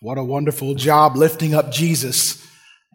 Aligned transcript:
What 0.00 0.18
a 0.18 0.24
wonderful 0.24 0.74
job 0.74 1.16
lifting 1.16 1.54
up 1.54 1.72
Jesus. 1.72 2.46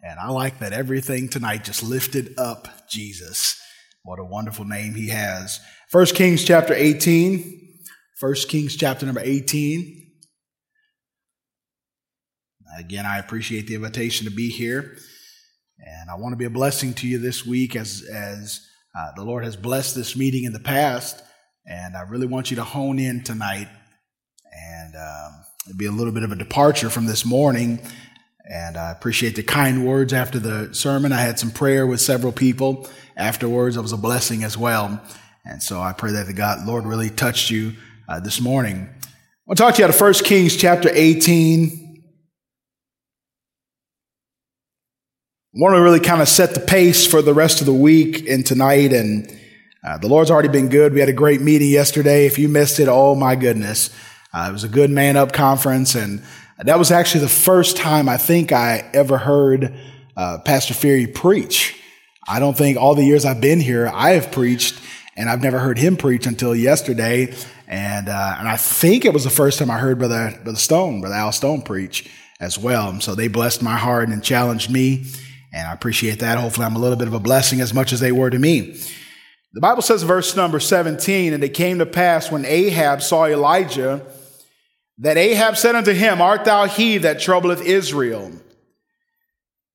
And 0.02 0.20
I 0.20 0.30
like 0.30 0.60
that 0.60 0.72
everything 0.72 1.28
tonight 1.28 1.64
just 1.64 1.82
lifted 1.82 2.34
up 2.38 2.68
Jesus. 2.88 3.60
What 4.04 4.20
a 4.20 4.24
wonderful 4.24 4.64
name 4.64 4.94
he 4.94 5.08
has. 5.08 5.60
First 5.88 6.14
Kings 6.14 6.44
chapter 6.44 6.74
18. 6.74 7.80
First 8.18 8.48
Kings 8.48 8.76
chapter 8.76 9.04
number 9.04 9.20
18. 9.22 10.12
Again, 12.78 13.04
I 13.04 13.18
appreciate 13.18 13.66
the 13.66 13.74
invitation 13.74 14.26
to 14.26 14.32
be 14.32 14.48
here. 14.48 14.96
And 15.78 16.08
I 16.08 16.14
want 16.14 16.32
to 16.32 16.36
be 16.36 16.44
a 16.44 16.50
blessing 16.50 16.94
to 16.94 17.08
you 17.08 17.18
this 17.18 17.44
week 17.44 17.74
as, 17.74 18.08
as 18.12 18.64
uh, 18.96 19.08
the 19.16 19.24
Lord 19.24 19.44
has 19.44 19.56
blessed 19.56 19.96
this 19.96 20.14
meeting 20.14 20.44
in 20.44 20.52
the 20.52 20.60
past. 20.60 21.20
And 21.66 21.96
I 21.96 22.02
really 22.02 22.26
want 22.26 22.50
you 22.50 22.56
to 22.56 22.64
hone 22.64 23.00
in 23.00 23.24
tonight 23.24 23.68
it'd 25.66 25.78
be 25.78 25.86
a 25.86 25.92
little 25.92 26.12
bit 26.12 26.22
of 26.22 26.32
a 26.32 26.36
departure 26.36 26.90
from 26.90 27.06
this 27.06 27.24
morning. 27.24 27.80
And 28.44 28.76
I 28.76 28.90
appreciate 28.90 29.36
the 29.36 29.42
kind 29.42 29.86
words 29.86 30.12
after 30.12 30.38
the 30.38 30.74
sermon. 30.74 31.12
I 31.12 31.20
had 31.20 31.38
some 31.38 31.50
prayer 31.50 31.86
with 31.86 32.00
several 32.00 32.32
people 32.32 32.88
afterwards. 33.16 33.76
It 33.76 33.82
was 33.82 33.92
a 33.92 33.96
blessing 33.96 34.42
as 34.42 34.58
well. 34.58 35.00
And 35.44 35.62
so 35.62 35.80
I 35.80 35.92
pray 35.92 36.12
that 36.12 36.26
the 36.26 36.32
God, 36.32 36.66
Lord 36.66 36.84
really 36.84 37.10
touched 37.10 37.50
you 37.50 37.74
uh, 38.08 38.20
this 38.20 38.40
morning. 38.40 38.88
I'll 39.48 39.54
talk 39.54 39.74
to 39.74 39.78
you 39.80 39.84
out 39.84 39.94
of 39.94 40.00
1 40.00 40.14
Kings 40.24 40.56
chapter 40.56 40.90
18. 40.92 41.78
I 45.54 45.58
want 45.60 45.76
to 45.76 45.82
really 45.82 46.00
kind 46.00 46.22
of 46.22 46.28
set 46.28 46.54
the 46.54 46.60
pace 46.60 47.06
for 47.06 47.22
the 47.22 47.34
rest 47.34 47.60
of 47.60 47.66
the 47.66 47.74
week 47.74 48.28
and 48.28 48.44
tonight. 48.44 48.92
And 48.92 49.30
uh, 49.86 49.98
the 49.98 50.08
Lord's 50.08 50.30
already 50.30 50.48
been 50.48 50.68
good. 50.68 50.94
We 50.94 51.00
had 51.00 51.08
a 51.08 51.14
great 51.14 51.40
meeting 51.40 51.70
yesterday. 51.70 52.26
If 52.26 52.38
you 52.38 52.48
missed 52.48 52.80
it, 52.80 52.88
oh 52.88 53.14
my 53.14 53.36
goodness. 53.36 53.90
Uh, 54.34 54.46
it 54.48 54.52
was 54.52 54.64
a 54.64 54.68
good 54.68 54.90
man 54.90 55.16
up 55.16 55.32
conference, 55.32 55.94
and 55.94 56.22
that 56.58 56.78
was 56.78 56.90
actually 56.90 57.20
the 57.20 57.28
first 57.28 57.76
time 57.76 58.08
I 58.08 58.16
think 58.16 58.50
I 58.50 58.88
ever 58.94 59.18
heard 59.18 59.74
uh, 60.16 60.38
Pastor 60.38 60.72
Fury 60.72 61.06
preach. 61.06 61.78
I 62.26 62.38
don't 62.38 62.56
think 62.56 62.78
all 62.78 62.94
the 62.94 63.04
years 63.04 63.24
I've 63.26 63.40
been 63.40 63.60
here 63.60 63.90
I 63.92 64.12
have 64.12 64.32
preached, 64.32 64.80
and 65.16 65.28
I've 65.28 65.42
never 65.42 65.58
heard 65.58 65.76
him 65.76 65.98
preach 65.98 66.26
until 66.26 66.56
yesterday. 66.56 67.34
And 67.68 68.08
uh, 68.08 68.36
and 68.38 68.48
I 68.48 68.56
think 68.56 69.04
it 69.04 69.12
was 69.12 69.24
the 69.24 69.30
first 69.30 69.58
time 69.58 69.70
I 69.70 69.78
heard 69.78 69.98
Brother 69.98 70.38
Brother 70.42 70.58
Stone, 70.58 71.02
Brother 71.02 71.16
Al 71.16 71.32
Stone 71.32 71.62
preach 71.62 72.10
as 72.40 72.58
well. 72.58 72.88
And 72.88 73.02
so 73.02 73.14
they 73.14 73.28
blessed 73.28 73.62
my 73.62 73.76
heart 73.76 74.08
and 74.08 74.24
challenged 74.24 74.70
me, 74.70 75.04
and 75.52 75.68
I 75.68 75.72
appreciate 75.74 76.20
that. 76.20 76.38
Hopefully, 76.38 76.64
I'm 76.64 76.76
a 76.76 76.80
little 76.80 76.96
bit 76.96 77.08
of 77.08 77.14
a 77.14 77.20
blessing 77.20 77.60
as 77.60 77.74
much 77.74 77.92
as 77.92 78.00
they 78.00 78.12
were 78.12 78.30
to 78.30 78.38
me. 78.38 78.80
The 79.54 79.60
Bible 79.60 79.82
says, 79.82 80.02
verse 80.02 80.34
number 80.34 80.58
17, 80.58 81.34
and 81.34 81.44
it 81.44 81.50
came 81.50 81.78
to 81.80 81.84
pass 81.84 82.30
when 82.30 82.46
Ahab 82.46 83.02
saw 83.02 83.26
Elijah 83.26 84.06
that 84.98 85.16
Ahab 85.16 85.56
said 85.56 85.74
unto 85.74 85.92
him, 85.92 86.20
Art 86.20 86.44
thou 86.44 86.66
he 86.66 86.98
that 86.98 87.20
troubleth 87.20 87.62
Israel? 87.62 88.32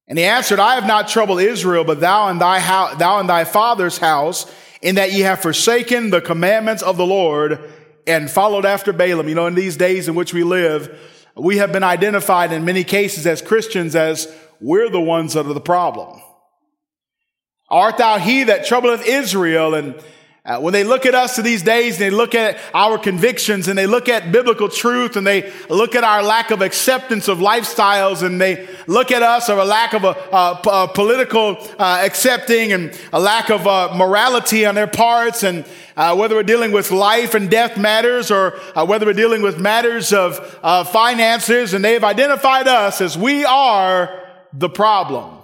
And 0.08 0.18
he 0.18 0.24
answered, 0.24 0.60
I 0.60 0.76
have 0.76 0.88
not 0.88 1.10
troubled 1.10 1.42
Israel, 1.42 1.84
but 1.84 2.00
thou 2.00 2.30
and 2.30 2.40
thy, 2.40 2.60
house, 2.60 2.98
thou 2.98 3.20
and 3.20 3.28
thy 3.28 3.44
father's 3.44 3.98
house, 3.98 4.46
in 4.82 4.96
that 4.96 5.12
ye 5.12 5.22
have 5.22 5.42
forsaken 5.42 6.12
the 6.12 6.22
commandments 6.22 6.82
of 6.82 6.98
the 6.98 7.06
Lord 7.06 7.60
and 8.06 8.32
followed 8.32 8.66
after 8.66 8.94
Baalim. 8.94 9.28
You 9.28 9.36
know, 9.36 9.48
in 9.48 9.56
these 9.56 9.76
days 9.76 10.08
in 10.08 10.16
which 10.16 10.34
we 10.34 10.44
live, 10.44 10.98
we 11.36 11.58
have 11.58 11.74
been 11.74 11.84
identified 11.84 12.54
in 12.54 12.64
many 12.64 12.84
cases 12.84 13.28
as 13.28 13.42
Christians 13.42 13.96
as 13.96 14.34
we're 14.62 14.90
the 14.90 15.02
ones 15.02 15.34
that 15.34 15.46
are 15.46 15.54
the 15.54 15.60
problem. 15.60 16.22
Art 17.70 17.98
thou 17.98 18.18
he 18.18 18.44
that 18.46 18.66
troubleth 18.66 19.06
Israel? 19.06 19.76
And 19.76 20.02
uh, 20.48 20.58
when 20.60 20.72
they 20.72 20.86
look 20.86 21.06
at 21.06 21.14
us 21.14 21.36
to 21.36 21.42
these 21.42 21.62
days 21.62 21.98
they 21.98 22.10
look 22.10 22.34
at 22.34 22.58
our 22.74 22.98
convictions 22.98 23.68
and 23.68 23.78
they 23.78 23.86
look 23.86 24.08
at 24.08 24.32
biblical 24.32 24.70
truth 24.70 25.18
and 25.18 25.28
they 25.28 25.52
look 25.70 25.94
at 25.94 26.06
our 26.06 26.24
lack 26.24 26.52
of 26.52 26.62
acceptance 26.62 27.28
of 27.28 27.40
lifestyles 27.40 28.24
and 28.24 28.40
they 28.40 28.68
look 28.88 29.12
at 29.12 29.22
us 29.22 29.50
or 29.50 29.60
a 29.60 29.66
lack 29.66 29.94
of 29.94 30.06
a, 30.06 30.16
a, 30.32 30.62
a 30.72 30.88
political 30.88 31.58
uh, 31.78 32.02
accepting 32.02 32.72
and 32.72 32.98
a 33.12 33.20
lack 33.20 33.50
of 33.50 33.68
uh, 33.68 33.94
morality 33.94 34.66
on 34.66 34.74
their 34.74 34.88
parts 34.88 35.44
and 35.44 35.66
uh, 35.98 36.16
whether 36.16 36.36
we're 36.36 36.44
dealing 36.44 36.72
with 36.72 36.92
life 36.92 37.34
and 37.34 37.52
death 37.52 37.78
matters 37.78 38.32
or 38.32 38.58
uh, 38.74 38.86
whether 38.86 39.06
we're 39.06 39.14
dealing 39.14 39.42
with 39.42 39.60
matters 39.60 40.14
of 40.14 40.38
finances 40.90 41.74
and 41.74 41.84
they've 41.84 42.04
identified 42.04 42.68
us 42.68 43.02
as 43.02 43.18
we 43.18 43.44
are 43.44 44.24
the 44.54 44.70
problem. 44.70 45.38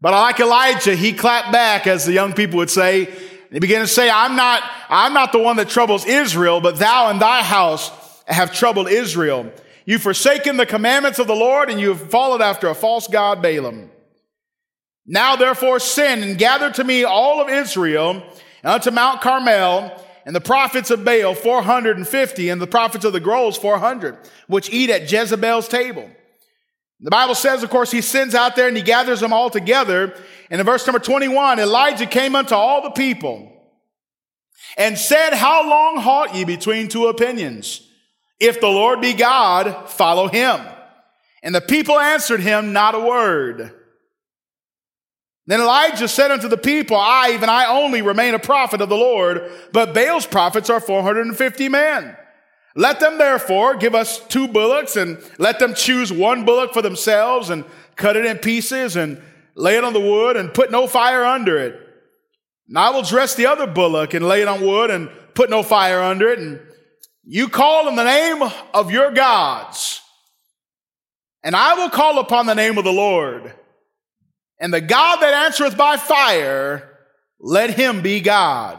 But 0.00 0.12
like 0.12 0.40
Elijah, 0.40 0.96
he 0.96 1.12
clapped 1.12 1.52
back, 1.52 1.86
as 1.86 2.04
the 2.04 2.12
young 2.12 2.32
people 2.32 2.58
would 2.58 2.70
say, 2.70 3.08
he 3.52 3.60
began 3.60 3.80
to 3.80 3.86
say, 3.86 4.08
I'm 4.10 4.34
not, 4.34 4.62
I'm 4.88 5.12
not 5.12 5.32
the 5.32 5.38
one 5.38 5.56
that 5.56 5.68
troubles 5.68 6.06
Israel, 6.06 6.60
but 6.60 6.76
thou 6.78 7.10
and 7.10 7.20
thy 7.20 7.42
house 7.42 7.90
have 8.26 8.52
troubled 8.52 8.88
Israel. 8.88 9.52
You've 9.84 10.02
forsaken 10.02 10.56
the 10.56 10.66
commandments 10.66 11.18
of 11.18 11.26
the 11.26 11.34
Lord 11.34 11.68
and 11.68 11.80
you've 11.80 12.10
followed 12.10 12.40
after 12.40 12.68
a 12.68 12.74
false 12.74 13.08
God, 13.08 13.42
Baalim. 13.42 13.88
Now 15.06 15.36
therefore 15.36 15.80
sin 15.80 16.22
and 16.22 16.38
gather 16.38 16.70
to 16.70 16.84
me 16.84 17.04
all 17.04 17.42
of 17.42 17.48
Israel 17.48 18.22
and 18.62 18.72
unto 18.72 18.90
Mount 18.90 19.20
Carmel 19.20 20.00
and 20.24 20.34
the 20.34 20.40
prophets 20.40 20.90
of 20.90 21.04
Baal 21.04 21.34
450 21.34 22.48
and 22.48 22.60
the 22.60 22.66
prophets 22.66 23.04
of 23.04 23.12
the 23.12 23.20
groves 23.20 23.56
400, 23.56 24.16
which 24.46 24.70
eat 24.70 24.88
at 24.90 25.10
Jezebel's 25.10 25.68
table. 25.68 26.08
The 27.02 27.10
Bible 27.10 27.34
says, 27.34 27.64
of 27.64 27.70
course, 27.70 27.90
he 27.90 28.00
sends 28.00 28.34
out 28.34 28.54
there 28.54 28.68
and 28.68 28.76
he 28.76 28.82
gathers 28.82 29.20
them 29.20 29.32
all 29.32 29.50
together. 29.50 30.14
And 30.50 30.60
in 30.60 30.66
verse 30.66 30.86
number 30.86 31.00
21, 31.00 31.58
Elijah 31.58 32.06
came 32.06 32.36
unto 32.36 32.54
all 32.54 32.82
the 32.82 32.90
people 32.90 33.52
and 34.76 34.96
said, 34.96 35.34
How 35.34 35.68
long 35.68 36.00
halt 36.00 36.32
ye 36.34 36.44
between 36.44 36.88
two 36.88 37.08
opinions? 37.08 37.88
If 38.38 38.60
the 38.60 38.68
Lord 38.68 39.00
be 39.00 39.14
God, 39.14 39.90
follow 39.90 40.28
him. 40.28 40.60
And 41.42 41.54
the 41.54 41.60
people 41.60 41.98
answered 41.98 42.40
him 42.40 42.72
not 42.72 42.94
a 42.94 43.00
word. 43.00 43.72
Then 45.46 45.60
Elijah 45.60 46.06
said 46.06 46.30
unto 46.30 46.46
the 46.46 46.56
people, 46.56 46.96
I, 46.96 47.32
even 47.34 47.48
I 47.48 47.66
only 47.66 48.00
remain 48.00 48.34
a 48.34 48.38
prophet 48.38 48.80
of 48.80 48.88
the 48.88 48.96
Lord, 48.96 49.50
but 49.72 49.92
Baal's 49.92 50.26
prophets 50.26 50.70
are 50.70 50.78
450 50.78 51.68
men. 51.68 52.16
Let 52.74 53.00
them 53.00 53.18
therefore 53.18 53.76
give 53.76 53.94
us 53.94 54.18
two 54.26 54.48
bullocks 54.48 54.96
and 54.96 55.18
let 55.38 55.58
them 55.58 55.74
choose 55.74 56.12
one 56.12 56.44
bullock 56.44 56.72
for 56.72 56.82
themselves 56.82 57.50
and 57.50 57.64
cut 57.96 58.16
it 58.16 58.24
in 58.24 58.38
pieces 58.38 58.96
and 58.96 59.20
lay 59.54 59.76
it 59.76 59.84
on 59.84 59.92
the 59.92 60.00
wood 60.00 60.36
and 60.36 60.54
put 60.54 60.70
no 60.70 60.86
fire 60.86 61.24
under 61.24 61.58
it. 61.58 61.78
And 62.68 62.78
I 62.78 62.90
will 62.90 63.02
dress 63.02 63.34
the 63.34 63.46
other 63.46 63.66
bullock 63.66 64.14
and 64.14 64.26
lay 64.26 64.40
it 64.42 64.48
on 64.48 64.62
wood 64.62 64.90
and 64.90 65.10
put 65.34 65.50
no 65.50 65.62
fire 65.62 66.00
under 66.00 66.30
it. 66.30 66.38
And 66.38 66.60
you 67.24 67.48
call 67.48 67.88
in 67.88 67.96
the 67.96 68.04
name 68.04 68.42
of 68.72 68.90
your 68.90 69.10
gods. 69.10 70.00
And 71.44 71.54
I 71.54 71.74
will 71.74 71.90
call 71.90 72.18
upon 72.18 72.46
the 72.46 72.54
name 72.54 72.78
of 72.78 72.84
the 72.84 72.92
Lord. 72.92 73.52
And 74.58 74.72
the 74.72 74.80
God 74.80 75.16
that 75.16 75.34
answereth 75.46 75.76
by 75.76 75.96
fire, 75.96 76.88
let 77.40 77.70
him 77.70 78.00
be 78.00 78.20
God. 78.20 78.78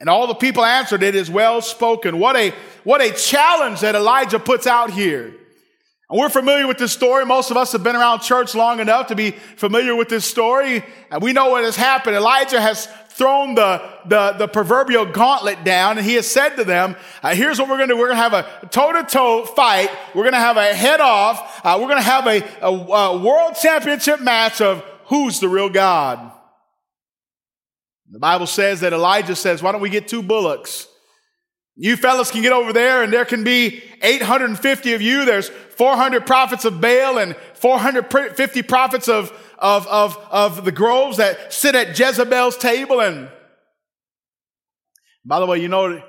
And 0.00 0.08
all 0.08 0.26
the 0.26 0.34
people 0.34 0.64
answered, 0.64 1.02
It 1.02 1.14
is 1.14 1.30
well 1.30 1.60
spoken. 1.60 2.18
What 2.18 2.34
a, 2.36 2.54
what 2.84 3.02
a 3.02 3.12
challenge 3.12 3.80
that 3.80 3.94
Elijah 3.94 4.38
puts 4.38 4.66
out 4.66 4.90
here. 4.90 5.34
And 6.08 6.18
we're 6.18 6.30
familiar 6.30 6.66
with 6.66 6.78
this 6.78 6.92
story. 6.92 7.24
Most 7.24 7.52
of 7.52 7.56
us 7.56 7.70
have 7.70 7.84
been 7.84 7.94
around 7.94 8.20
church 8.20 8.54
long 8.56 8.80
enough 8.80 9.08
to 9.08 9.14
be 9.14 9.30
familiar 9.30 9.94
with 9.94 10.08
this 10.08 10.24
story. 10.24 10.82
And 11.10 11.22
we 11.22 11.32
know 11.32 11.50
what 11.50 11.62
has 11.62 11.76
happened. 11.76 12.16
Elijah 12.16 12.60
has 12.60 12.88
thrown 13.10 13.54
the, 13.54 13.80
the, 14.06 14.32
the 14.32 14.48
proverbial 14.48 15.04
gauntlet 15.04 15.62
down 15.62 15.98
and 15.98 16.06
he 16.06 16.14
has 16.14 16.26
said 16.26 16.56
to 16.56 16.64
them, 16.64 16.96
uh, 17.22 17.34
here's 17.34 17.60
what 17.60 17.68
we're 17.68 17.76
going 17.76 17.90
to 17.90 17.94
do. 17.94 17.98
We're 17.98 18.08
going 18.08 18.16
to 18.16 18.22
have 18.22 18.32
a 18.32 18.66
toe 18.68 18.92
to 18.92 19.04
toe 19.04 19.44
fight. 19.44 19.90
We're 20.14 20.22
going 20.22 20.32
to 20.32 20.38
have 20.38 20.56
a 20.56 20.74
head 20.74 21.00
off. 21.00 21.60
Uh, 21.64 21.76
we're 21.78 21.86
going 21.86 21.98
to 21.98 22.02
have 22.02 22.26
a, 22.26 22.42
a, 22.60 22.70
a 22.70 23.18
world 23.18 23.56
championship 23.60 24.20
match 24.20 24.60
of 24.60 24.82
who's 25.04 25.38
the 25.38 25.48
real 25.48 25.68
God. 25.68 26.32
The 28.10 28.18
Bible 28.18 28.46
says 28.46 28.80
that 28.80 28.92
Elijah 28.92 29.36
says, 29.36 29.62
why 29.62 29.72
don't 29.72 29.80
we 29.80 29.90
get 29.90 30.08
two 30.08 30.22
bullocks? 30.22 30.88
You 31.76 31.96
fellas 31.96 32.30
can 32.30 32.42
get 32.42 32.52
over 32.52 32.72
there 32.72 33.02
and 33.02 33.12
there 33.12 33.24
can 33.24 33.44
be 33.44 33.82
850 34.02 34.92
of 34.94 35.00
you. 35.00 35.24
There's 35.24 35.48
400 35.48 36.26
prophets 36.26 36.64
of 36.64 36.80
Baal 36.80 37.18
and 37.18 37.36
450 37.54 38.62
prophets 38.62 39.08
of, 39.08 39.32
of, 39.58 39.86
of, 39.86 40.18
of 40.30 40.64
the 40.64 40.72
groves 40.72 41.18
that 41.18 41.52
sit 41.52 41.74
at 41.74 41.98
Jezebel's 41.98 42.58
table. 42.58 43.00
And 43.00 43.30
by 45.24 45.38
the 45.38 45.46
way, 45.46 45.58
you 45.58 45.68
know, 45.68 46.02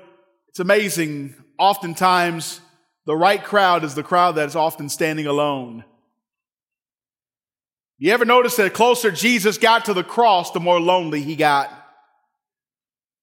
it's 0.48 0.60
amazing. 0.60 1.36
Oftentimes, 1.58 2.60
the 3.06 3.16
right 3.16 3.42
crowd 3.42 3.84
is 3.84 3.94
the 3.94 4.02
crowd 4.02 4.32
that 4.32 4.48
is 4.48 4.56
often 4.56 4.88
standing 4.88 5.26
alone. 5.26 5.84
You 7.98 8.12
ever 8.12 8.24
notice 8.24 8.56
that 8.56 8.74
closer 8.74 9.12
Jesus 9.12 9.58
got 9.58 9.84
to 9.84 9.94
the 9.94 10.02
cross, 10.02 10.50
the 10.50 10.60
more 10.60 10.80
lonely 10.80 11.22
he 11.22 11.36
got? 11.36 11.81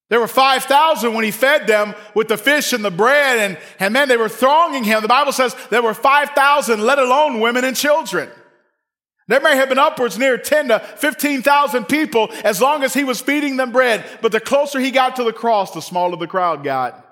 There 0.10 0.20
were 0.20 0.28
5,000 0.28 1.14
when 1.14 1.24
he 1.24 1.32
fed 1.32 1.68
them 1.68 1.94
with 2.16 2.28
the 2.28 2.38
fish 2.38 2.74
and 2.74 2.84
the 2.84 2.92
bread, 2.92 3.40
and, 3.40 3.58
and 3.80 3.94
man, 3.94 4.10
they 4.10 4.18
were 4.18 4.28
thronging 4.30 4.84
him. 4.84 5.02
The 5.04 5.08
Bible 5.08 5.32
says 5.32 5.56
there 5.70 5.84
were 5.84 5.94
5,000, 5.94 6.82
let 6.82 6.98
alone 6.98 7.40
women 7.40 7.64
and 7.64 7.76
children. 7.76 8.30
There 9.28 9.40
may 9.40 9.56
have 9.56 9.70
been 9.70 9.78
upwards 9.78 10.18
near 10.18 10.40
10 10.40 10.70
to 10.70 10.80
15,000 10.80 11.86
people 11.86 12.30
as 12.44 12.60
long 12.60 12.84
as 12.84 12.96
he 12.96 13.04
was 13.04 13.22
feeding 13.22 13.58
them 13.58 13.72
bread, 13.72 14.04
but 14.24 14.32
the 14.32 14.40
closer 14.40 14.80
he 14.80 14.90
got 14.90 15.16
to 15.18 15.24
the 15.24 15.32
cross, 15.32 15.72
the 15.72 15.82
smaller 15.82 16.18
the 16.18 16.26
crowd 16.26 16.64
got. 16.64 17.06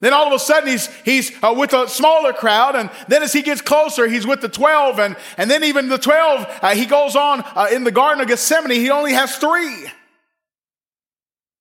Then 0.00 0.14
all 0.14 0.26
of 0.26 0.32
a 0.32 0.38
sudden 0.38 0.70
he's, 0.70 0.86
he's 1.02 1.32
uh, 1.42 1.54
with 1.56 1.74
a 1.74 1.88
smaller 1.88 2.32
crowd. 2.32 2.76
And 2.76 2.90
then 3.08 3.22
as 3.22 3.32
he 3.32 3.42
gets 3.42 3.60
closer, 3.60 4.06
he's 4.06 4.26
with 4.26 4.40
the 4.40 4.48
12. 4.48 4.98
And, 4.98 5.16
and 5.36 5.50
then 5.50 5.64
even 5.64 5.88
the 5.88 5.98
12, 5.98 6.58
uh, 6.62 6.74
he 6.74 6.84
goes 6.84 7.16
on 7.16 7.42
uh, 7.54 7.68
in 7.72 7.84
the 7.84 7.90
Garden 7.90 8.20
of 8.20 8.28
Gethsemane. 8.28 8.70
He 8.72 8.90
only 8.90 9.12
has 9.12 9.36
three. 9.36 9.86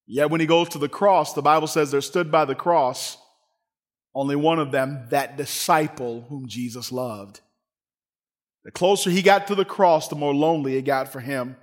Yet 0.05 0.29
when 0.29 0.41
he 0.41 0.47
goes 0.47 0.69
to 0.69 0.77
the 0.77 0.89
cross, 0.89 1.33
the 1.33 1.41
Bible 1.41 1.67
says 1.67 1.91
there 1.91 2.01
stood 2.01 2.31
by 2.31 2.45
the 2.45 2.55
cross 2.55 3.17
only 4.15 4.35
one 4.35 4.59
of 4.59 4.71
them, 4.71 5.07
that 5.09 5.37
disciple 5.37 6.25
whom 6.29 6.47
Jesus 6.47 6.91
loved. 6.91 7.41
The 8.63 8.71
closer 8.71 9.09
he 9.09 9.21
got 9.21 9.47
to 9.47 9.55
the 9.55 9.65
cross, 9.65 10.07
the 10.07 10.15
more 10.15 10.33
lonely 10.33 10.77
it 10.77 10.83
got 10.83 11.11
for 11.11 11.19
him. 11.19 11.57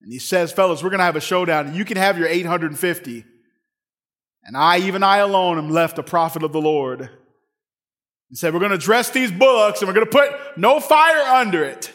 And 0.00 0.12
he 0.12 0.18
says, 0.18 0.52
fellas, 0.52 0.82
we're 0.82 0.90
going 0.90 0.98
to 0.98 1.04
have 1.04 1.16
a 1.16 1.20
showdown. 1.20 1.74
You 1.74 1.84
can 1.84 1.96
have 1.96 2.18
your 2.18 2.26
850. 2.26 3.24
And 4.44 4.56
I, 4.56 4.78
even 4.78 5.02
I 5.02 5.18
alone, 5.18 5.58
am 5.58 5.70
left 5.70 5.98
a 5.98 6.02
prophet 6.02 6.42
of 6.42 6.52
the 6.52 6.60
Lord. 6.60 7.10
He 8.30 8.36
said, 8.36 8.54
we're 8.54 8.60
going 8.60 8.72
to 8.72 8.78
dress 8.78 9.10
these 9.10 9.30
bullocks 9.30 9.80
and 9.80 9.88
we're 9.88 9.94
going 9.94 10.06
to 10.06 10.12
put 10.12 10.58
no 10.58 10.80
fire 10.80 11.20
under 11.20 11.64
it. 11.64 11.92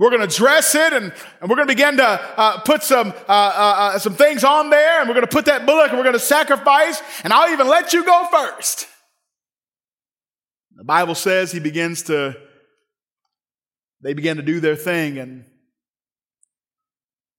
We're 0.00 0.08
going 0.08 0.26
to 0.26 0.34
dress 0.34 0.74
it 0.74 0.94
and, 0.94 1.12
and 1.42 1.50
we're 1.50 1.56
going 1.56 1.68
to 1.68 1.74
begin 1.74 1.98
to 1.98 2.06
uh, 2.08 2.60
put 2.60 2.82
some, 2.82 3.08
uh, 3.08 3.12
uh, 3.28 3.74
uh, 3.76 3.98
some 3.98 4.14
things 4.14 4.44
on 4.44 4.70
there 4.70 5.00
and 5.00 5.06
we're 5.06 5.14
going 5.14 5.26
to 5.26 5.30
put 5.30 5.44
that 5.44 5.66
bullock 5.66 5.90
and 5.90 5.98
we're 5.98 6.04
going 6.04 6.14
to 6.14 6.18
sacrifice 6.18 7.02
and 7.22 7.34
I'll 7.34 7.52
even 7.52 7.68
let 7.68 7.92
you 7.92 8.02
go 8.02 8.26
first. 8.32 8.88
The 10.74 10.84
Bible 10.84 11.14
says 11.14 11.52
he 11.52 11.60
begins 11.60 12.04
to, 12.04 12.34
they 14.00 14.14
begin 14.14 14.38
to 14.38 14.42
do 14.42 14.58
their 14.58 14.74
thing 14.74 15.18
and 15.18 15.44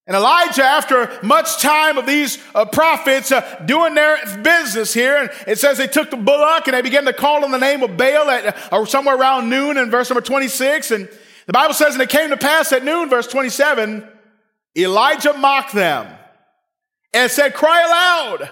and 0.07 0.17
Elijah, 0.17 0.63
after 0.63 1.09
much 1.23 1.59
time 1.59 1.97
of 1.97 2.05
these 2.05 2.37
uh, 2.53 2.65
prophets 2.65 3.31
uh, 3.31 3.63
doing 3.65 3.93
their 3.93 4.17
business 4.41 4.93
here, 4.93 5.15
and 5.15 5.29
it 5.47 5.59
says 5.59 5.77
they 5.77 5.87
took 5.87 6.09
the 6.09 6.17
bullock 6.17 6.67
and 6.67 6.73
they 6.73 6.81
began 6.81 7.05
to 7.05 7.13
call 7.13 7.45
on 7.45 7.51
the 7.51 7.59
name 7.59 7.81
of 7.81 7.95
Baal 7.97 8.29
at 8.29 8.73
uh, 8.73 8.83
somewhere 8.85 9.15
around 9.15 9.49
noon 9.49 9.77
in 9.77 9.91
verse 9.91 10.09
number 10.09 10.21
26. 10.21 10.91
And 10.91 11.07
the 11.47 11.53
Bible 11.53 11.73
says, 11.73 11.93
and 11.93 12.01
it 12.01 12.09
came 12.09 12.29
to 12.29 12.37
pass 12.37 12.71
at 12.71 12.83
noon, 12.83 13.09
verse 13.09 13.27
27, 13.27 14.07
Elijah 14.77 15.33
mocked 15.33 15.73
them 15.73 16.07
and 17.13 17.29
said, 17.29 17.53
cry 17.53 17.81
aloud, 17.81 18.49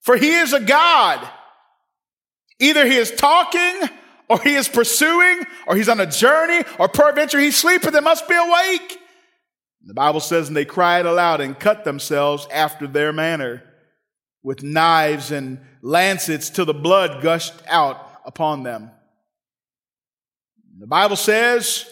for 0.00 0.16
he 0.16 0.34
is 0.34 0.52
a 0.52 0.60
God. 0.60 1.28
Either 2.58 2.86
he 2.86 2.96
is 2.96 3.10
talking 3.10 3.88
or 4.28 4.40
he 4.40 4.54
is 4.54 4.68
pursuing 4.68 5.44
or 5.66 5.76
he's 5.76 5.88
on 5.88 6.00
a 6.00 6.06
journey 6.06 6.64
or 6.78 6.88
peradventure 6.88 7.38
he's 7.38 7.56
sleeping 7.56 7.94
and 7.94 8.04
must 8.04 8.28
be 8.28 8.36
awake. 8.36 8.98
The 9.84 9.94
Bible 9.94 10.20
says, 10.20 10.46
and 10.46 10.56
they 10.56 10.64
cried 10.64 11.06
aloud 11.06 11.40
and 11.40 11.58
cut 11.58 11.84
themselves 11.84 12.46
after 12.52 12.86
their 12.86 13.12
manner 13.12 13.64
with 14.42 14.62
knives 14.62 15.32
and 15.32 15.60
lancets 15.82 16.50
till 16.50 16.66
the 16.66 16.74
blood 16.74 17.22
gushed 17.22 17.54
out 17.66 18.20
upon 18.24 18.62
them. 18.62 18.90
The 20.78 20.86
Bible 20.86 21.16
says, 21.16 21.88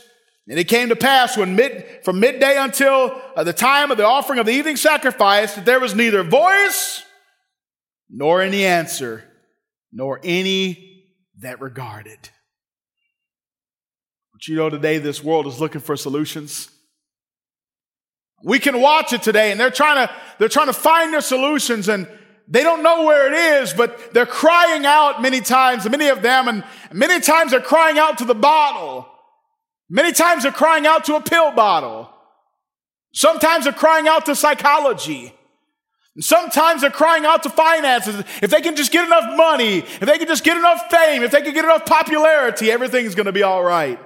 and 0.49 0.59
it 0.59 0.65
came 0.65 0.89
to 0.89 0.97
pass 0.97 1.37
when 1.37 1.55
mid, 1.55 1.87
from 2.05 2.21
midday 2.21 2.57
until 2.59 3.21
uh, 3.37 3.45
the 3.45 3.53
time 3.53 3.91
of 3.91 3.99
the 3.99 4.07
offering 4.07 4.39
of 4.39 4.47
the 4.47 4.53
evening 4.53 4.77
sacrifice 4.77 5.55
that 5.55 5.65
there 5.65 5.81
was 5.81 5.95
neither 5.95 6.23
voice 6.23 7.05
nor 8.09 8.43
any 8.43 8.65
answer, 8.65 9.25
nor 9.93 10.21
any 10.25 11.05
that 11.39 11.61
regarded. 11.61 12.19
But 14.33 14.49
you 14.49 14.57
know, 14.57 14.71
today 14.71 14.99
this 14.99 15.23
world 15.23 15.47
is 15.47 15.61
looking 15.61 15.81
for 15.81 15.97
solutions. 15.97 16.69
We 18.43 18.59
can 18.59 18.81
watch 18.81 19.13
it 19.13 19.23
today 19.23 19.51
and 19.51 19.61
they're 19.61 19.71
trying 19.71 20.07
to, 20.07 20.15
they're 20.39 20.49
trying 20.49 20.69
to 20.69 20.73
find 20.73 21.13
their 21.13 21.21
solutions 21.21 21.89
and 21.89 22.09
they 22.49 22.65
don't 22.65 22.83
know 22.83 23.05
where 23.05 23.33
it 23.33 23.63
is, 23.63 23.73
but 23.73 24.13
they're 24.13 24.27
crying 24.27 24.85
out 24.85 25.23
many 25.23 25.41
times, 25.41 25.89
many 25.89 26.09
of 26.09 26.23
them, 26.23 26.49
and 26.49 26.65
many 26.93 27.21
times 27.21 27.53
they're 27.53 27.61
crying 27.61 27.99
out 27.99 28.19
to 28.19 28.25
the 28.25 28.35
bottle. 28.35 29.07
Many 29.91 30.13
times 30.13 30.45
they're 30.45 30.53
crying 30.53 30.87
out 30.87 31.05
to 31.07 31.17
a 31.17 31.21
pill 31.21 31.51
bottle. 31.51 32.09
Sometimes 33.13 33.65
they're 33.65 33.73
crying 33.73 34.07
out 34.07 34.27
to 34.27 34.37
psychology. 34.37 35.35
Sometimes 36.21 36.83
they're 36.83 36.91
crying 36.91 37.25
out 37.25 37.43
to 37.43 37.51
finances. 37.51 38.25
If 38.41 38.51
they 38.51 38.61
can 38.61 38.77
just 38.77 38.93
get 38.93 39.05
enough 39.05 39.37
money, 39.37 39.79
if 39.79 40.01
they 40.01 40.19
can 40.19 40.29
just 40.29 40.45
get 40.45 40.57
enough 40.57 40.91
fame, 40.91 41.23
if 41.23 41.33
they 41.33 41.43
can 41.43 41.55
get 41.55 41.65
enough 41.65 41.87
popularity, 41.87 42.71
everything's 42.71 43.15
going 43.15 43.27
to 43.27 43.33
be 43.33 43.43
all 43.43 43.65
right. 43.65 43.99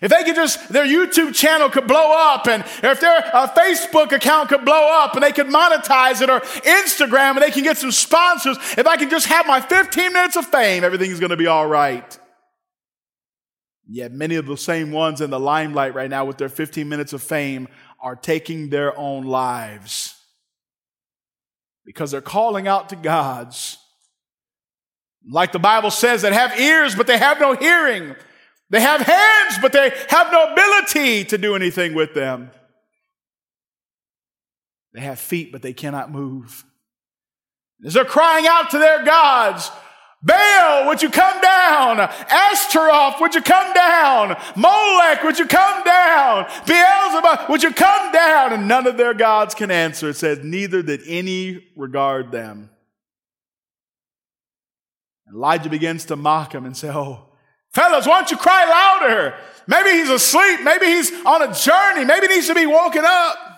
If 0.00 0.10
they 0.10 0.22
could 0.22 0.36
just, 0.36 0.68
their 0.68 0.86
YouTube 0.86 1.34
channel 1.34 1.68
could 1.68 1.86
blow 1.86 2.12
up 2.12 2.46
and 2.46 2.64
if 2.82 3.00
their 3.00 3.18
uh, 3.34 3.48
Facebook 3.48 4.12
account 4.12 4.48
could 4.48 4.64
blow 4.64 4.88
up 5.02 5.14
and 5.14 5.22
they 5.22 5.32
could 5.32 5.48
monetize 5.48 6.22
it 6.22 6.30
or 6.30 6.40
Instagram 6.40 7.32
and 7.32 7.42
they 7.42 7.50
can 7.50 7.64
get 7.64 7.76
some 7.76 7.90
sponsors, 7.90 8.56
if 8.78 8.86
I 8.86 8.96
can 8.96 9.10
just 9.10 9.26
have 9.26 9.46
my 9.46 9.60
15 9.60 10.12
minutes 10.12 10.36
of 10.36 10.46
fame, 10.46 10.84
everything's 10.84 11.18
to 11.20 11.36
be 11.36 11.48
all 11.48 11.66
right. 11.66 12.18
Yet 13.92 14.12
many 14.12 14.36
of 14.36 14.46
the 14.46 14.56
same 14.56 14.92
ones 14.92 15.20
in 15.20 15.30
the 15.30 15.40
limelight 15.40 15.96
right 15.96 16.08
now 16.08 16.24
with 16.24 16.38
their 16.38 16.48
15 16.48 16.88
minutes 16.88 17.12
of 17.12 17.24
fame 17.24 17.66
are 18.00 18.14
taking 18.14 18.68
their 18.68 18.96
own 18.96 19.24
lives 19.24 20.14
because 21.84 22.12
they're 22.12 22.20
calling 22.20 22.68
out 22.68 22.90
to 22.90 22.96
God's. 22.96 23.78
Like 25.28 25.50
the 25.50 25.58
Bible 25.58 25.90
says, 25.90 26.22
that 26.22 26.32
have 26.32 26.58
ears, 26.60 26.94
but 26.94 27.08
they 27.08 27.18
have 27.18 27.40
no 27.40 27.56
hearing. 27.56 28.14
They 28.70 28.80
have 28.80 29.00
hands, 29.00 29.58
but 29.60 29.72
they 29.72 29.92
have 30.08 30.30
no 30.30 30.52
ability 30.52 31.24
to 31.24 31.36
do 31.36 31.56
anything 31.56 31.92
with 31.92 32.14
them. 32.14 32.52
They 34.94 35.00
have 35.00 35.18
feet, 35.18 35.50
but 35.50 35.62
they 35.62 35.72
cannot 35.72 36.12
move. 36.12 36.64
As 37.84 37.94
they're 37.94 38.04
crying 38.04 38.46
out 38.46 38.70
to 38.70 38.78
their 38.78 39.04
gods, 39.04 39.68
Baal, 40.22 40.86
would 40.86 41.00
you 41.00 41.08
come 41.08 41.40
down? 41.40 41.98
Ashtaroth, 41.98 43.20
would 43.20 43.34
you 43.34 43.40
come 43.40 43.72
down? 43.72 44.36
Molech, 44.54 45.22
would 45.22 45.38
you 45.38 45.46
come 45.46 45.82
down? 45.82 46.46
Beelzebub, 46.66 47.48
would 47.48 47.62
you 47.62 47.72
come 47.72 48.12
down? 48.12 48.52
And 48.52 48.68
none 48.68 48.86
of 48.86 48.98
their 48.98 49.14
gods 49.14 49.54
can 49.54 49.70
answer. 49.70 50.10
It 50.10 50.16
says, 50.16 50.40
neither 50.42 50.82
did 50.82 51.00
any 51.06 51.64
regard 51.74 52.32
them. 52.32 52.68
Elijah 55.32 55.70
begins 55.70 56.04
to 56.06 56.16
mock 56.16 56.54
him 56.54 56.66
and 56.66 56.76
say, 56.76 56.90
Oh, 56.92 57.26
Fellas, 57.72 58.06
why 58.06 58.18
don't 58.18 58.30
you 58.30 58.36
cry 58.36 58.64
louder? 58.64 59.36
Maybe 59.66 59.90
he's 59.90 60.10
asleep. 60.10 60.60
Maybe 60.64 60.86
he's 60.86 61.12
on 61.24 61.42
a 61.42 61.54
journey. 61.54 62.04
Maybe 62.04 62.26
he 62.26 62.34
needs 62.34 62.48
to 62.48 62.54
be 62.54 62.66
woken 62.66 63.04
up. 63.06 63.49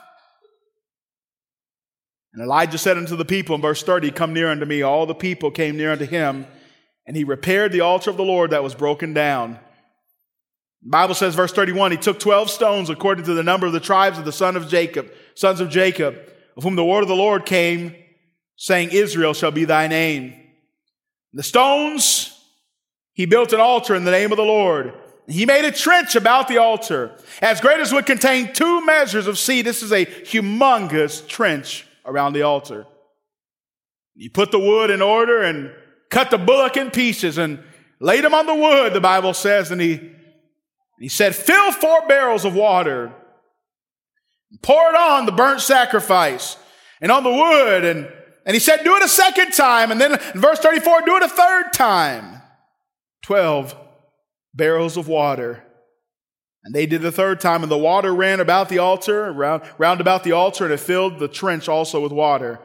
And 2.32 2.42
Elijah 2.42 2.78
said 2.78 2.96
unto 2.96 3.16
the 3.16 3.24
people 3.24 3.54
in 3.54 3.60
verse 3.60 3.82
30, 3.82 4.10
Come 4.10 4.32
near 4.32 4.48
unto 4.48 4.64
me. 4.64 4.82
All 4.82 5.06
the 5.06 5.14
people 5.14 5.50
came 5.50 5.76
near 5.76 5.92
unto 5.92 6.06
him, 6.06 6.46
and 7.06 7.16
he 7.16 7.24
repaired 7.24 7.72
the 7.72 7.82
altar 7.82 8.10
of 8.10 8.16
the 8.16 8.24
Lord 8.24 8.50
that 8.50 8.62
was 8.62 8.74
broken 8.74 9.12
down. 9.12 9.58
The 10.82 10.90
Bible 10.90 11.14
says, 11.14 11.34
verse 11.34 11.52
31, 11.52 11.92
he 11.92 11.96
took 11.96 12.18
12 12.18 12.50
stones 12.50 12.90
according 12.90 13.24
to 13.26 13.34
the 13.34 13.42
number 13.42 13.66
of 13.66 13.72
the 13.72 13.80
tribes 13.80 14.18
of 14.18 14.24
the 14.24 14.32
son 14.32 14.56
of 14.56 14.68
Jacob, 14.68 15.12
sons 15.34 15.60
of 15.60 15.68
Jacob, 15.68 16.18
of 16.56 16.64
whom 16.64 16.74
the 16.74 16.84
word 16.84 17.02
of 17.02 17.08
the 17.08 17.14
Lord 17.14 17.46
came, 17.46 17.94
saying, 18.56 18.90
Israel 18.90 19.34
shall 19.34 19.52
be 19.52 19.64
thy 19.64 19.86
name. 19.86 20.34
The 21.34 21.42
stones 21.42 22.36
he 23.12 23.26
built 23.26 23.52
an 23.52 23.60
altar 23.60 23.94
in 23.94 24.04
the 24.04 24.10
name 24.10 24.32
of 24.32 24.38
the 24.38 24.42
Lord. 24.42 24.94
He 25.28 25.46
made 25.46 25.64
a 25.64 25.70
trench 25.70 26.16
about 26.16 26.48
the 26.48 26.58
altar, 26.58 27.16
as 27.40 27.60
great 27.60 27.78
as 27.78 27.92
would 27.92 28.06
contain 28.06 28.52
two 28.52 28.84
measures 28.84 29.26
of 29.26 29.38
seed. 29.38 29.66
This 29.66 29.82
is 29.82 29.92
a 29.92 30.04
humongous 30.04 31.26
trench 31.28 31.86
around 32.04 32.32
the 32.32 32.42
altar. 32.42 32.86
He 34.14 34.28
put 34.28 34.50
the 34.50 34.58
wood 34.58 34.90
in 34.90 35.00
order 35.02 35.42
and 35.42 35.72
cut 36.10 36.30
the 36.30 36.38
bullock 36.38 36.76
in 36.76 36.90
pieces 36.90 37.38
and 37.38 37.62
laid 38.00 38.24
him 38.24 38.34
on 38.34 38.46
the 38.46 38.54
wood, 38.54 38.92
the 38.92 39.00
Bible 39.00 39.32
says, 39.32 39.70
and 39.70 39.80
he, 39.80 40.12
he 40.98 41.08
said, 41.08 41.34
fill 41.34 41.72
four 41.72 42.06
barrels 42.06 42.44
of 42.44 42.54
water, 42.54 43.12
and 44.50 44.60
pour 44.60 44.90
it 44.90 44.96
on 44.96 45.24
the 45.24 45.32
burnt 45.32 45.60
sacrifice 45.60 46.56
and 47.00 47.10
on 47.10 47.24
the 47.24 47.30
wood, 47.30 47.84
and, 47.84 48.12
and 48.44 48.54
he 48.54 48.60
said, 48.60 48.84
do 48.84 48.96
it 48.96 49.02
a 49.02 49.08
second 49.08 49.52
time, 49.52 49.90
and 49.90 50.00
then 50.00 50.12
in 50.12 50.40
verse 50.40 50.58
34, 50.58 51.02
do 51.02 51.16
it 51.16 51.22
a 51.22 51.28
third 51.28 51.72
time. 51.72 52.42
12 53.22 53.76
barrels 54.54 54.96
of 54.96 55.08
water. 55.08 55.64
And 56.64 56.74
they 56.74 56.86
did 56.86 57.02
the 57.02 57.10
third 57.10 57.40
time, 57.40 57.62
and 57.62 57.72
the 57.72 57.78
water 57.78 58.14
ran 58.14 58.38
about 58.38 58.68
the 58.68 58.78
altar, 58.78 59.32
round, 59.32 59.62
round 59.78 60.00
about 60.00 60.22
the 60.22 60.32
altar, 60.32 60.64
and 60.64 60.72
it 60.72 60.78
filled 60.78 61.18
the 61.18 61.28
trench 61.28 61.68
also 61.68 62.00
with 62.00 62.12
water. 62.12 62.60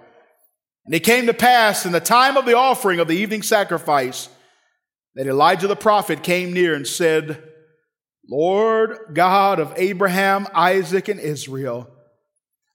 And 0.86 0.94
it 0.94 1.04
came 1.04 1.26
to 1.26 1.34
pass 1.34 1.86
in 1.86 1.92
the 1.92 2.00
time 2.00 2.38
of 2.38 2.46
the 2.46 2.56
offering 2.56 3.00
of 3.00 3.08
the 3.08 3.18
evening 3.18 3.42
sacrifice 3.42 4.30
that 5.16 5.28
Elijah 5.28 5.68
the 5.68 5.76
prophet 5.76 6.22
came 6.22 6.54
near 6.54 6.76
and 6.76 6.88
said, 6.88 7.44
Lord 8.30 8.98
God 9.14 9.60
of 9.60 9.74
Abraham, 9.76 10.48
Isaac, 10.54 11.08
and 11.08 11.20
Israel, 11.20 11.90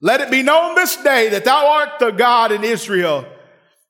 let 0.01 0.19
it 0.19 0.29
be 0.29 0.43
known 0.43 0.75
this 0.75 0.97
day 0.97 1.29
that 1.29 1.45
thou 1.45 1.67
art 1.67 1.99
the 1.99 2.11
God 2.11 2.51
in 2.51 2.65
Israel, 2.65 3.25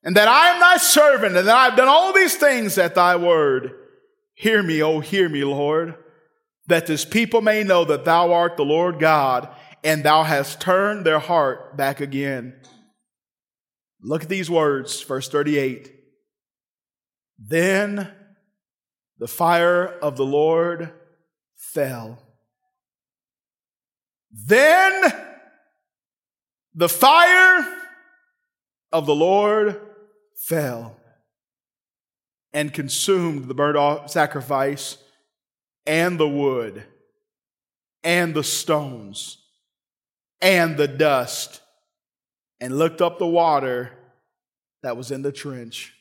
and 0.04 0.16
that 0.16 0.28
I 0.28 0.50
am 0.50 0.60
thy 0.60 0.78
servant, 0.78 1.36
and 1.36 1.48
that 1.48 1.56
I 1.56 1.66
have 1.66 1.76
done 1.76 1.88
all 1.88 2.14
these 2.14 2.36
things 2.36 2.78
at 2.78 2.94
thy 2.94 3.16
word. 3.16 3.72
Hear 4.36 4.62
me, 4.62 4.84
oh, 4.84 5.00
hear 5.00 5.28
me, 5.28 5.44
Lord, 5.44 5.96
that 6.68 6.88
this 6.88 7.06
people 7.06 7.42
may 7.42 7.64
know 7.64 7.84
that 7.86 8.06
thou 8.06 8.32
art 8.32 8.58
the 8.58 8.66
Lord 8.66 9.00
God, 9.00 9.50
and 9.84 10.04
thou 10.04 10.24
hast 10.24 10.62
turned 10.62 11.06
their 11.06 11.20
heart 11.20 11.76
back 11.76 12.00
again. 12.00 12.56
Look 14.02 14.24
at 14.24 14.30
these 14.30 14.50
words, 14.50 15.02
verse 15.02 15.28
38. 15.30 15.94
Then 17.38 18.10
the 19.18 19.28
fire 19.28 19.88
of 20.02 20.16
the 20.16 20.26
Lord 20.26 20.92
fell. 21.56 22.20
Then 24.32 25.14
the 26.74 26.90
fire 26.90 27.66
of 28.92 29.06
the 29.06 29.16
Lord 29.16 29.80
fell 30.36 30.96
and 32.54 32.74
consumed 32.74 33.48
the 33.48 33.54
burnt 33.54 34.10
sacrifice 34.10 34.98
and 35.86 36.20
the 36.20 36.28
wood 36.28 36.84
and 38.04 38.34
the 38.34 38.44
stones 38.44 39.38
and 40.42 40.78
the 40.78 40.88
dust 40.88 41.62
and 42.60 42.78
looked 42.78 43.02
up 43.02 43.20
the 43.20 43.28
water 43.28 43.92
that 44.84 44.98
was 44.98 45.12
in 45.12 45.22
the 45.22 45.32
trench. 45.32 45.94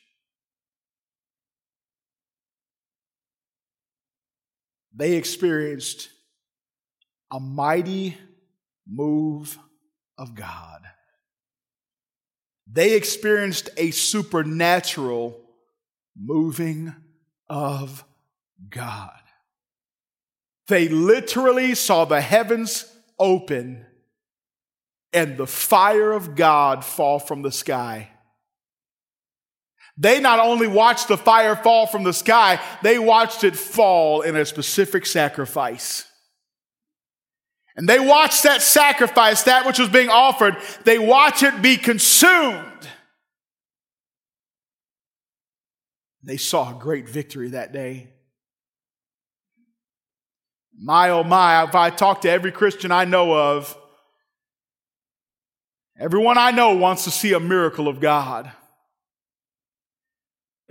They 4.94 5.14
experienced 5.14 6.10
a 7.30 7.40
mighty 7.40 8.18
move 8.86 9.58
of 10.18 10.34
God. 10.34 10.82
They 12.70 12.94
experienced 12.94 13.70
a 13.76 13.90
supernatural 13.90 15.40
moving 16.16 16.94
of 17.48 18.04
God. 18.68 19.21
They 20.72 20.88
literally 20.88 21.74
saw 21.74 22.06
the 22.06 22.22
heavens 22.22 22.90
open 23.18 23.84
and 25.12 25.36
the 25.36 25.46
fire 25.46 26.12
of 26.12 26.34
God 26.34 26.82
fall 26.82 27.18
from 27.18 27.42
the 27.42 27.52
sky. 27.52 28.08
They 29.98 30.18
not 30.18 30.38
only 30.40 30.66
watched 30.66 31.08
the 31.08 31.18
fire 31.18 31.56
fall 31.56 31.86
from 31.86 32.04
the 32.04 32.14
sky, 32.14 32.58
they 32.82 32.98
watched 32.98 33.44
it 33.44 33.54
fall 33.54 34.22
in 34.22 34.34
a 34.34 34.46
specific 34.46 35.04
sacrifice. 35.04 36.06
And 37.76 37.86
they 37.86 38.00
watched 38.00 38.44
that 38.44 38.62
sacrifice, 38.62 39.42
that 39.42 39.66
which 39.66 39.78
was 39.78 39.90
being 39.90 40.08
offered, 40.08 40.56
they 40.84 40.98
watched 40.98 41.42
it 41.42 41.60
be 41.60 41.76
consumed. 41.76 42.88
They 46.22 46.38
saw 46.38 46.74
a 46.74 46.80
great 46.80 47.10
victory 47.10 47.50
that 47.50 47.74
day. 47.74 48.14
My 50.78 51.10
oh 51.10 51.22
my, 51.22 51.64
if 51.64 51.74
I 51.74 51.90
talk 51.90 52.22
to 52.22 52.30
every 52.30 52.52
Christian 52.52 52.90
I 52.90 53.04
know 53.04 53.34
of, 53.34 53.76
everyone 55.98 56.38
I 56.38 56.50
know 56.50 56.74
wants 56.74 57.04
to 57.04 57.10
see 57.10 57.32
a 57.32 57.40
miracle 57.40 57.88
of 57.88 58.00
God. 58.00 58.50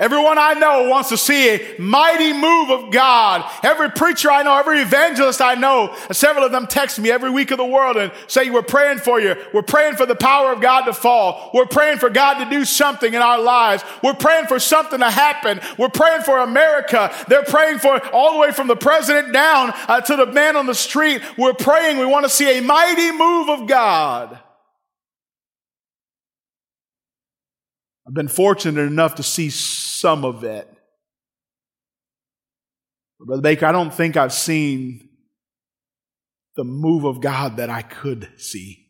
Everyone 0.02 0.40
I 0.40 0.56
know 0.56 0.90
wants 0.90 1.10
to 1.10 1.18
see 1.18 1.50
a 1.50 1.80
mighty 1.80 2.34
move 2.34 2.72
of 2.72 2.92
God. 2.92 3.48
Every 3.64 3.92
preacher 3.92 4.32
I 4.32 4.42
know, 4.42 4.58
every 4.58 4.82
evangelist 4.82 5.42
I 5.42 5.54
know, 5.54 5.96
several 6.12 6.44
of 6.44 6.52
them 6.52 6.66
text 6.66 6.98
me 6.98 7.12
every 7.12 7.30
week 7.30 7.52
of 7.52 7.60
the 7.60 7.66
world 7.66 7.98
and 7.98 8.12
say, 8.26 8.50
we're 8.50 8.64
praying 8.64 8.98
for 8.98 9.22
you. 9.22 9.36
We're 9.54 9.62
praying 9.62 9.98
for 9.98 10.08
the 10.08 10.16
power 10.16 10.52
of 10.52 10.60
God 10.60 10.86
to 10.86 10.94
fall. 10.94 11.52
We're 11.54 11.68
praying 11.68 12.00
for 12.00 12.10
God 12.10 12.44
to 12.44 12.50
do 12.50 12.66
something 12.66 13.14
in 13.14 13.22
our 13.22 13.40
lives. 13.40 13.84
We're 14.04 14.16
praying 14.16 14.48
for 14.48 14.58
something 14.58 14.98
to 14.98 15.12
happen. 15.12 15.62
We're 15.78 15.90
praying 15.90 16.24
for 16.24 16.40
America. 16.40 17.14
They're 17.28 17.44
praying 17.44 17.78
for 17.78 18.04
all 18.08 18.34
the 18.34 18.40
way 18.40 18.52
from 18.52 18.68
the 18.68 18.76
president 18.76 19.32
down 19.32 19.72
uh, 19.88 20.02
to 20.02 20.16
the 20.16 20.26
man 20.26 20.56
on 20.56 20.66
the 20.66 20.74
street. 20.74 21.22
We're 21.38 21.54
praying. 21.54 22.00
We 22.00 22.08
want 22.08 22.26
to 22.26 22.30
see 22.32 22.58
a 22.58 22.62
mighty 22.64 23.12
move 23.12 23.50
of 23.50 23.68
God. 23.68 24.40
I've 28.08 28.16
been 28.16 28.28
fortunate 28.28 28.82
enough 28.82 29.16
to 29.16 29.24
see 29.24 29.50
some 30.02 30.26
of 30.26 30.44
it. 30.44 30.68
But 33.20 33.28
Brother 33.28 33.42
Baker, 33.44 33.68
I 33.68 33.72
don't 33.72 33.94
think 33.94 34.18
I've 34.18 34.34
seen 34.34 35.10
the 36.56 36.64
move 36.64 37.06
of 37.06 37.22
God 37.22 37.58
that 37.58 37.70
I 37.70 37.84
could 37.84 38.30
see. 38.38 38.81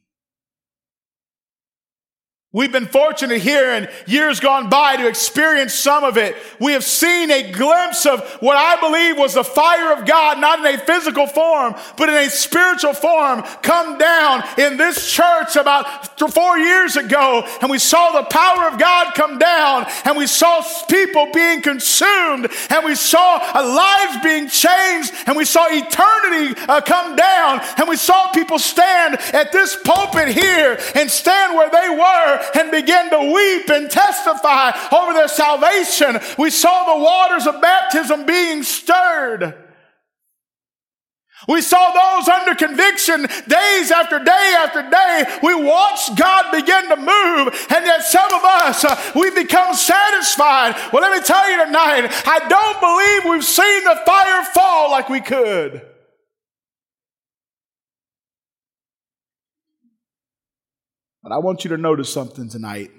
We've 2.54 2.72
been 2.72 2.88
fortunate 2.88 3.40
here 3.40 3.72
in 3.72 3.88
years 4.08 4.42
gone 4.42 4.70
by 4.70 4.98
to 4.98 5.08
experience 5.08 5.74
some 5.74 6.04
of 6.04 6.18
it. 6.18 6.36
We 6.60 6.74
have 6.74 6.84
seen 6.84 7.32
a 7.32 7.50
glimpse 7.50 8.06
of 8.06 8.20
what 8.42 8.58
I 8.58 8.78
believe 8.82 9.18
was 9.18 9.36
the 9.36 9.44
fire 9.46 9.94
of 9.94 10.06
God, 10.06 10.38
not 10.38 10.60
in 10.60 10.66
a 10.66 10.78
physical 10.78 11.28
form, 11.28 11.76
but 11.96 12.10
in 12.10 12.16
a 12.16 12.30
spiritual 12.30 12.92
form, 12.92 13.44
come 13.62 13.98
down 13.98 14.44
in 14.58 14.76
this 14.76 15.10
church 15.10 15.56
about 15.56 16.20
four 16.30 16.58
years 16.58 16.98
ago. 16.98 17.48
And 17.62 17.72
we 17.72 17.80
saw 17.80 18.12
the 18.22 18.28
power 18.28 18.68
of 18.68 18.78
God 18.78 19.14
come 19.14 19.40
down 19.40 19.86
and 20.04 20.18
we 20.18 20.28
saw 20.28 20.62
people 20.90 21.30
being 21.34 21.62
consumed 21.62 22.50
and 22.70 22.84
we 22.84 22.96
saw 22.96 23.38
lives 23.56 24.24
being 24.26 24.50
changed 24.50 25.14
and 25.26 25.38
we 25.38 25.46
saw 25.46 25.68
eternity 25.70 26.62
uh, 26.68 26.82
come 26.82 27.16
down 27.16 27.62
and 27.78 27.88
we 27.88 27.96
saw 27.96 28.28
people 28.34 28.60
stand 28.60 29.16
at 29.32 29.54
this 29.54 29.78
pulpit 29.86 30.28
here 30.28 30.78
and 30.96 31.10
stand 31.10 31.56
where 31.56 31.70
they 31.70 31.90
were 31.90 32.41
and 32.56 32.72
began 32.72 33.10
to 33.10 33.34
weep 33.34 33.70
and 33.70 33.90
testify 33.90 34.72
over 34.92 35.14
their 35.14 35.28
salvation. 35.28 36.20
We 36.38 36.50
saw 36.50 36.96
the 36.96 37.04
waters 37.04 37.48
of 37.48 37.62
baptism 37.62 38.26
being 38.26 38.64
stirred. 38.64 39.56
We 41.48 41.62
saw 41.62 41.92
those 41.92 42.28
under 42.28 42.54
conviction 42.54 43.22
days 43.48 43.92
after 43.92 44.20
day 44.20 44.56
after 44.60 44.88
day. 44.88 45.40
We 45.42 45.56
watched 45.56 46.16
God 46.16 46.52
begin 46.52 46.90
to 46.90 46.98
move, 46.98 47.68
and 47.72 47.86
yet 47.86 48.04
some 48.04 48.32
of 48.32 48.44
us, 48.44 48.86
uh, 48.86 49.12
we 49.16 49.32
become 49.32 49.74
satisfied. 49.74 50.76
Well, 50.94 51.02
let 51.02 51.18
me 51.18 51.24
tell 51.26 51.50
you 51.50 51.66
tonight, 51.66 52.12
I 52.28 52.48
don't 52.48 52.80
believe 52.80 53.34
we've 53.34 53.44
seen 53.44 53.84
the 53.84 54.00
fire 54.06 54.44
fall 54.54 54.92
like 54.92 55.10
we 55.10 55.22
could. 55.22 55.91
But 61.24 61.32
I 61.32 61.38
want 61.38 61.64
you 61.64 61.70
to 61.70 61.78
notice 61.78 62.12
something 62.12 62.50
tonight. 62.50 62.92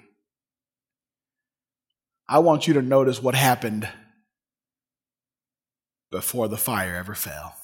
I 2.29 2.39
want 2.39 2.67
you 2.67 2.75
to 2.75 2.83
notice 2.83 3.23
what 3.23 3.35
happened 3.35 3.89
before 6.11 6.49
the 6.49 6.57
fire 6.57 6.95
ever 6.97 7.15
fell. 7.15 7.55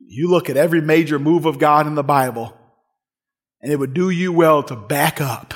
You 0.00 0.28
look 0.28 0.48
at 0.50 0.56
every 0.56 0.80
major 0.80 1.18
move 1.18 1.46
of 1.46 1.58
God 1.58 1.86
in 1.86 1.94
the 1.94 2.02
Bible, 2.02 2.56
and 3.60 3.70
it 3.70 3.76
would 3.76 3.94
do 3.94 4.10
you 4.10 4.32
well 4.32 4.62
to 4.64 4.74
back 4.74 5.20
up 5.20 5.54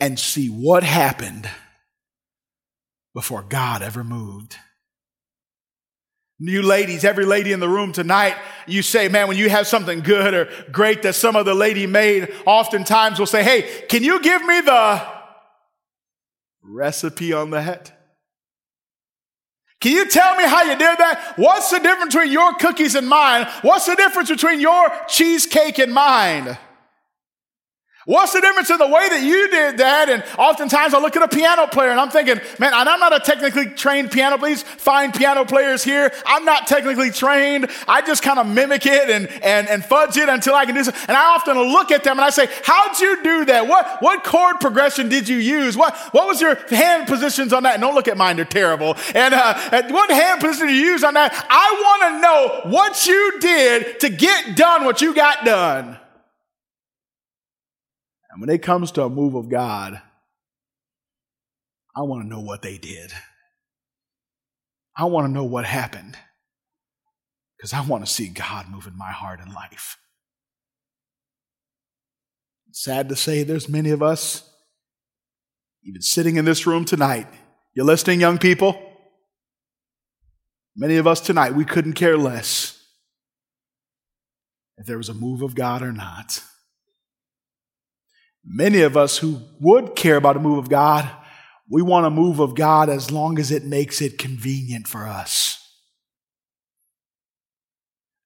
and 0.00 0.18
see 0.18 0.48
what 0.48 0.82
happened 0.82 1.48
before 3.14 3.42
God 3.42 3.82
ever 3.82 4.02
moved. 4.02 4.56
You 6.38 6.62
ladies, 6.62 7.04
every 7.04 7.24
lady 7.24 7.52
in 7.52 7.60
the 7.60 7.68
room 7.68 7.92
tonight, 7.92 8.36
you 8.66 8.82
say, 8.82 9.08
man, 9.08 9.28
when 9.28 9.36
you 9.36 9.48
have 9.48 9.66
something 9.66 10.00
good 10.00 10.34
or 10.34 10.48
great 10.72 11.02
that 11.02 11.14
some 11.14 11.36
other 11.36 11.54
lady 11.54 11.86
made, 11.86 12.32
oftentimes 12.46 13.18
will 13.18 13.26
say, 13.26 13.44
hey, 13.44 13.84
can 13.88 14.02
you 14.02 14.20
give 14.20 14.44
me 14.44 14.60
the 14.60 15.02
recipe 16.62 17.32
on 17.32 17.50
that? 17.50 17.92
Can 19.80 19.92
you 19.92 20.08
tell 20.08 20.36
me 20.36 20.44
how 20.44 20.62
you 20.62 20.76
did 20.76 20.98
that? 20.98 21.34
What's 21.36 21.70
the 21.70 21.80
difference 21.80 22.14
between 22.14 22.32
your 22.32 22.54
cookies 22.54 22.94
and 22.94 23.08
mine? 23.08 23.48
What's 23.62 23.86
the 23.86 23.96
difference 23.96 24.30
between 24.30 24.60
your 24.60 24.88
cheesecake 25.08 25.78
and 25.78 25.92
mine? 25.92 26.56
What's 28.04 28.32
the 28.32 28.40
difference 28.40 28.68
in 28.68 28.78
the 28.78 28.86
way 28.86 29.08
that 29.10 29.22
you 29.22 29.48
did 29.48 29.78
that? 29.78 30.08
And 30.08 30.24
oftentimes 30.36 30.92
I 30.92 30.98
look 30.98 31.14
at 31.14 31.22
a 31.22 31.28
piano 31.28 31.68
player 31.68 31.90
and 31.90 32.00
I'm 32.00 32.10
thinking, 32.10 32.40
man, 32.58 32.74
I'm 32.74 32.98
not 32.98 33.14
a 33.14 33.20
technically 33.20 33.66
trained 33.66 34.10
piano. 34.10 34.38
Please 34.38 34.64
find 34.64 35.14
piano 35.14 35.44
players 35.44 35.84
here. 35.84 36.12
I'm 36.26 36.44
not 36.44 36.66
technically 36.66 37.12
trained. 37.12 37.70
I 37.86 38.02
just 38.02 38.24
kind 38.24 38.40
of 38.40 38.48
mimic 38.48 38.86
it 38.86 39.08
and, 39.08 39.28
and, 39.44 39.68
and 39.68 39.84
fudge 39.84 40.16
it 40.16 40.28
until 40.28 40.54
I 40.56 40.66
can 40.66 40.74
do 40.74 40.82
something. 40.82 41.00
And 41.06 41.16
I 41.16 41.36
often 41.36 41.56
look 41.56 41.92
at 41.92 42.02
them 42.02 42.18
and 42.18 42.24
I 42.24 42.30
say, 42.30 42.48
how'd 42.64 42.98
you 42.98 43.22
do 43.22 43.44
that? 43.44 43.68
What, 43.68 44.02
what 44.02 44.24
chord 44.24 44.58
progression 44.58 45.08
did 45.08 45.28
you 45.28 45.36
use? 45.36 45.76
What, 45.76 45.96
what 46.10 46.26
was 46.26 46.40
your 46.40 46.56
hand 46.70 47.06
positions 47.06 47.52
on 47.52 47.62
that? 47.62 47.74
And 47.74 47.82
don't 47.82 47.94
look 47.94 48.08
at 48.08 48.16
mine. 48.16 48.34
They're 48.34 48.44
terrible. 48.44 48.96
And, 49.14 49.32
uh, 49.32 49.82
what 49.90 50.10
hand 50.10 50.40
position 50.40 50.66
did 50.66 50.76
you 50.76 50.86
use 50.86 51.04
on 51.04 51.14
that? 51.14 51.32
I 51.48 51.72
want 51.80 52.14
to 52.14 52.20
know 52.20 52.70
what 52.72 53.06
you 53.06 53.38
did 53.38 54.00
to 54.00 54.08
get 54.08 54.56
done 54.56 54.84
what 54.84 55.00
you 55.00 55.14
got 55.14 55.44
done. 55.44 55.98
And 58.32 58.40
when 58.40 58.48
it 58.48 58.62
comes 58.62 58.90
to 58.92 59.04
a 59.04 59.10
move 59.10 59.34
of 59.34 59.50
God, 59.50 60.00
I 61.94 62.00
want 62.00 62.22
to 62.22 62.28
know 62.28 62.40
what 62.40 62.62
they 62.62 62.78
did. 62.78 63.12
I 64.96 65.04
want 65.04 65.26
to 65.26 65.32
know 65.32 65.44
what 65.44 65.66
happened 65.66 66.16
because 67.56 67.74
I 67.74 67.82
want 67.82 68.06
to 68.06 68.12
see 68.12 68.28
God 68.28 68.70
move 68.70 68.86
in 68.86 68.96
my 68.96 69.12
heart 69.12 69.40
and 69.40 69.52
life. 69.52 69.98
Sad 72.74 73.10
to 73.10 73.16
say, 73.16 73.42
there's 73.42 73.68
many 73.68 73.90
of 73.90 74.02
us, 74.02 74.50
even 75.84 76.00
sitting 76.00 76.36
in 76.36 76.46
this 76.46 76.66
room 76.66 76.86
tonight. 76.86 77.26
You're 77.74 77.84
listening, 77.84 78.18
young 78.18 78.38
people? 78.38 78.80
Many 80.74 80.96
of 80.96 81.06
us 81.06 81.20
tonight, 81.20 81.54
we 81.54 81.66
couldn't 81.66 81.92
care 81.92 82.16
less 82.16 82.82
if 84.78 84.86
there 84.86 84.96
was 84.96 85.10
a 85.10 85.14
move 85.14 85.42
of 85.42 85.54
God 85.54 85.82
or 85.82 85.92
not. 85.92 86.42
Many 88.44 88.82
of 88.82 88.96
us 88.96 89.18
who 89.18 89.40
would 89.60 89.94
care 89.94 90.16
about 90.16 90.36
a 90.36 90.40
move 90.40 90.58
of 90.58 90.68
God, 90.68 91.08
we 91.70 91.80
want 91.80 92.06
a 92.06 92.10
move 92.10 92.40
of 92.40 92.54
God 92.54 92.88
as 92.88 93.10
long 93.10 93.38
as 93.38 93.50
it 93.50 93.64
makes 93.64 94.02
it 94.02 94.18
convenient 94.18 94.88
for 94.88 95.06
us. 95.06 95.58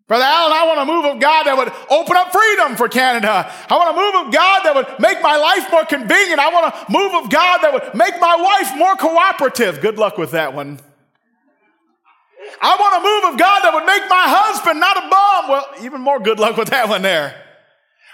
Brother 0.08 0.24
Allen, 0.24 0.52
I 0.52 0.66
want 0.66 0.88
a 0.88 0.92
move 0.92 1.04
of 1.04 1.20
God 1.20 1.46
that 1.46 1.56
would 1.56 1.72
open 1.90 2.16
up 2.16 2.32
freedom 2.32 2.76
for 2.76 2.88
Canada. 2.88 3.52
I 3.68 3.76
want 3.76 3.90
a 3.90 4.00
move 4.00 4.26
of 4.26 4.32
God 4.32 4.62
that 4.62 4.74
would 4.74 5.00
make 5.00 5.20
my 5.20 5.36
life 5.36 5.70
more 5.70 5.84
convenient. 5.84 6.38
I 6.38 6.52
want 6.52 6.72
a 6.72 6.92
move 6.92 7.24
of 7.24 7.30
God 7.30 7.58
that 7.62 7.72
would 7.72 7.94
make 7.94 8.20
my 8.20 8.36
wife 8.36 8.78
more 8.78 8.94
cooperative. 8.94 9.80
Good 9.80 9.98
luck 9.98 10.16
with 10.16 10.30
that 10.30 10.54
one. 10.54 10.78
I 12.62 12.76
want 12.76 12.94
a 12.94 13.02
move 13.02 13.34
of 13.34 13.40
God 13.40 13.62
that 13.62 13.74
would 13.74 13.84
make 13.84 14.08
my 14.08 14.24
husband 14.26 14.78
not 14.78 14.96
a 14.96 15.08
bum. 15.10 15.50
Well, 15.50 15.84
even 15.84 16.00
more 16.00 16.20
good 16.20 16.38
luck 16.38 16.56
with 16.56 16.68
that 16.68 16.88
one 16.88 17.02
there. 17.02 17.45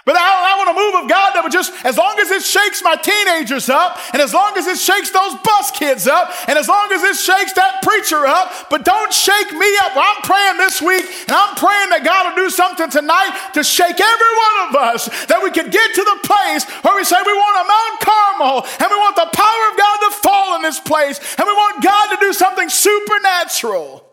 But 0.03 0.19
I, 0.19 0.19
I, 0.19 0.53
want 0.59 0.67
a 0.67 0.75
move 0.75 0.95
of 0.99 1.05
God 1.07 1.31
that 1.31 1.47
would 1.47 1.55
just, 1.55 1.71
as 1.87 1.95
long 1.95 2.19
as 2.19 2.27
it 2.27 2.43
shakes 2.43 2.83
my 2.83 2.99
teenagers 2.99 3.71
up, 3.71 3.95
and 4.11 4.19
as 4.19 4.35
long 4.35 4.51
as 4.59 4.67
it 4.67 4.75
shakes 4.75 5.15
those 5.15 5.39
bus 5.39 5.71
kids 5.71 6.11
up, 6.11 6.27
and 6.51 6.59
as 6.59 6.67
long 6.67 6.91
as 6.91 6.99
it 7.07 7.15
shakes 7.15 7.55
that 7.55 7.79
preacher 7.79 8.27
up, 8.27 8.67
but 8.67 8.83
don't 8.83 9.15
shake 9.15 9.55
me 9.55 9.69
up. 9.87 9.95
I'm 9.95 10.19
praying 10.27 10.59
this 10.59 10.83
week, 10.83 11.07
and 11.07 11.31
I'm 11.31 11.55
praying 11.55 11.95
that 11.95 12.03
God 12.03 12.27
will 12.27 12.43
do 12.43 12.51
something 12.51 12.91
tonight 12.91 13.55
to 13.55 13.63
shake 13.63 13.95
every 13.95 14.33
one 14.43 14.55
of 14.67 14.71
us, 14.75 15.07
that 15.31 15.39
we 15.39 15.55
can 15.55 15.71
get 15.71 15.95
to 15.95 16.03
the 16.03 16.19
place 16.27 16.67
where 16.83 16.99
we 16.99 17.07
say 17.07 17.15
we 17.23 17.31
want 17.31 17.63
a 17.63 17.65
Mount 17.71 17.95
Carmel, 18.03 18.57
and 18.83 18.87
we 18.91 18.99
want 18.99 19.15
the 19.15 19.31
power 19.31 19.63
of 19.71 19.75
God 19.79 19.97
to 20.03 20.11
fall 20.19 20.47
in 20.59 20.67
this 20.67 20.83
place, 20.83 21.15
and 21.39 21.47
we 21.47 21.55
want 21.55 21.79
God 21.79 22.11
to 22.11 22.17
do 22.19 22.35
something 22.35 22.67
supernatural 22.67 24.03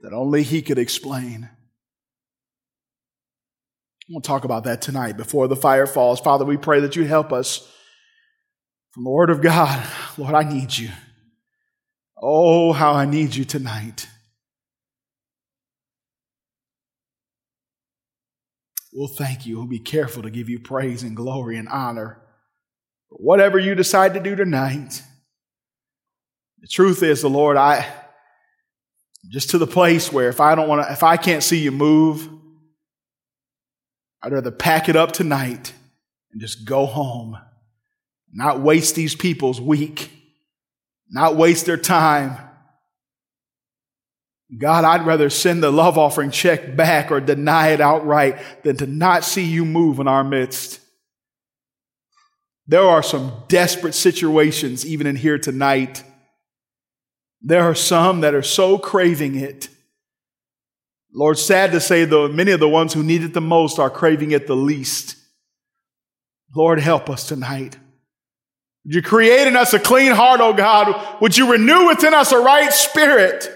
that 0.00 0.16
only 0.16 0.42
He 0.48 0.64
could 0.64 0.80
explain. 0.80 1.52
We'll 4.10 4.20
talk 4.20 4.44
about 4.44 4.64
that 4.64 4.82
tonight 4.82 5.16
before 5.16 5.46
the 5.46 5.54
fire 5.54 5.86
falls. 5.86 6.18
Father, 6.18 6.44
we 6.44 6.56
pray 6.56 6.80
that 6.80 6.96
you 6.96 7.04
help 7.04 7.32
us 7.32 7.58
from 8.90 9.04
the 9.04 9.10
Word 9.10 9.30
of 9.30 9.40
God. 9.40 9.86
Lord, 10.18 10.34
I 10.34 10.42
need 10.42 10.76
you. 10.76 10.88
Oh, 12.20 12.72
how 12.72 12.92
I 12.92 13.04
need 13.04 13.36
you 13.36 13.44
tonight. 13.44 14.08
We'll 18.92 19.06
thank 19.06 19.46
you. 19.46 19.58
We'll 19.58 19.68
be 19.68 19.78
careful 19.78 20.24
to 20.24 20.30
give 20.30 20.48
you 20.48 20.58
praise 20.58 21.04
and 21.04 21.14
glory 21.14 21.56
and 21.56 21.68
honor. 21.68 22.20
Whatever 23.10 23.60
you 23.60 23.76
decide 23.76 24.14
to 24.14 24.20
do 24.20 24.34
tonight, 24.34 25.02
the 26.58 26.66
truth 26.66 27.04
is, 27.04 27.22
the 27.22 27.30
Lord, 27.30 27.56
I 27.56 27.86
just 29.30 29.50
to 29.50 29.58
the 29.58 29.68
place 29.68 30.12
where 30.12 30.28
if 30.28 30.40
I 30.40 30.56
don't 30.56 30.68
want 30.68 30.84
to, 30.84 30.92
if 30.92 31.04
I 31.04 31.16
can't 31.16 31.44
see 31.44 31.58
you 31.58 31.70
move, 31.70 32.28
I'd 34.22 34.32
rather 34.32 34.50
pack 34.50 34.88
it 34.88 34.96
up 34.96 35.12
tonight 35.12 35.72
and 36.32 36.40
just 36.40 36.64
go 36.64 36.86
home, 36.86 37.38
not 38.32 38.60
waste 38.60 38.94
these 38.94 39.14
people's 39.14 39.60
week, 39.60 40.10
not 41.08 41.36
waste 41.36 41.66
their 41.66 41.78
time. 41.78 42.36
God, 44.58 44.84
I'd 44.84 45.06
rather 45.06 45.30
send 45.30 45.62
the 45.62 45.70
love 45.70 45.96
offering 45.96 46.30
check 46.30 46.76
back 46.76 47.10
or 47.10 47.20
deny 47.20 47.68
it 47.68 47.80
outright 47.80 48.62
than 48.64 48.76
to 48.78 48.86
not 48.86 49.24
see 49.24 49.44
you 49.44 49.64
move 49.64 50.00
in 50.00 50.08
our 50.08 50.24
midst. 50.24 50.80
There 52.66 52.82
are 52.82 53.02
some 53.02 53.44
desperate 53.48 53.94
situations 53.94 54.84
even 54.84 55.06
in 55.06 55.16
here 55.16 55.38
tonight. 55.38 56.04
There 57.40 57.62
are 57.62 57.74
some 57.74 58.20
that 58.20 58.34
are 58.34 58.42
so 58.42 58.76
craving 58.76 59.36
it 59.36 59.68
Lord, 61.12 61.38
sad 61.38 61.72
to 61.72 61.80
say, 61.80 62.04
though, 62.04 62.28
many 62.28 62.52
of 62.52 62.60
the 62.60 62.68
ones 62.68 62.92
who 62.92 63.02
need 63.02 63.22
it 63.22 63.34
the 63.34 63.40
most 63.40 63.78
are 63.78 63.90
craving 63.90 64.30
it 64.30 64.46
the 64.46 64.56
least. 64.56 65.16
Lord, 66.54 66.80
help 66.80 67.10
us 67.10 67.26
tonight. 67.26 67.76
Would 68.84 68.94
you 68.94 69.02
create 69.02 69.46
in 69.46 69.56
us 69.56 69.74
a 69.74 69.78
clean 69.78 70.12
heart, 70.12 70.40
oh 70.40 70.52
God? 70.52 71.20
Would 71.20 71.36
you 71.36 71.50
renew 71.50 71.88
within 71.88 72.14
us 72.14 72.32
a 72.32 72.38
right 72.38 72.72
spirit? 72.72 73.48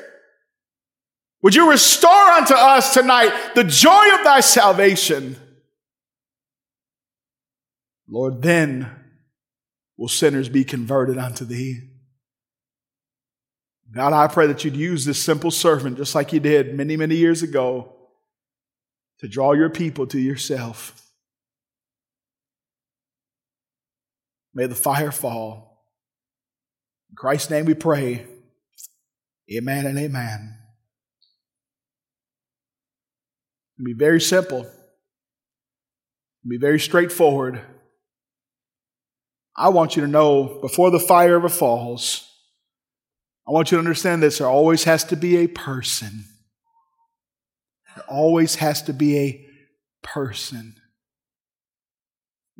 Would 1.42 1.54
you 1.54 1.70
restore 1.70 2.10
unto 2.10 2.54
us 2.54 2.94
tonight 2.94 3.32
the 3.54 3.64
joy 3.64 4.14
of 4.14 4.24
thy 4.24 4.40
salvation? 4.40 5.36
Lord, 8.08 8.42
then 8.42 8.90
will 9.96 10.08
sinners 10.08 10.48
be 10.48 10.64
converted 10.64 11.18
unto 11.18 11.44
thee. 11.44 11.93
God, 13.94 14.12
I 14.12 14.26
pray 14.26 14.48
that 14.48 14.64
you'd 14.64 14.76
use 14.76 15.04
this 15.04 15.22
simple 15.22 15.52
servant 15.52 15.98
just 15.98 16.14
like 16.14 16.32
you 16.32 16.40
did 16.40 16.74
many, 16.74 16.96
many 16.96 17.14
years 17.14 17.42
ago 17.42 17.94
to 19.20 19.28
draw 19.28 19.52
your 19.52 19.70
people 19.70 20.06
to 20.08 20.18
yourself. 20.18 21.00
May 24.52 24.66
the 24.66 24.74
fire 24.74 25.12
fall. 25.12 25.86
In 27.10 27.16
Christ's 27.16 27.50
name 27.50 27.66
we 27.66 27.74
pray. 27.74 28.26
Amen 29.52 29.86
and 29.86 29.98
amen. 29.98 30.58
It'll 33.76 33.84
be 33.84 33.94
very 33.94 34.20
simple. 34.20 34.60
It'll 34.60 34.72
be 36.48 36.58
very 36.58 36.80
straightforward. 36.80 37.60
I 39.56 39.68
want 39.68 39.94
you 39.94 40.02
to 40.02 40.08
know 40.08 40.58
before 40.60 40.90
the 40.90 40.98
fire 40.98 41.36
ever 41.36 41.48
falls, 41.48 42.28
I 43.46 43.50
want 43.50 43.70
you 43.70 43.76
to 43.76 43.80
understand 43.80 44.22
this 44.22 44.38
there 44.38 44.48
always 44.48 44.84
has 44.84 45.04
to 45.04 45.16
be 45.16 45.38
a 45.38 45.46
person. 45.46 46.24
There 47.94 48.04
always 48.08 48.56
has 48.56 48.82
to 48.82 48.92
be 48.92 49.18
a 49.18 49.46
person. 50.02 50.76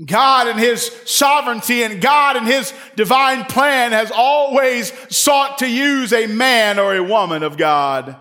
God 0.05 0.49
in 0.49 0.59
His 0.59 0.90
sovereignty 1.07 1.83
and 1.85 2.01
God 2.01 2.37
in 2.37 2.44
His 2.44 2.73
divine 2.97 3.44
plan 3.44 3.92
has 3.92 4.11
always 4.11 4.92
sought 5.14 5.59
to 5.59 5.68
use 5.68 6.12
a 6.12 6.27
man 6.27 6.79
or 6.79 6.94
a 6.94 7.03
woman 7.03 7.42
of 7.42 7.57
God. 7.57 8.20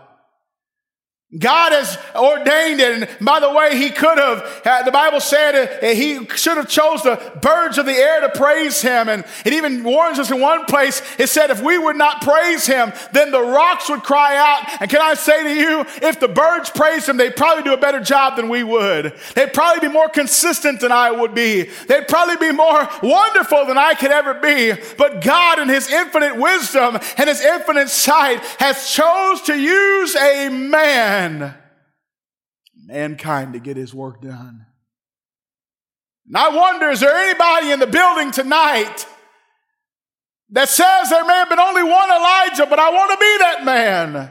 God 1.36 1.72
has 1.72 1.98
ordained 2.14 2.80
it. 2.80 3.02
And 3.02 3.26
by 3.26 3.40
the 3.40 3.50
way, 3.50 3.76
he 3.76 3.90
could 3.90 4.18
have, 4.18 4.62
uh, 4.64 4.82
the 4.82 4.92
Bible 4.92 5.20
said 5.20 5.80
uh, 5.82 5.86
he 5.88 6.26
should 6.36 6.56
have 6.56 6.68
chose 6.68 7.02
the 7.02 7.20
birds 7.42 7.76
of 7.76 7.86
the 7.86 7.92
air 7.92 8.20
to 8.20 8.28
praise 8.28 8.80
him. 8.80 9.08
And 9.08 9.24
it 9.44 9.52
even 9.52 9.82
warns 9.82 10.18
us 10.20 10.30
in 10.30 10.40
one 10.40 10.64
place, 10.66 11.02
it 11.18 11.28
said 11.28 11.50
if 11.50 11.60
we 11.60 11.76
would 11.76 11.96
not 11.96 12.22
praise 12.22 12.66
him, 12.66 12.92
then 13.12 13.32
the 13.32 13.40
rocks 13.40 13.88
would 13.88 14.02
cry 14.02 14.36
out. 14.36 14.80
And 14.80 14.88
can 14.88 15.00
I 15.00 15.14
say 15.14 15.42
to 15.42 15.54
you, 15.54 15.80
if 16.08 16.20
the 16.20 16.28
birds 16.28 16.70
praise 16.70 17.08
him, 17.08 17.16
they'd 17.16 17.36
probably 17.36 17.64
do 17.64 17.74
a 17.74 17.78
better 17.78 18.00
job 18.00 18.36
than 18.36 18.48
we 18.48 18.62
would. 18.62 19.14
They'd 19.34 19.52
probably 19.52 19.88
be 19.88 19.92
more 19.92 20.08
consistent 20.08 20.80
than 20.80 20.92
I 20.92 21.10
would 21.10 21.34
be. 21.34 21.64
They'd 21.88 22.06
probably 22.06 22.36
be 22.36 22.52
more 22.52 22.88
wonderful 23.02 23.66
than 23.66 23.78
I 23.78 23.94
could 23.94 24.12
ever 24.12 24.34
be. 24.34 24.72
But 24.96 25.22
God 25.22 25.58
in 25.58 25.68
his 25.68 25.90
infinite 25.90 26.36
wisdom 26.36 26.98
and 27.16 27.28
his 27.28 27.40
infinite 27.40 27.88
sight 27.88 28.38
has 28.60 28.88
chose 28.88 29.42
to 29.42 29.58
use 29.58 30.14
a 30.14 30.48
man 30.48 31.23
man, 31.28 31.54
mankind 32.86 33.52
to 33.54 33.58
get 33.58 33.76
his 33.76 33.94
work 33.94 34.20
done. 34.20 34.66
And 36.26 36.36
I 36.36 36.48
wonder, 36.48 36.90
is 36.90 37.00
there 37.00 37.14
anybody 37.14 37.70
in 37.70 37.80
the 37.80 37.86
building 37.86 38.30
tonight 38.30 39.06
that 40.50 40.68
says 40.68 41.10
there 41.10 41.24
may 41.24 41.34
have 41.34 41.48
been 41.48 41.58
only 41.58 41.82
one 41.82 42.10
Elijah, 42.10 42.66
but 42.66 42.78
I 42.78 42.90
want 42.90 43.10
to 43.12 43.18
be 43.18 43.36
that 43.40 43.64
man? 43.64 44.30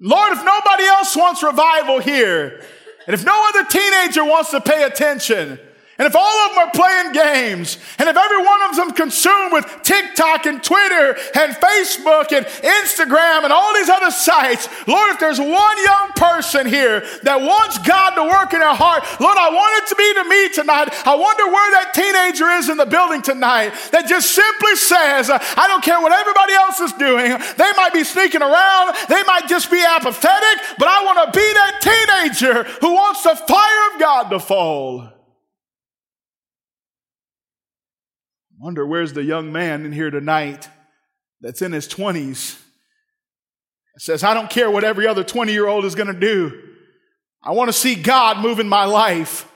Lord, 0.00 0.32
if 0.32 0.44
nobody 0.44 0.84
else 0.84 1.16
wants 1.16 1.42
revival 1.42 2.00
here, 2.00 2.60
and 3.06 3.14
if 3.14 3.24
no 3.24 3.48
other 3.48 3.64
teenager 3.64 4.24
wants 4.24 4.50
to 4.50 4.60
pay 4.60 4.82
attention, 4.82 5.58
and 5.96 6.06
if 6.06 6.16
all 6.16 6.38
of 6.46 6.50
them 6.50 6.58
are 6.66 6.70
playing 6.72 7.12
games, 7.12 7.78
and 7.98 8.08
if 8.08 8.16
every 8.16 8.42
one 8.42 8.62
of 8.70 8.76
them 8.76 8.90
consumed 8.92 9.52
with 9.52 9.64
TikTok 9.84 10.44
and 10.46 10.62
Twitter 10.62 11.14
and 11.38 11.54
Facebook 11.54 12.34
and 12.34 12.44
Instagram 12.46 13.44
and 13.44 13.52
all 13.52 13.72
these 13.74 13.88
other 13.88 14.10
sites, 14.10 14.68
Lord, 14.88 15.14
if 15.14 15.20
there's 15.20 15.38
one 15.38 15.76
young 15.84 16.10
person 16.16 16.66
here 16.66 17.06
that 17.22 17.40
wants 17.40 17.78
God 17.86 18.18
to 18.18 18.24
work 18.26 18.52
in 18.52 18.58
their 18.58 18.74
heart, 18.74 19.06
Lord, 19.20 19.38
I 19.38 19.50
want 19.54 19.82
it 19.82 19.88
to 19.90 19.94
be 19.94 20.08
to 20.18 20.24
me 20.26 20.48
tonight. 20.50 20.90
I 21.06 21.14
wonder 21.14 21.46
where 21.46 21.70
that 21.78 21.94
teenager 21.94 22.50
is 22.58 22.68
in 22.68 22.76
the 22.76 22.90
building 22.90 23.22
tonight 23.22 23.70
that 23.92 24.08
just 24.08 24.34
simply 24.34 24.74
says, 24.74 25.30
I 25.30 25.70
don't 25.70 25.84
care 25.84 26.00
what 26.02 26.10
everybody 26.10 26.54
else 26.54 26.80
is 26.80 26.92
doing. 26.98 27.38
They 27.54 27.72
might 27.78 27.94
be 27.94 28.02
sneaking 28.02 28.42
around, 28.42 28.96
they 29.08 29.22
might 29.22 29.46
just 29.46 29.70
be 29.70 29.78
apathetic, 29.78 30.58
but 30.74 30.88
I 30.88 31.06
want 31.06 31.22
to 31.22 31.38
be 31.38 31.46
that 31.54 31.78
teenager 31.78 32.64
who 32.82 32.94
wants 32.94 33.22
the 33.22 33.36
fire 33.36 33.94
of 33.94 34.00
God 34.00 34.30
to 34.30 34.40
fall. 34.40 35.13
Wonder 38.64 38.86
where's 38.86 39.12
the 39.12 39.22
young 39.22 39.52
man 39.52 39.84
in 39.84 39.92
here 39.92 40.10
tonight 40.10 40.70
that's 41.42 41.60
in 41.60 41.72
his 41.72 41.86
20s 41.86 42.58
says, 43.98 44.24
I 44.24 44.32
don't 44.32 44.48
care 44.48 44.70
what 44.70 44.84
every 44.84 45.06
other 45.06 45.22
20 45.22 45.52
year 45.52 45.66
old 45.66 45.84
is 45.84 45.94
going 45.94 46.06
to 46.06 46.18
do. 46.18 46.62
I 47.42 47.50
want 47.50 47.68
to 47.68 47.74
see 47.74 47.94
God 47.94 48.38
move 48.38 48.60
in 48.60 48.68
my 48.70 48.86
life. 48.86 49.46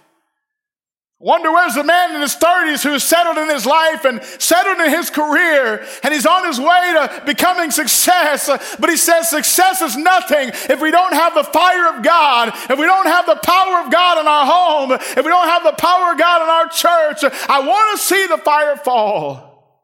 Wonder 1.20 1.50
where's 1.50 1.74
the 1.74 1.83
man 1.83 2.14
in 2.14 2.20
his 2.20 2.37
30s 2.37 2.85
who's 2.85 3.02
settled 3.02 3.38
in 3.38 3.48
his 3.48 3.66
life 3.66 4.04
and 4.04 4.22
settled 4.22 4.78
in 4.78 4.90
his 4.90 5.11
career 5.11 5.85
and 6.04 6.14
he's 6.14 6.26
on 6.26 6.46
his 6.46 6.61
way 6.61 6.94
to 6.94 7.22
becoming 7.26 7.72
success. 7.72 8.48
But 8.78 8.88
he 8.88 8.96
says 8.96 9.28
success 9.28 9.83
is 9.83 9.96
nothing 9.96 10.50
if 10.70 10.81
we 10.81 10.92
don't 10.92 11.14
have 11.14 11.35
the 11.35 11.42
fire 11.42 11.96
of 11.96 12.04
God, 12.04 12.50
if 12.70 12.78
we 12.78 12.87
don't 12.87 13.07
have 13.07 13.26
the 13.26 13.35
power 13.35 13.85
of 13.85 13.90
God 13.90 14.20
in 14.20 14.28
our 14.28 14.46
home, 14.46 14.92
if 14.92 15.16
we 15.16 15.31
don't 15.31 15.48
have 15.48 15.64
the 15.64 15.72
power 15.72 16.12
of 16.12 16.18
God 16.18 16.42
in 16.42 16.48
our 16.48 16.68
church. 16.68 17.24
I 17.48 17.66
want 17.66 17.98
to 17.98 18.04
see 18.04 18.26
the 18.28 18.38
fire 18.38 18.76
fall. 18.76 19.83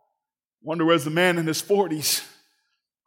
Wonder 0.62 0.84
where's 0.84 1.04
the 1.04 1.10
man 1.10 1.38
in 1.38 1.48
his 1.48 1.60
40s 1.60 2.24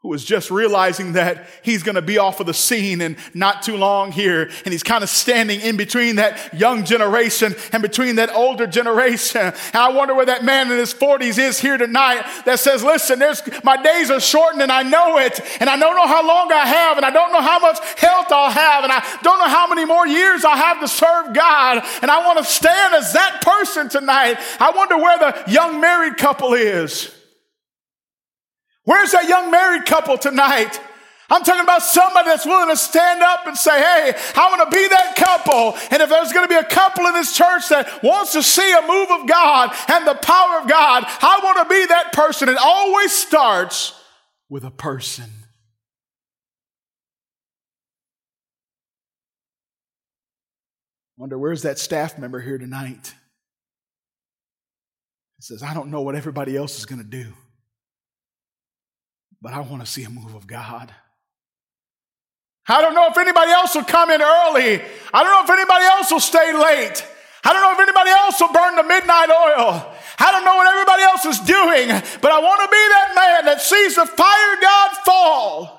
who 0.04 0.14
is 0.14 0.24
just 0.24 0.52
realizing 0.52 1.14
that 1.14 1.48
he's 1.64 1.82
going 1.82 1.96
to 1.96 2.04
be 2.04 2.20
off 2.20 2.40
of 2.40 2.46
the 2.46 2.54
scene 2.54 3.02
and 3.02 3.18
not 3.34 3.64
too 3.64 3.76
long 3.76 4.12
here. 4.12 4.44
And 4.64 4.72
he's 4.72 4.84
kind 4.84 5.04
of 5.04 5.10
standing 5.10 5.60
in 5.60 5.76
between 5.76 6.18
that 6.18 6.54
young 6.54 6.86
generation 6.86 7.56
and 7.74 7.82
between 7.82 8.18
that 8.18 8.32
older 8.32 8.68
generation. 8.68 9.42
And 9.42 9.76
I 9.76 9.90
wonder 9.90 10.14
where 10.14 10.28
that 10.28 10.46
man 10.46 10.72
in 10.72 10.78
his 10.78 10.94
40s 10.94 11.40
is 11.40 11.60
here 11.60 11.78
tonight 11.78 12.24
that 12.46 12.60
says, 12.60 12.84
listen, 12.84 13.18
there's, 13.18 13.42
my 13.64 13.82
days 13.82 14.12
are 14.12 14.20
shortened 14.20 14.62
and 14.62 14.72
I 14.72 14.84
know 14.84 15.18
it. 15.18 15.40
And 15.60 15.68
I 15.68 15.76
don't 15.80 15.96
know 15.96 16.08
how 16.08 16.28
long 16.28 16.52
I 16.52 16.68
have 16.68 16.98
and 16.98 17.06
I 17.06 17.10
don't 17.10 17.34
know 17.34 17.42
how 17.42 17.58
much 17.58 17.80
health 17.98 18.28
I'll 18.30 18.52
have 18.52 18.84
and 18.84 18.94
I 18.94 19.04
don't 19.24 19.40
know 19.40 19.50
how 19.50 19.68
many 19.68 19.86
more 19.86 20.06
years 20.06 20.46
I'll 20.46 20.56
have 20.56 20.80
to 20.82 20.88
serve 20.88 21.34
God. 21.34 21.84
And 22.04 22.12
I 22.12 22.24
want 22.24 22.38
to 22.38 22.46
stand 22.46 22.94
as 22.94 23.14
that 23.14 23.42
person 23.42 23.90
tonight. 23.90 24.38
I 24.60 24.70
wonder 24.76 24.96
where 24.98 25.18
the 25.18 25.52
young 25.52 25.82
married 25.82 26.18
couple 26.18 26.54
is. 26.54 27.17
Where's 28.88 29.12
that 29.12 29.28
young 29.28 29.52
married 29.52 29.86
couple 29.86 30.18
tonight? 30.18 30.80
I'm 31.30 31.44
talking 31.44 31.62
about 31.62 31.84
somebody 31.84 32.30
that's 32.30 32.46
willing 32.46 32.70
to 32.70 32.78
stand 32.78 33.22
up 33.22 33.46
and 33.46 33.58
say, 33.58 33.78
Hey, 33.78 34.14
I 34.34 34.50
want 34.50 34.72
to 34.72 34.74
be 34.74 34.88
that 34.88 35.14
couple. 35.18 35.78
And 35.92 36.02
if 36.02 36.10
there's 36.10 36.32
going 36.32 36.48
to 36.48 36.50
be 36.50 36.56
a 36.56 36.64
couple 36.64 37.06
in 37.06 37.14
this 37.14 37.36
church 37.36 37.68
that 37.68 38.02
wants 38.02 38.32
to 38.32 38.42
see 38.42 38.72
a 38.72 38.88
move 38.88 39.12
of 39.12 39.28
God 39.28 39.76
and 39.90 40.08
the 40.08 40.14
power 40.14 40.62
of 40.62 40.70
God, 40.70 41.04
I 41.06 41.42
want 41.44 41.68
to 41.68 41.70
be 41.70 41.86
that 41.88 42.14
person. 42.14 42.48
It 42.48 42.56
always 42.58 43.12
starts 43.12 43.92
with 44.48 44.64
a 44.64 44.72
person. 44.72 45.30
Wonder 51.18 51.38
where's 51.38 51.64
that 51.64 51.78
staff 51.78 52.18
member 52.18 52.40
here 52.40 52.58
tonight? 52.58 53.14
He 55.36 55.42
says, 55.42 55.62
I 55.62 55.74
don't 55.74 55.92
know 55.92 56.04
what 56.04 56.16
everybody 56.16 56.56
else 56.56 56.80
is 56.80 56.86
going 56.86 57.02
to 57.02 57.06
do 57.06 57.34
but 59.42 59.54
I 59.54 59.60
want 59.62 59.86
to 59.86 59.92
see 59.92 60.04
a 60.04 60.10
move 60.10 60.34
of 60.36 60.48
God. 60.48 60.94
I 62.68 62.82
don't 62.82 62.96
know 62.96 63.08
if 63.08 63.18
anybody 63.18 63.52
else 63.52 63.76
will 63.76 63.84
come 63.84 64.10
in 64.10 64.22
early. 64.22 64.82
I 65.14 65.24
don't 65.24 65.32
know 65.32 65.44
if 65.44 65.50
anybody 65.50 65.86
else 65.86 66.12
will 66.12 66.20
stay 66.20 66.54
late. 66.54 67.06
I 67.44 67.54
don't 67.54 67.62
know 67.62 67.74
if 67.74 67.80
anybody 67.80 68.10
else 68.10 68.42
will 68.42 68.52
burn 68.52 68.76
the 68.76 68.84
midnight 68.84 69.30
oil. 69.30 69.94
I 70.20 70.32
don't 70.32 70.44
know 70.44 70.56
what 70.56 70.68
everybody 70.68 71.04
else 71.04 71.26
is 71.26 71.40
doing, 71.40 71.88
but 72.22 72.32
I 72.32 72.40
want 72.40 72.62
to 72.62 72.68
be 72.68 72.88
that 72.90 73.14
man 73.16 73.46
that 73.46 73.62
sees 73.62 73.96
the 73.96 74.06
fire 74.06 74.58
God 74.62 74.92
fall. 75.06 75.78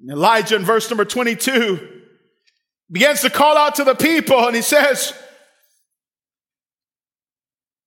And 0.00 0.10
Elijah 0.10 0.56
in 0.56 0.64
verse 0.64 0.88
number 0.90 1.04
22 1.04 2.02
begins 2.90 3.22
to 3.22 3.30
call 3.30 3.56
out 3.56 3.76
to 3.76 3.84
the 3.84 3.94
people 3.94 4.46
and 4.46 4.54
he 4.54 4.62
says, 4.62 5.12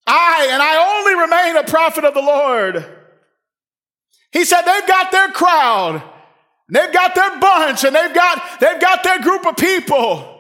I 0.08 0.48
and 0.52 0.62
I 0.62 0.98
only 0.98 1.22
remain 1.22 1.56
a 1.58 1.70
prophet 1.70 2.04
of 2.04 2.14
the 2.14 2.22
Lord. 2.22 2.95
He 4.36 4.44
said 4.44 4.64
they've 4.64 4.86
got 4.86 5.14
their 5.14 5.30
crowd, 5.30 6.04
they've 6.68 6.92
got 6.92 7.16
their 7.16 7.40
bunch, 7.40 7.86
and 7.86 7.96
they've 7.96 8.14
got, 8.14 8.60
they've 8.60 8.82
got 8.82 9.02
their 9.02 9.22
group 9.22 9.46
of 9.46 9.56
people. 9.56 10.34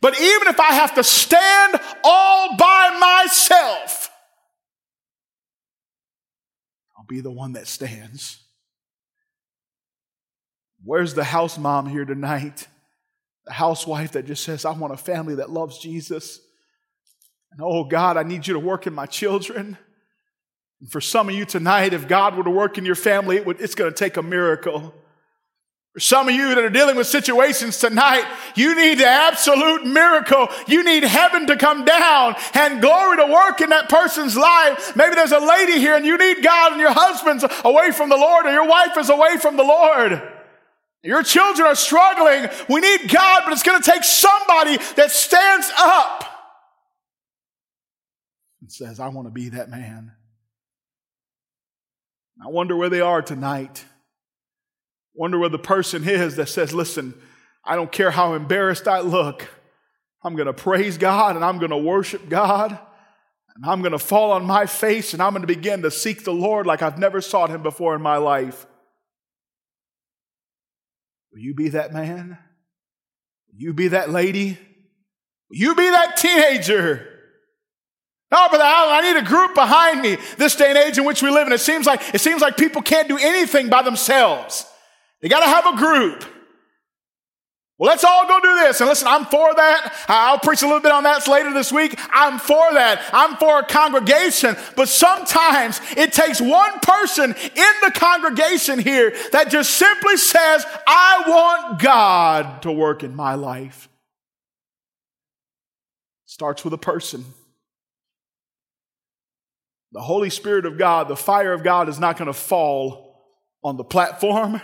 But 0.00 0.20
even 0.20 0.48
if 0.48 0.58
I 0.58 0.74
have 0.74 0.96
to 0.96 1.04
stand 1.04 1.78
all 2.02 2.56
by 2.56 2.98
myself, 2.98 4.10
I'll 6.98 7.06
be 7.06 7.20
the 7.20 7.30
one 7.30 7.52
that 7.52 7.68
stands. 7.68 8.42
Where's 10.82 11.14
the 11.14 11.22
house 11.22 11.56
mom 11.56 11.86
here 11.86 12.04
tonight? 12.04 12.66
The 13.46 13.52
housewife 13.52 14.10
that 14.12 14.26
just 14.26 14.42
says, 14.42 14.64
I 14.64 14.72
want 14.72 14.92
a 14.92 14.96
family 14.96 15.36
that 15.36 15.50
loves 15.50 15.78
Jesus. 15.78 16.40
And 17.52 17.60
oh 17.62 17.84
God, 17.84 18.16
I 18.16 18.24
need 18.24 18.48
you 18.48 18.54
to 18.54 18.60
work 18.60 18.88
in 18.88 18.92
my 18.92 19.06
children. 19.06 19.78
For 20.88 21.00
some 21.00 21.28
of 21.28 21.34
you 21.34 21.44
tonight, 21.44 21.94
if 21.94 22.08
God 22.08 22.36
were 22.36 22.42
to 22.42 22.50
work 22.50 22.76
in 22.76 22.84
your 22.84 22.96
family, 22.96 23.36
it 23.36 23.46
would, 23.46 23.60
it's 23.60 23.74
going 23.74 23.90
to 23.90 23.96
take 23.96 24.16
a 24.16 24.22
miracle. 24.22 24.94
For 25.92 26.00
some 26.00 26.28
of 26.28 26.34
you 26.34 26.54
that 26.54 26.64
are 26.64 26.70
dealing 26.70 26.96
with 26.96 27.06
situations 27.06 27.78
tonight, 27.78 28.24
you 28.56 28.74
need 28.74 28.98
the 28.98 29.06
absolute 29.06 29.86
miracle. 29.86 30.48
You 30.66 30.82
need 30.82 31.04
heaven 31.04 31.46
to 31.48 31.56
come 31.56 31.84
down 31.84 32.34
and 32.54 32.80
glory 32.80 33.18
to 33.18 33.26
work 33.26 33.60
in 33.60 33.70
that 33.70 33.90
person's 33.90 34.34
life. 34.36 34.96
Maybe 34.96 35.14
there's 35.14 35.32
a 35.32 35.38
lady 35.38 35.78
here 35.78 35.94
and 35.94 36.06
you 36.06 36.16
need 36.16 36.42
God 36.42 36.72
and 36.72 36.80
your 36.80 36.92
husband's 36.92 37.44
away 37.62 37.92
from 37.92 38.08
the 38.08 38.16
Lord 38.16 38.46
or 38.46 38.52
your 38.52 38.66
wife 38.66 38.96
is 38.96 39.10
away 39.10 39.36
from 39.36 39.58
the 39.58 39.64
Lord. 39.64 40.22
Your 41.04 41.22
children 41.22 41.68
are 41.68 41.74
struggling. 41.74 42.48
We 42.70 42.80
need 42.80 43.10
God, 43.10 43.42
but 43.44 43.52
it's 43.52 43.62
going 43.62 43.80
to 43.80 43.90
take 43.90 44.04
somebody 44.04 44.78
that 44.96 45.10
stands 45.10 45.70
up 45.76 46.24
and 48.62 48.72
says, 48.72 48.98
I 48.98 49.08
want 49.08 49.26
to 49.26 49.32
be 49.32 49.50
that 49.50 49.68
man. 49.68 50.12
I 52.40 52.48
wonder 52.48 52.76
where 52.76 52.88
they 52.88 53.00
are 53.00 53.22
tonight. 53.22 53.84
Wonder 55.14 55.38
where 55.38 55.48
the 55.48 55.58
person 55.58 56.08
is 56.08 56.36
that 56.36 56.48
says, 56.48 56.72
Listen, 56.72 57.14
I 57.64 57.76
don't 57.76 57.92
care 57.92 58.10
how 58.10 58.34
embarrassed 58.34 58.88
I 58.88 59.00
look. 59.00 59.48
I'm 60.24 60.36
going 60.36 60.46
to 60.46 60.52
praise 60.52 60.98
God 60.98 61.36
and 61.36 61.44
I'm 61.44 61.58
going 61.58 61.70
to 61.70 61.76
worship 61.76 62.28
God. 62.28 62.78
And 63.54 63.66
I'm 63.66 63.80
going 63.82 63.92
to 63.92 63.98
fall 63.98 64.32
on 64.32 64.44
my 64.44 64.66
face 64.66 65.12
and 65.12 65.22
I'm 65.22 65.32
going 65.32 65.42
to 65.42 65.46
begin 65.46 65.82
to 65.82 65.90
seek 65.90 66.24
the 66.24 66.32
Lord 66.32 66.66
like 66.66 66.80
I've 66.80 66.98
never 66.98 67.20
sought 67.20 67.50
him 67.50 67.62
before 67.62 67.94
in 67.94 68.00
my 68.00 68.16
life. 68.16 68.66
Will 71.32 71.40
you 71.40 71.54
be 71.54 71.68
that 71.70 71.92
man? 71.92 72.38
Will 73.48 73.60
you 73.60 73.74
be 73.74 73.88
that 73.88 74.10
lady? 74.10 74.58
Will 75.50 75.58
you 75.58 75.74
be 75.74 75.88
that 75.90 76.16
teenager? 76.16 77.11
No, 78.32 78.48
Brother 78.48 78.64
Allen, 78.64 78.94
I 78.94 79.12
need 79.12 79.20
a 79.20 79.28
group 79.28 79.54
behind 79.54 80.00
me. 80.00 80.16
This 80.38 80.56
day 80.56 80.70
and 80.70 80.78
age 80.78 80.96
in 80.96 81.04
which 81.04 81.22
we 81.22 81.30
live 81.30 81.46
in, 81.46 81.52
it 81.52 81.60
seems 81.60 81.84
like, 81.84 82.14
it 82.14 82.20
seems 82.22 82.40
like 82.40 82.56
people 82.56 82.80
can't 82.80 83.06
do 83.06 83.18
anything 83.18 83.68
by 83.68 83.82
themselves. 83.82 84.64
They 85.20 85.28
gotta 85.28 85.46
have 85.46 85.66
a 85.66 85.76
group. 85.76 86.24
Well, 87.76 87.90
let's 87.90 88.04
all 88.04 88.26
go 88.26 88.40
do 88.40 88.54
this. 88.60 88.80
And 88.80 88.88
listen, 88.88 89.08
I'm 89.08 89.26
for 89.26 89.54
that. 89.54 90.04
I'll 90.08 90.38
preach 90.38 90.62
a 90.62 90.66
little 90.66 90.80
bit 90.80 90.92
on 90.92 91.02
that 91.02 91.28
later 91.28 91.52
this 91.52 91.70
week. 91.70 91.98
I'm 92.10 92.38
for 92.38 92.72
that. 92.72 93.02
I'm 93.12 93.36
for 93.36 93.58
a 93.58 93.66
congregation. 93.66 94.56
But 94.76 94.88
sometimes 94.88 95.80
it 95.96 96.12
takes 96.12 96.40
one 96.40 96.78
person 96.80 97.34
in 97.34 97.72
the 97.84 97.92
congregation 97.94 98.78
here 98.78 99.12
that 99.32 99.50
just 99.50 99.72
simply 99.72 100.16
says, 100.16 100.64
I 100.86 101.24
want 101.26 101.82
God 101.82 102.62
to 102.62 102.72
work 102.72 103.02
in 103.02 103.14
my 103.14 103.34
life. 103.34 103.88
Starts 106.24 106.64
with 106.64 106.72
a 106.72 106.78
person. 106.78 107.24
The 109.92 110.00
Holy 110.00 110.30
Spirit 110.30 110.64
of 110.64 110.78
God, 110.78 111.08
the 111.08 111.16
fire 111.16 111.52
of 111.52 111.62
God 111.62 111.88
is 111.88 111.98
not 111.98 112.16
going 112.16 112.26
to 112.26 112.32
fall 112.32 113.20
on 113.62 113.76
the 113.76 113.84
platform. 113.84 114.60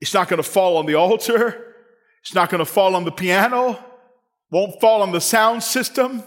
It's 0.00 0.14
not 0.14 0.28
going 0.28 0.42
to 0.42 0.48
fall 0.48 0.76
on 0.76 0.86
the 0.86 0.94
altar. 0.94 1.74
It's 2.22 2.34
not 2.34 2.50
going 2.50 2.58
to 2.58 2.66
fall 2.66 2.94
on 2.94 3.04
the 3.04 3.10
piano. 3.10 3.82
Won't 4.50 4.80
fall 4.80 5.02
on 5.02 5.12
the 5.12 5.20
sound 5.20 5.62
system. 5.62 6.22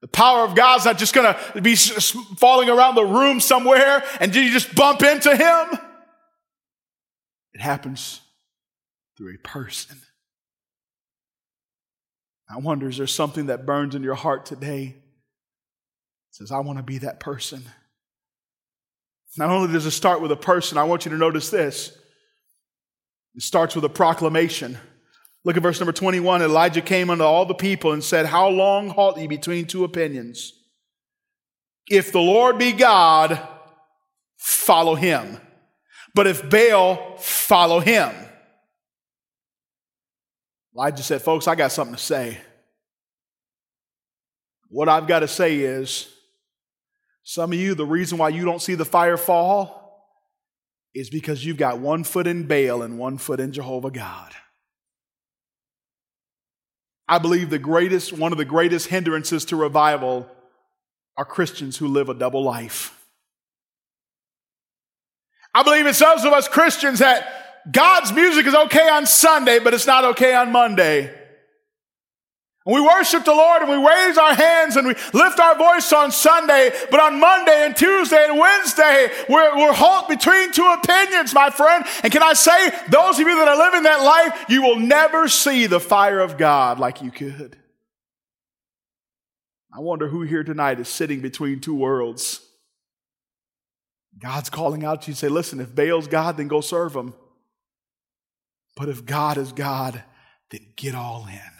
The 0.00 0.08
power 0.08 0.44
of 0.44 0.54
God's 0.54 0.84
not 0.84 0.98
just 0.98 1.14
going 1.14 1.34
to 1.54 1.60
be 1.60 1.74
falling 1.76 2.68
around 2.68 2.94
the 2.94 3.04
room 3.04 3.40
somewhere 3.40 4.04
and 4.20 4.34
you 4.34 4.50
just 4.50 4.74
bump 4.74 5.02
into 5.02 5.36
Him. 5.36 5.78
It 7.54 7.60
happens 7.60 8.20
through 9.16 9.34
a 9.34 9.38
person. 9.38 9.98
I 12.48 12.58
wonder, 12.58 12.88
is 12.88 12.98
there 12.98 13.06
something 13.06 13.46
that 13.46 13.64
burns 13.64 13.94
in 13.94 14.02
your 14.02 14.14
heart 14.14 14.44
today 14.44 15.01
says, 16.32 16.50
I 16.50 16.60
want 16.60 16.78
to 16.78 16.82
be 16.82 16.98
that 16.98 17.20
person. 17.20 17.62
Not 19.36 19.50
only 19.50 19.72
does 19.72 19.86
it 19.86 19.92
start 19.92 20.20
with 20.20 20.32
a 20.32 20.36
person, 20.36 20.78
I 20.78 20.84
want 20.84 21.04
you 21.04 21.10
to 21.10 21.16
notice 21.16 21.50
this. 21.50 21.96
It 23.34 23.42
starts 23.42 23.74
with 23.74 23.84
a 23.84 23.88
proclamation. 23.88 24.78
Look 25.44 25.56
at 25.56 25.62
verse 25.62 25.80
number 25.80 25.92
21. 25.92 26.42
Elijah 26.42 26.80
came 26.80 27.10
unto 27.10 27.24
all 27.24 27.46
the 27.46 27.54
people 27.54 27.92
and 27.92 28.04
said, 28.04 28.26
How 28.26 28.48
long 28.48 28.88
halt 28.88 29.18
ye 29.18 29.26
between 29.26 29.66
two 29.66 29.84
opinions? 29.84 30.52
If 31.88 32.12
the 32.12 32.20
Lord 32.20 32.58
be 32.58 32.72
God, 32.72 33.40
follow 34.36 34.94
him. 34.94 35.38
But 36.14 36.26
if 36.26 36.48
Baal, 36.48 37.16
follow 37.16 37.80
him. 37.80 38.10
Elijah 40.74 41.02
said, 41.02 41.22
Folks, 41.22 41.48
I 41.48 41.54
got 41.54 41.72
something 41.72 41.96
to 41.96 42.02
say. 42.02 42.38
What 44.68 44.88
I've 44.88 45.06
got 45.06 45.20
to 45.20 45.28
say 45.28 45.58
is, 45.58 46.08
some 47.24 47.52
of 47.52 47.58
you, 47.58 47.74
the 47.74 47.86
reason 47.86 48.18
why 48.18 48.30
you 48.30 48.44
don't 48.44 48.62
see 48.62 48.74
the 48.74 48.84
fire 48.84 49.16
fall 49.16 49.82
is 50.94 51.08
because 51.08 51.44
you've 51.44 51.56
got 51.56 51.78
one 51.78 52.04
foot 52.04 52.26
in 52.26 52.46
Baal 52.46 52.82
and 52.82 52.98
one 52.98 53.18
foot 53.18 53.40
in 53.40 53.52
Jehovah 53.52 53.90
God. 53.90 54.32
I 57.08 57.18
believe 57.18 57.50
the 57.50 57.58
greatest, 57.58 58.12
one 58.12 58.32
of 58.32 58.38
the 58.38 58.44
greatest 58.44 58.88
hindrances 58.88 59.44
to 59.46 59.56
revival 59.56 60.28
are 61.16 61.24
Christians 61.24 61.76
who 61.76 61.88
live 61.88 62.08
a 62.08 62.14
double 62.14 62.42
life. 62.42 62.98
I 65.54 65.62
believe 65.62 65.86
it's 65.86 65.98
those 65.98 66.24
of 66.24 66.32
us 66.32 66.48
Christians 66.48 67.00
that 67.00 67.62
God's 67.70 68.12
music 68.12 68.46
is 68.46 68.54
okay 68.54 68.88
on 68.88 69.06
Sunday, 69.06 69.58
but 69.58 69.74
it's 69.74 69.86
not 69.86 70.04
okay 70.04 70.34
on 70.34 70.50
Monday. 70.50 71.14
And 72.64 72.74
we 72.74 72.80
worship 72.80 73.24
the 73.24 73.34
Lord 73.34 73.62
and 73.62 73.70
we 73.70 73.76
raise 73.76 74.16
our 74.16 74.34
hands 74.34 74.76
and 74.76 74.86
we 74.86 74.94
lift 75.12 75.40
our 75.40 75.56
voice 75.56 75.92
on 75.92 76.12
Sunday, 76.12 76.70
but 76.90 77.00
on 77.00 77.18
Monday 77.18 77.64
and 77.64 77.76
Tuesday 77.76 78.24
and 78.28 78.38
Wednesday, 78.38 79.08
we're, 79.28 79.56
we're 79.56 79.72
halt 79.72 80.08
between 80.08 80.52
two 80.52 80.76
opinions, 80.80 81.34
my 81.34 81.50
friend. 81.50 81.84
And 82.04 82.12
can 82.12 82.22
I 82.22 82.34
say, 82.34 82.70
those 82.88 83.18
of 83.18 83.26
you 83.26 83.36
that 83.36 83.48
are 83.48 83.58
living 83.58 83.82
that 83.82 84.02
life, 84.02 84.44
you 84.48 84.62
will 84.62 84.78
never 84.78 85.28
see 85.28 85.66
the 85.66 85.80
fire 85.80 86.20
of 86.20 86.38
God 86.38 86.78
like 86.78 87.02
you 87.02 87.10
could. 87.10 87.56
I 89.74 89.80
wonder 89.80 90.06
who 90.06 90.22
here 90.22 90.44
tonight 90.44 90.78
is 90.78 90.88
sitting 90.88 91.20
between 91.20 91.58
two 91.58 91.74
worlds. 91.74 92.46
God's 94.20 94.50
calling 94.50 94.84
out 94.84 95.02
to 95.02 95.10
you 95.10 95.14
say, 95.16 95.28
listen, 95.28 95.58
if 95.60 95.74
Baal's 95.74 96.06
God, 96.06 96.36
then 96.36 96.46
go 96.46 96.60
serve 96.60 96.94
him. 96.94 97.14
But 98.76 98.88
if 98.88 99.04
God 99.04 99.36
is 99.38 99.50
God, 99.52 100.02
then 100.50 100.60
get 100.76 100.94
all 100.94 101.26
in. 101.26 101.51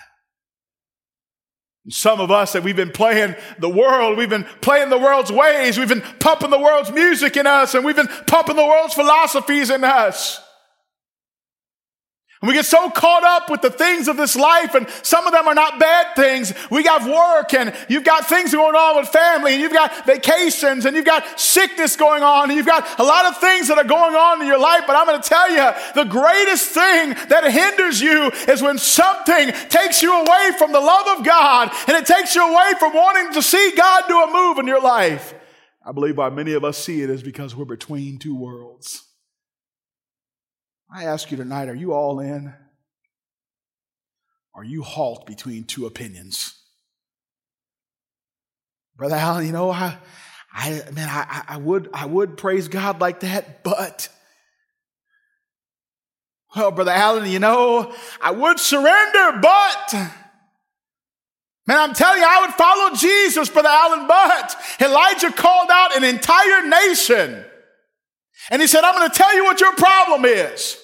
Some 1.88 2.20
of 2.20 2.30
us 2.30 2.52
that 2.52 2.62
we've 2.62 2.76
been 2.76 2.92
playing 2.92 3.34
the 3.58 3.68
world, 3.68 4.16
we've 4.16 4.30
been 4.30 4.46
playing 4.60 4.88
the 4.88 4.98
world's 4.98 5.32
ways, 5.32 5.78
we've 5.78 5.88
been 5.88 6.04
pumping 6.20 6.50
the 6.50 6.58
world's 6.58 6.92
music 6.92 7.36
in 7.36 7.46
us, 7.46 7.74
and 7.74 7.84
we've 7.84 7.96
been 7.96 8.08
pumping 8.26 8.54
the 8.54 8.64
world's 8.64 8.94
philosophies 8.94 9.68
in 9.68 9.82
us. 9.82 10.40
And 12.42 12.48
we 12.48 12.54
get 12.54 12.66
so 12.66 12.90
caught 12.90 13.22
up 13.22 13.48
with 13.48 13.62
the 13.62 13.70
things 13.70 14.08
of 14.08 14.16
this 14.16 14.34
life, 14.34 14.74
and 14.74 14.88
some 15.02 15.28
of 15.28 15.32
them 15.32 15.46
are 15.46 15.54
not 15.54 15.78
bad 15.78 16.16
things. 16.16 16.52
We 16.72 16.82
got 16.82 17.08
work, 17.08 17.54
and 17.54 17.72
you've 17.88 18.02
got 18.02 18.26
things 18.28 18.50
going 18.52 18.74
on 18.74 18.96
with 18.96 19.10
family, 19.10 19.52
and 19.52 19.62
you've 19.62 19.72
got 19.72 20.04
vacations, 20.04 20.84
and 20.84 20.96
you've 20.96 21.04
got 21.04 21.38
sickness 21.38 21.94
going 21.94 22.24
on, 22.24 22.50
and 22.50 22.56
you've 22.56 22.66
got 22.66 22.98
a 22.98 23.04
lot 23.04 23.26
of 23.26 23.38
things 23.38 23.68
that 23.68 23.78
are 23.78 23.84
going 23.84 24.16
on 24.16 24.40
in 24.40 24.48
your 24.48 24.58
life. 24.58 24.82
But 24.88 24.96
I'm 24.96 25.06
going 25.06 25.22
to 25.22 25.28
tell 25.28 25.50
you, 25.52 25.70
the 25.94 26.10
greatest 26.10 26.70
thing 26.70 27.10
that 27.28 27.48
hinders 27.48 28.00
you 28.00 28.32
is 28.48 28.60
when 28.60 28.76
something 28.76 29.52
takes 29.68 30.02
you 30.02 30.12
away 30.12 30.50
from 30.58 30.72
the 30.72 30.80
love 30.80 31.18
of 31.20 31.24
God, 31.24 31.70
and 31.86 31.96
it 31.96 32.06
takes 32.06 32.34
you 32.34 32.44
away 32.44 32.72
from 32.80 32.92
wanting 32.92 33.34
to 33.34 33.42
see 33.42 33.72
God 33.76 34.02
do 34.08 34.20
a 34.20 34.32
move 34.32 34.58
in 34.58 34.66
your 34.66 34.82
life. 34.82 35.32
I 35.86 35.92
believe 35.92 36.18
why 36.18 36.30
many 36.30 36.54
of 36.54 36.64
us 36.64 36.76
see 36.76 37.02
it 37.02 37.10
is 37.10 37.22
because 37.22 37.54
we're 37.54 37.66
between 37.66 38.18
two 38.18 38.34
worlds. 38.34 39.04
I 40.94 41.04
ask 41.04 41.30
you 41.30 41.36
tonight 41.38 41.68
are 41.68 41.74
you 41.74 41.92
all 41.92 42.20
in? 42.20 42.52
Are 44.54 44.64
you 44.64 44.82
halt 44.82 45.26
between 45.26 45.64
two 45.64 45.86
opinions? 45.86 46.54
Brother 48.96 49.16
Allen, 49.16 49.46
you 49.46 49.52
know, 49.52 49.70
I, 49.70 49.96
I 50.52 50.82
man, 50.92 51.08
I, 51.08 51.44
I 51.48 51.56
would 51.56 51.88
I 51.94 52.04
would 52.04 52.36
praise 52.36 52.68
God 52.68 53.00
like 53.00 53.20
that, 53.20 53.64
but 53.64 54.10
well, 56.54 56.70
Brother 56.70 56.90
Allen, 56.90 57.30
you 57.30 57.38
know, 57.38 57.94
I 58.20 58.30
would 58.30 58.60
surrender, 58.60 59.38
but 59.40 59.94
man, 61.66 61.78
I'm 61.78 61.94
telling 61.94 62.20
you, 62.20 62.26
I 62.28 62.42
would 62.42 62.54
follow 62.54 62.94
Jesus, 62.94 63.48
Brother 63.48 63.70
Allen, 63.70 64.06
but 64.06 64.56
Elijah 64.78 65.32
called 65.32 65.70
out 65.70 65.96
an 65.96 66.04
entire 66.04 66.68
nation. 66.68 67.42
And 68.50 68.60
he 68.60 68.68
said, 68.68 68.84
I'm 68.84 68.94
going 68.94 69.08
to 69.08 69.16
tell 69.16 69.34
you 69.34 69.44
what 69.44 69.60
your 69.60 69.74
problem 69.76 70.26
is. 70.26 70.81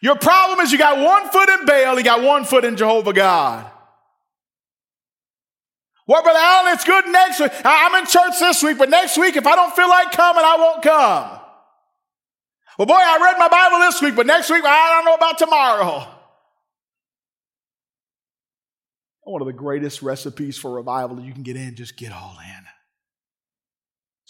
Your 0.00 0.16
problem 0.16 0.60
is 0.60 0.70
you 0.70 0.78
got 0.78 0.98
one 0.98 1.30
foot 1.30 1.48
in 1.48 1.66
Baal, 1.66 1.98
you 1.98 2.04
got 2.04 2.22
one 2.22 2.44
foot 2.44 2.64
in 2.64 2.76
Jehovah 2.76 3.12
God. 3.12 3.70
Well, 6.06 6.22
Brother 6.22 6.38
Allen, 6.40 6.72
it's 6.72 6.84
good 6.84 7.06
next 7.08 7.38
week. 7.38 7.52
I'm 7.64 7.94
in 8.00 8.06
church 8.06 8.38
this 8.40 8.62
week, 8.62 8.78
but 8.78 8.88
next 8.88 9.18
week, 9.18 9.36
if 9.36 9.46
I 9.46 9.54
don't 9.54 9.76
feel 9.76 9.88
like 9.88 10.10
coming, 10.12 10.42
I 10.42 10.56
won't 10.56 10.82
come. 10.82 11.40
Well, 12.78 12.86
boy, 12.86 12.94
I 12.94 13.18
read 13.20 13.38
my 13.38 13.48
Bible 13.48 13.78
this 13.80 14.00
week, 14.00 14.16
but 14.16 14.26
next 14.26 14.48
week, 14.48 14.64
I 14.64 14.94
don't 14.94 15.04
know 15.04 15.14
about 15.14 15.36
tomorrow. 15.36 16.06
One 19.24 19.42
of 19.42 19.46
the 19.46 19.52
greatest 19.52 20.00
recipes 20.00 20.56
for 20.56 20.70
revival 20.70 21.16
that 21.16 21.26
you 21.26 21.34
can 21.34 21.42
get 21.42 21.56
in, 21.56 21.74
just 21.74 21.98
get 21.98 22.12
all 22.12 22.38
in. 22.42 22.64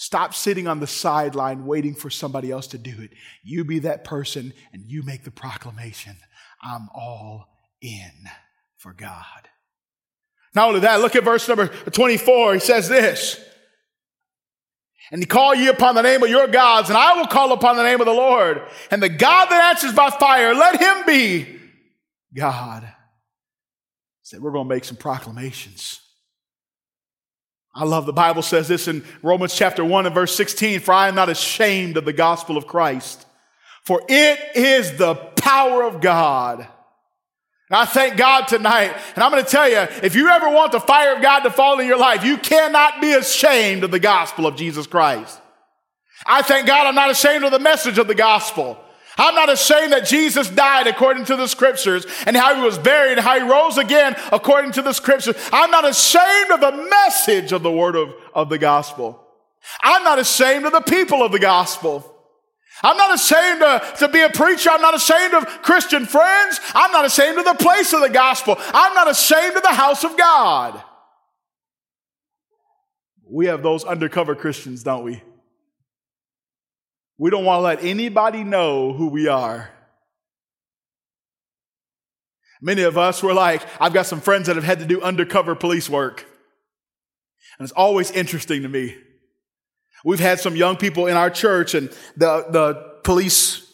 Stop 0.01 0.33
sitting 0.33 0.69
on 0.69 0.79
the 0.79 0.87
sideline 0.87 1.67
waiting 1.67 1.93
for 1.93 2.09
somebody 2.09 2.53
else 2.53 2.69
to 2.69 2.79
do 2.79 2.95
it. 3.01 3.11
You 3.43 3.65
be 3.65 3.81
that 3.81 4.05
person 4.05 4.53
and 4.73 4.85
you 4.87 5.03
make 5.03 5.25
the 5.25 5.33
proclamation 5.33 6.15
I'm 6.63 6.89
all 6.95 7.49
in 7.81 8.13
for 8.77 8.93
God. 8.93 9.49
Not 10.55 10.69
only 10.69 10.81
that, 10.81 11.01
look 11.01 11.17
at 11.17 11.25
verse 11.25 11.49
number 11.49 11.67
24. 11.67 12.55
He 12.55 12.61
says 12.61 12.89
this. 12.89 13.41
And 15.11 15.21
he 15.21 15.27
call 15.27 15.53
ye 15.53 15.67
upon 15.67 15.97
the 15.97 16.03
name 16.03 16.23
of 16.23 16.31
your 16.31 16.47
gods, 16.47 16.91
and 16.91 16.97
I 16.97 17.19
will 17.19 17.27
call 17.27 17.53
upon 17.53 17.77
the 17.77 17.83
name 17.83 18.01
of 18.01 18.07
the 18.07 18.13
Lord. 18.13 18.63
And 18.93 19.03
the 19.03 19.09
God 19.09 19.47
that 19.47 19.75
answers 19.75 19.95
by 19.95 20.11
fire, 20.11 20.55
let 20.55 20.81
him 20.81 21.07
be 21.07 21.59
God. 22.33 22.85
He 22.85 22.91
said, 24.23 24.41
We're 24.43 24.53
going 24.53 24.69
to 24.69 24.75
make 24.75 24.85
some 24.85 24.97
proclamations. 24.97 26.01
I 27.79 27.85
love 27.85 28.07
the 28.07 28.13
Bible 28.13 28.43
says 28.43 28.67
this 28.67 28.89
in 28.89 29.05
Romans 29.23 29.55
chapter 29.55 29.85
1 29.85 30.07
and 30.07 30.15
verse 30.15 30.35
16 30.35 30.81
For 30.81 30.93
I 30.93 31.07
am 31.07 31.15
not 31.15 31.29
ashamed 31.29 31.97
of 31.97 32.05
the 32.05 32.13
gospel 32.13 32.57
of 32.57 32.67
Christ, 32.67 33.25
for 33.85 34.03
it 34.09 34.57
is 34.57 34.97
the 34.97 35.15
power 35.15 35.85
of 35.85 36.01
God. 36.01 36.59
And 36.59 37.79
I 37.79 37.85
thank 37.85 38.17
God 38.17 38.49
tonight. 38.49 38.97
And 39.15 39.23
I'm 39.23 39.31
going 39.31 39.45
to 39.45 39.51
tell 39.51 39.69
you, 39.69 39.87
if 40.03 40.17
you 40.17 40.27
ever 40.29 40.49
want 40.49 40.73
the 40.73 40.81
fire 40.81 41.15
of 41.15 41.23
God 41.23 41.41
to 41.41 41.51
fall 41.51 41.79
in 41.79 41.87
your 41.87 41.99
life, 41.99 42.25
you 42.25 42.37
cannot 42.39 43.01
be 43.01 43.13
ashamed 43.13 43.85
of 43.85 43.93
the 43.93 44.01
gospel 44.01 44.47
of 44.47 44.57
Jesus 44.57 44.89
Christ. 44.89 45.41
I 46.27 46.43
thank 46.43 46.67
God 46.67 46.87
I'm 46.87 46.97
not 46.97 47.11
ashamed 47.11 47.45
of 47.45 47.53
the 47.53 47.61
message 47.61 47.99
of 47.99 48.09
the 48.09 48.15
gospel. 48.15 48.83
I'm 49.19 49.35
not 49.35 49.51
ashamed 49.51 49.93
that 49.93 50.07
Jesus 50.07 50.49
died 50.49 50.87
according 50.87 51.25
to 51.27 51.37
the 51.37 51.49
scriptures 51.49 52.07
and 52.25 52.37
how 52.37 52.55
he 52.55 52.63
was 52.63 52.79
buried 52.79 53.19
and 53.19 53.21
how 53.21 53.35
he 53.39 53.43
rose 53.43 53.77
again 53.77 54.15
according 54.33 54.73
to 54.73 54.83
the 54.83 54.93
scriptures. 54.93 55.35
I'm 55.53 55.71
not 55.71 55.85
ashamed 55.85 56.53
of 56.53 56.61
the 56.61 56.89
message 56.89 57.53
of 57.53 57.63
the 57.63 57.73
word 57.73 57.97
of, 57.97 58.15
of 58.33 58.49
the 58.49 58.59
gospel. 58.59 59.25
I'm 59.83 60.05
not 60.05 60.19
ashamed 60.19 60.65
of 60.67 60.73
the 60.73 60.81
people 60.81 61.23
of 61.23 61.33
the 61.33 61.41
gospel. 61.41 62.15
I'm 62.83 62.97
not 62.97 63.15
ashamed 63.15 63.61
to, 63.61 63.95
to 63.99 64.09
be 64.09 64.21
a 64.21 64.31
preacher. 64.31 64.71
I'm 64.71 64.81
not 64.81 64.95
ashamed 64.95 65.35
of 65.35 65.47
Christian 65.63 66.07
friends. 66.07 66.61
I'm 66.75 66.93
not 66.93 67.05
ashamed 67.05 67.39
of 67.39 67.45
the 67.45 67.55
place 67.55 67.93
of 67.93 68.01
the 68.01 68.09
gospel. 68.09 68.55
I'm 68.59 68.95
not 68.95 69.11
ashamed 69.11 69.57
of 69.57 69.63
the 69.65 69.75
house 69.75 70.05
of 70.05 70.17
God. 70.17 70.81
We 73.29 73.47
have 73.47 73.63
those 73.63 73.85
undercover 73.85 74.35
Christians, 74.35 74.85
don't 74.85 75.05
we? 75.05 75.23
We 77.19 77.31
don't 77.31 77.45
want 77.45 77.59
to 77.59 77.63
let 77.63 77.85
anybody 77.85 78.45
know 78.45 78.93
who 78.93 79.09
we 79.09 79.27
are. 79.27 79.71
Many 82.61 82.83
of 82.83 82.97
us 82.97 83.23
were 83.23 83.35
like, 83.35 83.63
I've 83.81 83.93
got 83.93 84.07
some 84.07 84.21
friends 84.21 84.47
that 84.47 84.57
have 84.57 84.65
had 84.65 84.79
to 84.81 84.87
do 84.87 85.01
undercover 85.03 85.55
police 85.55 85.89
work. 85.89 86.27
And 87.59 87.65
it's 87.67 87.73
always 87.73 88.11
interesting 88.11 88.63
to 88.63 88.69
me. 88.69 88.97
We've 90.05 90.21
had 90.21 90.39
some 90.39 90.55
young 90.55 90.77
people 90.77 91.07
in 91.07 91.17
our 91.17 91.31
church 91.31 91.75
and 91.75 91.89
the, 92.17 92.47
the 92.51 93.01
police 93.03 93.65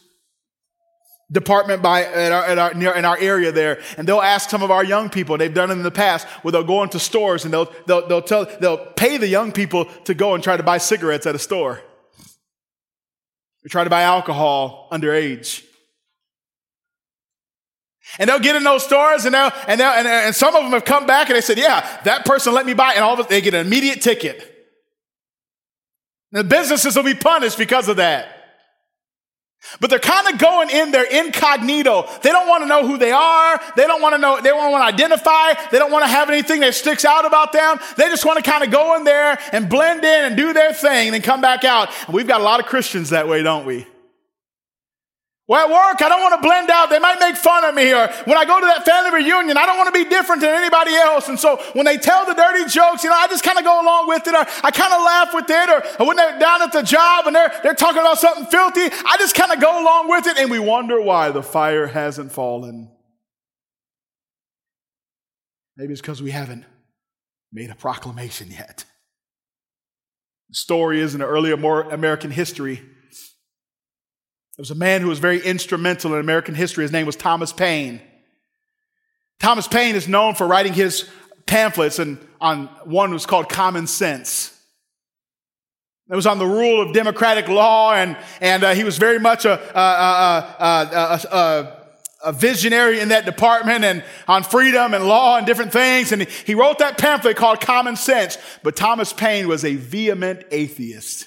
department 1.31 1.83
by 1.83 2.05
at 2.05 2.33
our, 2.33 2.45
at 2.45 2.59
our, 2.59 2.75
near, 2.75 2.95
in 2.95 3.05
our 3.05 3.19
area 3.19 3.53
there, 3.53 3.81
and 3.99 4.07
they'll 4.07 4.21
ask 4.21 4.49
some 4.49 4.63
of 4.63 4.71
our 4.71 4.85
young 4.85 5.11
people. 5.11 5.37
They've 5.37 5.53
done 5.53 5.71
it 5.71 5.75
in 5.75 5.83
the 5.83 5.91
past, 5.91 6.27
where 6.43 6.53
they'll 6.53 6.65
go 6.65 6.83
into 6.83 6.99
stores 6.99 7.45
and 7.45 7.53
they'll 7.53 7.71
they'll 7.87 8.07
they'll 8.07 8.23
tell 8.23 8.47
they'll 8.61 8.79
pay 8.79 9.17
the 9.17 9.29
young 9.29 9.53
people 9.53 9.87
to 10.05 10.15
go 10.15 10.35
and 10.35 10.43
try 10.43 10.57
to 10.57 10.63
buy 10.63 10.79
cigarettes 10.79 11.27
at 11.27 11.35
a 11.35 11.39
store. 11.39 11.83
They 13.65 13.69
try 13.69 13.83
to 13.83 13.91
buy 13.91 14.03
alcohol 14.03 14.89
underage. 14.93 15.65
And 18.19 18.29
they'll 18.29 18.39
get 18.39 18.55
in 18.55 18.63
those 18.63 18.85
stores 18.85 19.25
and 19.25 19.35
they'll, 19.35 19.51
and, 19.67 19.81
they'll, 19.81 19.91
and, 19.91 20.07
and 20.07 20.35
some 20.35 20.55
of 20.55 20.63
them 20.63 20.73
have 20.73 20.85
come 20.85 21.07
back 21.07 21.29
and 21.29 21.37
they 21.37 21.41
said, 21.41 21.59
yeah, 21.59 22.01
that 22.05 22.27
person 22.27 22.53
let 22.53 22.67
me 22.67 22.75
buy, 22.75 22.93
and 22.93 23.03
all 23.03 23.15
of 23.15 23.21
it, 23.21 23.29
they 23.29 23.41
get 23.41 23.55
an 23.55 23.67
immediate 23.67 24.03
ticket. 24.03 24.51
The 26.31 26.45
businesses 26.45 26.95
will 26.95 27.05
be 27.05 27.15
punished 27.15 27.57
because 27.57 27.89
of 27.89 27.97
that. 27.97 28.34
But 29.81 29.91
they're 29.91 29.99
kind 29.99 30.29
of 30.29 30.39
going 30.39 30.71
in 30.71 30.91
there 30.91 31.05
incognito. 31.05 32.09
They 32.23 32.31
don't 32.31 32.49
want 32.49 32.63
to 32.63 32.69
know 32.69 32.87
who 32.87 32.99
they 32.99 33.13
are. 33.13 33.61
They 33.77 33.87
don't 33.87 34.01
want 34.01 34.15
to 34.15 34.19
know, 34.19 34.41
they 34.41 34.51
don't 34.51 34.71
want 34.71 34.83
to 34.83 34.95
identify. 34.95 35.55
They 35.71 35.79
don't 35.79 35.91
want 35.91 36.05
to 36.05 36.11
have 36.11 36.29
anything 36.31 36.61
that 36.61 36.75
sticks 36.75 37.05
out 37.05 37.25
about 37.25 37.53
them. 37.53 37.79
They 37.97 38.05
just 38.09 38.25
want 38.25 38.43
to 38.43 38.51
kind 38.51 38.63
of 38.63 38.71
go 38.71 38.97
in 38.97 39.05
there 39.05 39.39
and 39.53 39.69
blend 39.69 40.05
in 40.05 40.25
and 40.25 40.37
do 40.37 40.53
their 40.53 40.73
thing 40.73 41.09
and 41.09 41.15
then 41.15 41.23
come 41.23 41.41
back 41.41 41.65
out. 41.65 41.91
And 42.07 42.15
we've 42.15 42.29
got 42.29 42.41
a 42.41 42.45
lot 42.45 42.61
of 42.61 42.67
Christians 42.67 43.11
that 43.11 43.29
way, 43.29 43.43
don't 43.43 43.67
we? 43.67 43.87
Well, 45.47 45.61
at 45.61 45.71
work, 45.71 46.01
I 46.01 46.09
don't 46.09 46.23
want 46.23 46.41
to 46.41 46.47
blend 46.47 46.71
out. 46.71 46.89
They 46.89 46.99
might 46.99 47.21
make 47.21 47.37
fun 47.37 47.65
of 47.65 47.75
me. 47.75 47.93
Or 47.93 48.09
when 48.25 48.39
I 48.39 48.47
go 48.47 48.61
to 48.61 48.67
that 48.67 48.87
family 48.87 49.23
reunion, 49.23 49.59
I 49.59 49.67
don't 49.67 49.77
want 49.77 49.95
to 49.95 50.05
be 50.05 50.09
different 50.09 50.41
than 50.41 50.55
anybody 50.55 50.95
else. 50.95 51.29
And 51.29 51.39
so 51.39 51.61
when 51.75 51.85
they 51.85 51.99
tell 51.99 52.25
the 52.25 52.33
dirty 52.33 52.65
jokes, 52.65 53.05
you 53.05 53.11
know, 53.11 53.17
I 53.17 53.27
just 53.29 53.45
kind 53.45 53.59
of 53.59 53.65
go 53.65 53.83
along 53.83 54.09
with 54.09 54.27
it. 54.27 54.35
Or 54.35 54.47
I 54.65 54.71
kind 54.71 54.95
of 54.95 55.03
laugh 55.03 55.35
with 55.35 55.45
it. 55.51 56.01
Or 56.01 56.07
when 56.07 56.17
they're 56.17 56.39
down 56.39 56.63
at 56.63 56.73
the 56.73 56.81
job 56.81 57.27
and 57.27 57.37
they're, 57.37 57.53
they're 57.63 57.75
talking 57.75 58.01
about 58.01 58.19
something 58.19 58.47
filthy, 58.47 58.89
I 59.05 59.17
just 59.19 59.35
kind 59.35 59.53
of 59.53 59.61
go 59.61 59.83
along 59.83 60.09
with 60.09 60.27
it. 60.27 60.39
And 60.39 60.51
we 60.51 60.59
wonder 60.59 60.99
why 60.99 61.31
the 61.31 61.43
fire 61.43 61.89
hasn't 61.89 62.33
fallen. 62.33 62.91
Maybe 65.77 65.93
it's 65.93 66.01
because 66.01 66.23
we 66.23 66.31
haven't 66.31 66.65
made 67.53 67.69
a 67.69 67.75
proclamation 67.75 68.51
yet. 68.51 68.87
The 70.49 70.55
story 70.55 71.01
is 71.01 71.13
in 71.13 71.21
the 71.21 71.27
early 71.27 71.53
American 71.53 72.31
history. 72.31 72.81
There 74.57 74.63
was 74.63 74.71
a 74.71 74.77
man 74.77 75.01
who 75.01 75.09
was 75.09 75.19
very 75.19 75.41
instrumental 75.41 76.15
in 76.15 76.21
American 76.21 76.55
history. 76.55 76.85
His 76.85 76.93
name 76.93 77.07
was 77.07 77.17
Thomas 77.17 77.53
Paine. 77.53 78.01
Thomas 79.41 79.67
Paine 79.67 79.97
is 79.97 80.07
known 80.07 80.35
for 80.37 80.47
writing 80.47 80.73
his 80.73 81.09
pamphlets 81.47 81.99
and 81.99 82.19
on 82.41 82.67
one 82.85 83.13
was 83.13 83.27
called 83.27 83.49
Common 83.49 83.87
Sense. 83.89 84.53
It 86.09 86.15
was 86.15 86.27
on 86.27 86.39
the 86.39 86.47
rule 86.47 86.83
of 86.83 86.93
democratic 86.93 87.49
law, 87.49 87.95
and, 87.95 88.19
and 88.43 88.63
uh, 88.63 88.75
he 88.75 88.85
was 88.85 88.99
very 88.99 89.19
much 89.19 89.47
a, 89.47 89.59
a, 89.77 91.25
a, 91.33 91.79
a, 92.25 92.33
visionary 92.35 93.01
in 93.01 93.09
that 93.09 93.25
department 93.25 93.85
and 93.85 94.05
on 94.29 94.43
freedom 94.43 94.93
and 94.93 95.09
law 95.09 95.39
and 95.39 95.47
different 95.47 95.73
things. 95.73 96.13
And 96.13 96.23
he 96.23 96.55
wrote 96.55 96.79
that 96.81 96.99
pamphlet 96.99 97.39
called 97.39 97.63
Common 97.63 97.97
Sense. 97.97 98.37
But 98.63 98.77
Thomas 98.77 99.15
Paine 99.15 99.49
was 99.49 99.65
a 99.65 99.77
vehement 99.77 100.45
atheist. 100.51 101.27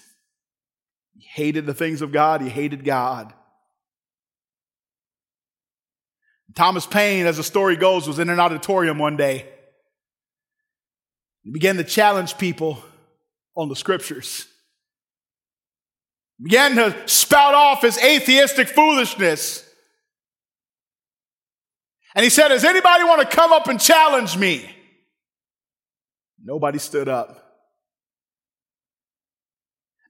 He 1.38 1.44
hated 1.44 1.66
the 1.66 1.74
things 1.74 2.02
of 2.02 2.12
God, 2.12 2.42
he 2.42 2.50
hated 2.50 2.84
God. 2.84 3.34
Thomas 6.56 6.88
Paine, 6.88 7.28
as 7.28 7.38
the 7.38 7.44
story 7.44 7.76
goes, 7.76 8.08
was 8.08 8.18
in 8.18 8.30
an 8.30 8.40
auditorium 8.40 8.98
one 8.98 9.16
day. 9.16 9.48
He 11.44 11.52
began 11.52 11.78
to 11.78 11.84
challenge 11.84 12.38
people 12.38 12.84
on 13.56 13.70
the 13.70 13.76
scriptures 13.76 14.48
began 16.42 16.76
to 16.76 16.96
spout 17.08 17.54
off 17.54 17.82
his 17.82 17.98
atheistic 17.98 18.68
foolishness. 18.70 19.64
And 22.16 22.24
he 22.24 22.30
said, 22.30 22.50
Does 22.50 22.64
anybody 22.64 23.04
want 23.04 23.28
to 23.28 23.36
come 23.36 23.52
up 23.52 23.68
and 23.68 23.80
challenge 23.80 24.38
me? 24.38 24.70
Nobody 26.44 26.80
stood 26.80 27.10
up. 27.10 27.47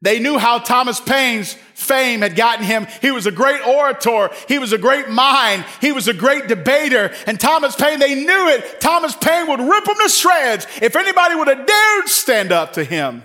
They 0.01 0.19
knew 0.19 0.37
how 0.37 0.59
Thomas 0.59 0.99
Paine's 0.99 1.53
fame 1.73 2.21
had 2.21 2.35
gotten 2.35 2.63
him. 2.63 2.85
He 3.01 3.11
was 3.11 3.25
a 3.25 3.31
great 3.31 3.65
orator. 3.65 4.29
He 4.47 4.59
was 4.59 4.71
a 4.71 4.77
great 4.77 5.09
mind. 5.09 5.65
He 5.81 5.91
was 5.91 6.07
a 6.07 6.13
great 6.13 6.47
debater. 6.47 7.11
And 7.25 7.39
Thomas 7.39 7.75
Paine, 7.75 7.99
they 7.99 8.13
knew 8.13 8.49
it. 8.49 8.79
Thomas 8.79 9.15
Paine 9.15 9.47
would 9.47 9.59
rip 9.59 9.85
them 9.85 9.95
to 10.01 10.09
shreds 10.09 10.67
if 10.81 10.95
anybody 10.95 11.35
would 11.35 11.47
have 11.47 11.65
dared 11.65 12.07
stand 12.07 12.51
up 12.51 12.73
to 12.73 12.83
him. 12.83 13.23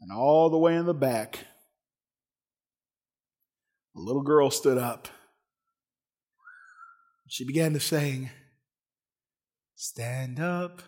And 0.00 0.12
all 0.12 0.50
the 0.50 0.58
way 0.58 0.76
in 0.76 0.84
the 0.84 0.94
back, 0.94 1.38
a 3.96 4.00
little 4.00 4.22
girl 4.22 4.50
stood 4.50 4.78
up. 4.78 5.08
She 7.26 7.44
began 7.44 7.72
to 7.74 7.80
sing, 7.80 8.30
Stand 9.74 10.40
up, 10.40 10.82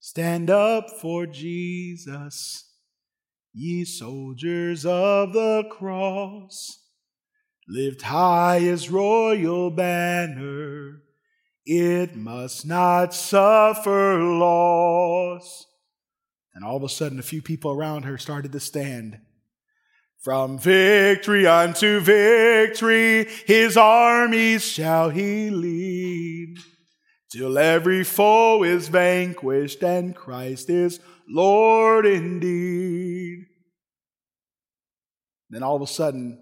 stand 0.00 0.50
up 0.50 0.90
for 0.90 1.26
Jesus, 1.26 2.68
ye 3.52 3.84
soldiers 3.84 4.84
of 4.84 5.32
the 5.32 5.64
cross. 5.70 6.78
Lift 7.68 8.02
high 8.02 8.58
his 8.58 8.90
royal 8.90 9.70
banner, 9.70 11.02
it 11.64 12.16
must 12.16 12.66
not 12.66 13.14
suffer 13.14 14.18
loss. 14.18 15.66
And 16.52 16.64
all 16.64 16.76
of 16.76 16.82
a 16.82 16.88
sudden, 16.88 17.20
a 17.20 17.22
few 17.22 17.42
people 17.42 17.70
around 17.70 18.02
her 18.02 18.18
started 18.18 18.50
to 18.52 18.60
stand. 18.60 19.20
From 20.18 20.58
victory 20.58 21.46
unto 21.46 22.00
victory, 22.00 23.26
his 23.46 23.76
armies 23.76 24.64
shall 24.64 25.10
he 25.10 25.48
lead, 25.48 26.58
till 27.30 27.58
every 27.58 28.04
foe 28.04 28.62
is 28.64 28.88
vanquished 28.88 29.82
and 29.82 30.14
Christ 30.14 30.68
is 30.68 31.00
Lord 31.28 32.06
indeed. 32.06 33.46
Then 35.48 35.62
all 35.62 35.76
of 35.76 35.82
a 35.82 35.86
sudden, 35.86 36.38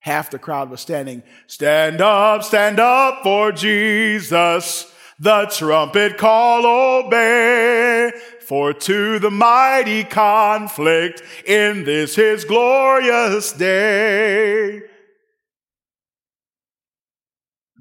half 0.00 0.30
the 0.30 0.38
crowd 0.38 0.70
was 0.70 0.80
standing. 0.80 1.22
Stand 1.46 2.00
up, 2.00 2.42
stand 2.42 2.78
up 2.78 3.22
for 3.22 3.52
Jesus. 3.52 4.92
The 5.18 5.52
trumpet 5.52 6.16
call 6.16 6.64
obey. 7.06 8.12
For 8.42 8.72
to 8.72 9.18
the 9.18 9.30
mighty 9.30 10.04
conflict 10.04 11.22
in 11.44 11.84
this 11.84 12.14
his 12.14 12.44
glorious 12.44 13.52
day. 13.52 14.82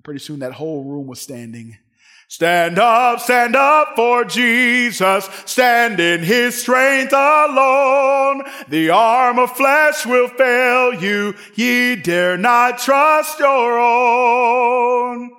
Pretty 0.04 0.20
soon 0.22 0.40
that 0.40 0.54
whole 0.54 0.86
room 0.86 1.06
was 1.06 1.20
standing. 1.20 1.78
Stand 2.30 2.78
up, 2.78 3.22
stand 3.22 3.56
up 3.56 3.96
for 3.96 4.26
Jesus. 4.26 5.30
Stand 5.46 6.00
in 6.00 6.24
his 6.24 6.60
strength 6.62 7.14
alone. 7.14 8.44
The 8.68 8.90
arm 8.90 9.40
of 9.40 9.56
flesh 9.56 10.06
will 10.06 10.28
fail 10.28 10.94
you. 11.02 11.36
Ye 11.56 11.96
dare 11.96 12.38
not 12.38 12.80
trust 12.80 13.40
your 13.40 13.80
own. 13.80 15.32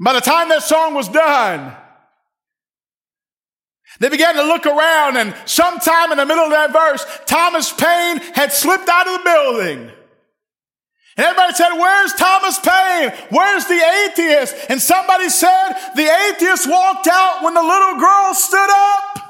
By 0.00 0.12
the 0.14 0.20
time 0.20 0.48
that 0.48 0.62
song 0.62 0.94
was 0.94 1.08
done, 1.08 1.76
they 4.00 4.08
began 4.08 4.34
to 4.34 4.42
look 4.42 4.66
around, 4.66 5.16
and 5.16 5.34
sometime 5.44 6.12
in 6.12 6.18
the 6.18 6.26
middle 6.26 6.44
of 6.44 6.50
that 6.50 6.72
verse, 6.72 7.04
Thomas 7.26 7.72
Paine 7.72 8.18
had 8.34 8.52
slipped 8.52 8.88
out 8.88 9.08
of 9.08 9.18
the 9.18 9.24
building. 9.24 9.90
And 11.18 11.26
everybody 11.26 11.52
said, 11.52 11.72
Where's 11.72 12.12
Thomas 12.14 12.60
Paine? 12.60 13.12
Where's 13.30 13.64
the 13.66 13.82
atheist? 14.06 14.54
And 14.68 14.80
somebody 14.80 15.28
said, 15.28 15.72
The 15.96 16.08
atheist 16.30 16.70
walked 16.70 17.08
out 17.08 17.42
when 17.42 17.54
the 17.54 17.62
little 17.62 17.98
girl 17.98 18.34
stood 18.34 18.70
up. 18.70 19.27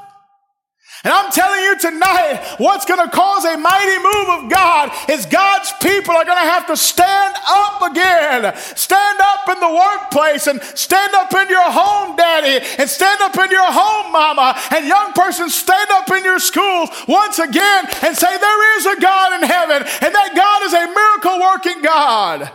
And 1.04 1.14
I'm 1.14 1.30
telling 1.30 1.62
you 1.62 1.78
tonight, 1.78 2.56
what's 2.58 2.84
going 2.84 2.98
to 2.98 3.14
cause 3.14 3.44
a 3.44 3.56
mighty 3.56 3.98
move 4.02 4.42
of 4.42 4.50
God 4.50 4.90
is 5.08 5.26
God's 5.26 5.72
people 5.80 6.12
are 6.12 6.24
going 6.24 6.38
to 6.38 6.50
have 6.50 6.66
to 6.66 6.76
stand 6.76 7.36
up 7.48 7.82
again. 7.82 8.56
Stand 8.74 9.18
up 9.20 9.48
in 9.48 9.60
the 9.60 9.72
workplace 9.72 10.48
and 10.48 10.60
stand 10.60 11.14
up 11.14 11.32
in 11.34 11.48
your 11.48 11.70
home, 11.70 12.16
daddy, 12.16 12.66
and 12.78 12.90
stand 12.90 13.20
up 13.22 13.38
in 13.38 13.50
your 13.50 13.70
home, 13.70 14.12
mama. 14.12 14.58
And 14.72 14.88
young 14.88 15.12
person, 15.12 15.48
stand 15.48 15.88
up 15.92 16.10
in 16.10 16.24
your 16.24 16.40
schools 16.40 16.90
once 17.06 17.38
again 17.38 17.84
and 18.02 18.16
say, 18.16 18.36
There 18.36 18.78
is 18.78 18.86
a 18.86 19.00
God 19.00 19.40
in 19.40 19.48
heaven, 19.48 19.86
and 20.02 20.14
that 20.14 20.34
God 20.34 20.62
is 20.66 20.72
a 20.72 20.86
miracle 20.86 21.40
working 21.40 21.82
God. 21.82 22.50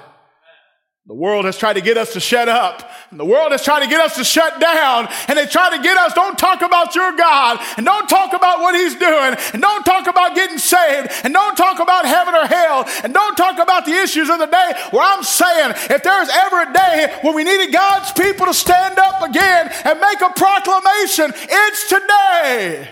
The 1.06 1.14
world 1.14 1.44
has 1.44 1.58
tried 1.58 1.74
to 1.74 1.82
get 1.82 1.98
us 1.98 2.14
to 2.14 2.22
shut 2.22 2.48
up. 2.48 2.90
And 3.12 3.20
the 3.20 3.26
world 3.26 3.52
has 3.52 3.62
tried 3.62 3.82
to 3.82 3.90
get 3.90 4.00
us 4.00 4.16
to 4.16 4.24
shut 4.24 4.62
down. 4.62 5.10
And 5.28 5.38
they 5.38 5.46
try 5.46 5.76
to 5.76 5.84
get 5.84 5.98
us, 5.98 6.14
don't 6.14 6.40
talk 6.40 6.62
about 6.62 6.96
your 6.96 7.12
God. 7.18 7.60
And 7.76 7.86
don't 7.86 8.08
talk 8.08 8.32
about 8.32 8.62
what 8.62 8.74
he's 8.74 8.96
doing. 8.96 9.36
And 9.52 9.62
don't 9.62 9.86
talk 9.86 10.08
about 10.08 10.34
getting 10.34 10.58
saved. 10.58 11.10
And 11.26 11.34
don't 11.34 11.58
talk 11.58 11.82
about 11.82 12.06
heaven 12.06 12.34
or 12.34 12.46
hell. 12.46 12.86
And 13.04 13.14
don't 13.14 13.36
talk 13.36 13.60
about 13.60 13.84
the 13.84 13.92
issues 13.92 14.30
of 14.30 14.40
the 14.40 14.46
day 14.46 14.72
where 14.92 15.04
I'm 15.04 15.24
saying 15.24 15.74
if 15.90 16.04
there's 16.04 16.30
ever 16.30 16.62
a 16.62 16.74
day 16.74 17.18
when 17.22 17.36
we 17.36 17.44
needed 17.44 17.74
God's 17.74 18.14
people 18.14 18.46
to 18.46 18.54
stand 18.54 18.98
up 18.98 19.24
again 19.24 19.72
and 19.84 20.00
make 20.00 20.22
a 20.22 20.30
proclamation, 20.30 21.34
it's 21.36 21.90
today. 21.90 22.90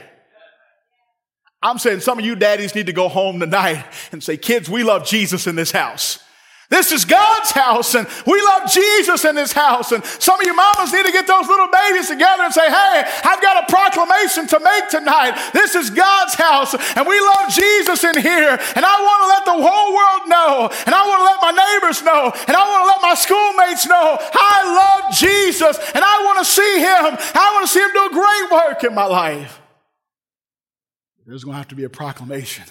I'm 1.62 1.78
saying 1.78 2.02
some 2.02 2.19
of 2.19 2.26
you 2.26 2.36
daddies 2.36 2.76
need 2.76 2.88
to 2.88 2.93
go 2.93 3.08
home 3.08 3.39
tonight 3.39 3.86
and 4.12 4.21
say, 4.21 4.36
kids, 4.36 4.69
we 4.69 4.84
love 4.84 5.06
Jesus 5.06 5.47
in 5.47 5.56
this 5.56 5.71
house. 5.71 6.20
This 6.71 6.93
is 6.93 7.03
God's 7.03 7.51
house, 7.51 7.95
and 7.95 8.07
we 8.25 8.41
love 8.41 8.71
Jesus 8.71 9.25
in 9.25 9.36
this 9.36 9.51
house. 9.51 9.91
And 9.91 10.05
some 10.05 10.39
of 10.39 10.47
you 10.47 10.55
mamas 10.55 10.93
need 10.93 11.05
to 11.05 11.12
get 11.12 11.27
those 11.27 11.45
little 11.45 11.67
babies 11.67 12.07
together 12.07 12.43
and 12.47 12.53
say, 12.53 12.63
Hey, 12.63 13.03
I've 13.27 13.41
got 13.41 13.67
a 13.67 13.67
proclamation 13.67 14.47
to 14.47 14.57
make 14.63 14.88
tonight. 14.88 15.51
This 15.51 15.75
is 15.75 15.89
God's 15.89 16.34
house, 16.36 16.73
and 16.95 17.05
we 17.05 17.19
love 17.19 17.51
Jesus 17.51 18.05
in 18.05 18.15
here. 18.15 18.55
And 18.55 18.86
I 18.88 18.95
want 19.03 19.19
to 19.19 19.27
let 19.27 19.43
the 19.51 19.60
whole 19.60 19.91
world 19.91 20.23
know, 20.31 20.71
and 20.88 20.95
I 20.95 21.03
want 21.03 21.19
to 21.19 21.27
let 21.27 21.39
my 21.43 21.53
neighbors 21.60 21.99
know, 22.07 22.31
and 22.47 22.55
I 22.55 22.63
want 22.63 22.81
to 22.84 22.88
let 22.88 23.01
my 23.03 23.15
schoolmates 23.19 23.86
know 23.86 24.17
I 24.31 24.63
love 24.63 25.13
Jesus, 25.17 25.75
and 25.93 26.03
I 26.05 26.23
want 26.23 26.39
to 26.39 26.45
see 26.45 26.79
Him. 26.79 27.19
I 27.36 27.51
want 27.51 27.67
to 27.67 27.73
see 27.73 27.84
Him 27.84 27.91
do 27.91 28.10
great 28.15 28.47
work 28.49 28.84
in 28.86 28.95
my 28.95 29.05
life. 29.05 29.60
There's 31.27 31.43
going 31.43 31.55
to 31.55 31.57
have 31.57 31.67
to 31.67 31.75
be 31.75 31.84
a 31.84 31.89
proclamation. 31.89 32.63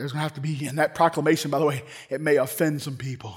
There's 0.00 0.12
going 0.12 0.20
to 0.20 0.22
have 0.22 0.34
to 0.36 0.40
be, 0.40 0.66
and 0.66 0.78
that 0.78 0.94
proclamation, 0.94 1.50
by 1.50 1.58
the 1.58 1.66
way, 1.66 1.82
it 2.08 2.22
may 2.22 2.36
offend 2.36 2.80
some 2.80 2.96
people. 2.96 3.36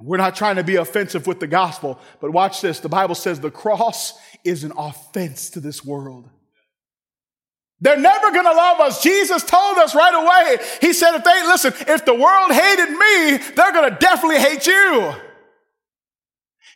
We're 0.00 0.16
not 0.16 0.34
trying 0.34 0.56
to 0.56 0.64
be 0.64 0.74
offensive 0.74 1.28
with 1.28 1.38
the 1.38 1.46
gospel, 1.46 2.00
but 2.20 2.32
watch 2.32 2.60
this. 2.60 2.80
The 2.80 2.88
Bible 2.88 3.14
says 3.14 3.38
the 3.38 3.48
cross 3.48 4.14
is 4.44 4.64
an 4.64 4.72
offense 4.76 5.50
to 5.50 5.60
this 5.60 5.84
world. 5.84 6.28
They're 7.80 7.96
never 7.96 8.32
going 8.32 8.44
to 8.44 8.52
love 8.52 8.80
us. 8.80 9.04
Jesus 9.04 9.44
told 9.44 9.78
us 9.78 9.94
right 9.94 10.14
away. 10.14 10.66
He 10.80 10.92
said, 10.92 11.14
if 11.14 11.22
they, 11.22 11.42
listen, 11.46 11.72
if 11.86 12.04
the 12.04 12.14
world 12.14 12.50
hated 12.50 12.90
me, 12.90 13.36
they're 13.54 13.72
going 13.72 13.92
to 13.92 13.96
definitely 14.00 14.40
hate 14.40 14.66
you. 14.66 15.14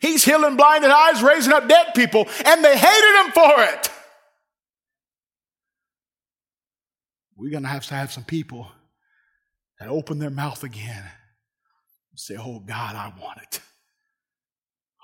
He's 0.00 0.24
healing 0.24 0.54
blinded 0.54 0.92
eyes, 0.92 1.24
raising 1.24 1.52
up 1.52 1.68
dead 1.68 1.88
people, 1.96 2.28
and 2.46 2.64
they 2.64 2.78
hated 2.78 3.26
him 3.26 3.32
for 3.32 3.64
it. 3.64 3.90
We're 7.38 7.50
going 7.50 7.62
to 7.62 7.68
have 7.68 7.86
to 7.86 7.94
have 7.94 8.12
some 8.12 8.24
people 8.24 8.68
that 9.78 9.88
open 9.88 10.18
their 10.18 10.30
mouth 10.30 10.64
again 10.64 11.04
and 12.10 12.18
say, 12.18 12.36
Oh 12.36 12.58
God, 12.58 12.96
I 12.96 13.12
want 13.20 13.38
it. 13.42 13.60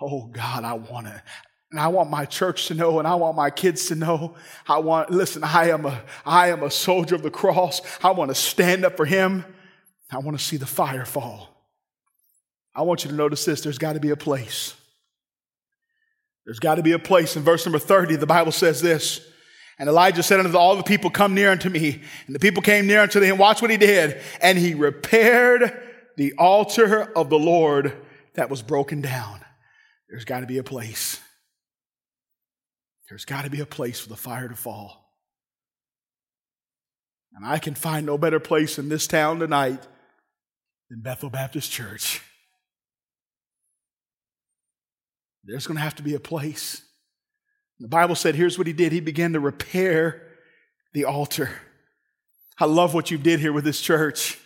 Oh 0.01 0.27
God, 0.27 0.65
I 0.65 0.75
want 0.75 1.07
it. 1.07 1.21
And 1.71 1.81
I 1.81 1.89
want 1.89 2.11
my 2.11 2.25
church 2.25 2.67
to 2.69 2.75
know, 2.75 2.99
and 2.99 3.09
I 3.09 3.15
want 3.15 3.37
my 3.37 3.51
kids 3.51 3.87
to 3.87 3.95
know. 3.95 4.35
I 4.69 4.79
want, 4.79 5.11
listen, 5.11 5.43
I 5.43 5.71
am 5.71 5.87
a, 5.87 6.03
I 6.25 6.49
am 6.49 6.63
a 6.63 6.71
soldier 6.71 7.15
of 7.15 7.23
the 7.23 7.31
cross. 7.31 7.81
I 8.03 8.11
want 8.11 8.31
to 8.31 8.35
stand 8.35 8.85
up 8.85 8.97
for 8.97 9.05
him. 9.05 9.45
I 10.11 10.19
want 10.19 10.39
to 10.39 10.45
see 10.45 10.57
the 10.57 10.67
fire 10.67 11.05
fall. 11.05 11.51
I 12.75 12.83
want 12.83 13.05
you 13.05 13.11
to 13.11 13.17
notice 13.17 13.45
this 13.45 13.61
there's 13.61 13.79
got 13.79 13.95
to 13.95 14.01
be 14.01 14.11
a 14.11 14.17
place. 14.17 14.75
There's 16.45 16.59
got 16.59 16.75
to 16.75 16.83
be 16.83 16.93
a 16.93 16.99
place. 16.99 17.37
In 17.37 17.43
verse 17.43 17.65
number 17.65 17.79
30, 17.79 18.17
the 18.17 18.27
Bible 18.27 18.53
says 18.53 18.83
this. 18.83 19.27
And 19.79 19.89
Elijah 19.89 20.23
said 20.23 20.41
unto 20.41 20.57
all 20.57 20.77
the 20.77 20.83
people, 20.83 21.11
Come 21.11 21.35
near 21.35 21.51
unto 21.51 21.69
me. 21.69 22.01
And 22.27 22.35
the 22.35 22.41
people 22.41 22.63
came 22.63 22.87
near 22.87 23.01
unto 23.01 23.21
him. 23.21 23.39
Watch 23.39 23.61
what 23.61 23.71
he 23.71 23.77
did. 23.77 24.21
And 24.41 24.57
he 24.57 24.75
repaired 24.75 25.81
the 26.17 26.35
altar 26.39 27.13
of 27.17 27.29
the 27.29 27.39
Lord 27.39 27.97
that 28.35 28.51
was 28.51 28.63
broken 28.63 29.01
down. 29.01 29.41
There's 30.09 30.25
got 30.25 30.41
to 30.41 30.47
be 30.47 30.59
a 30.59 30.65
place. 30.65 31.21
There's 33.09 33.25
got 33.25 33.45
to 33.45 33.51
be 33.51 33.61
a 33.61 33.67
place 33.67 34.01
for 34.01 34.09
the 34.09 34.17
fire 34.17 34.49
to 34.49 34.57
fall. 34.57 35.13
And 37.35 37.45
I 37.45 37.59
can 37.59 37.75
find 37.75 38.07
no 38.07 38.17
better 38.17 38.39
place 38.39 38.79
in 38.79 38.89
this 38.89 39.09
town 39.09 39.41
tonight 39.41 39.87
than 40.89 41.01
Bethel 41.01 41.31
Baptist 41.31 41.71
Church. 41.71 42.23
There's 45.43 45.67
going 45.67 45.77
to 45.77 45.83
have 45.83 45.97
to 45.97 46.03
be 46.03 46.15
a 46.15 46.21
place. 46.21 46.83
The 47.81 47.89
Bible 47.89 48.15
said, 48.15 48.35
here's 48.35 48.57
what 48.57 48.67
he 48.67 48.73
did. 48.73 48.93
He 48.93 49.01
began 49.01 49.33
to 49.33 49.41
repair 49.41 50.23
the 50.93 51.05
altar. 51.05 51.51
I 52.59 52.67
love 52.67 52.95
what 52.95 53.11
you 53.11 53.19
did 53.19 53.41
here 53.41 53.53
with 53.53 53.65
this 53.65 53.81
church. 53.81 54.39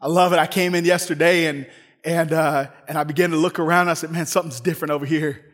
I 0.00 0.06
love 0.06 0.32
it. 0.32 0.38
I 0.38 0.46
came 0.46 0.74
in 0.74 0.84
yesterday 0.84 1.46
and, 1.46 1.68
and, 2.04 2.32
uh, 2.32 2.68
and 2.86 2.96
I 2.96 3.04
began 3.04 3.30
to 3.30 3.36
look 3.36 3.58
around. 3.58 3.88
I 3.88 3.94
said, 3.94 4.12
man, 4.12 4.26
something's 4.26 4.60
different 4.60 4.92
over 4.92 5.04
here. 5.04 5.44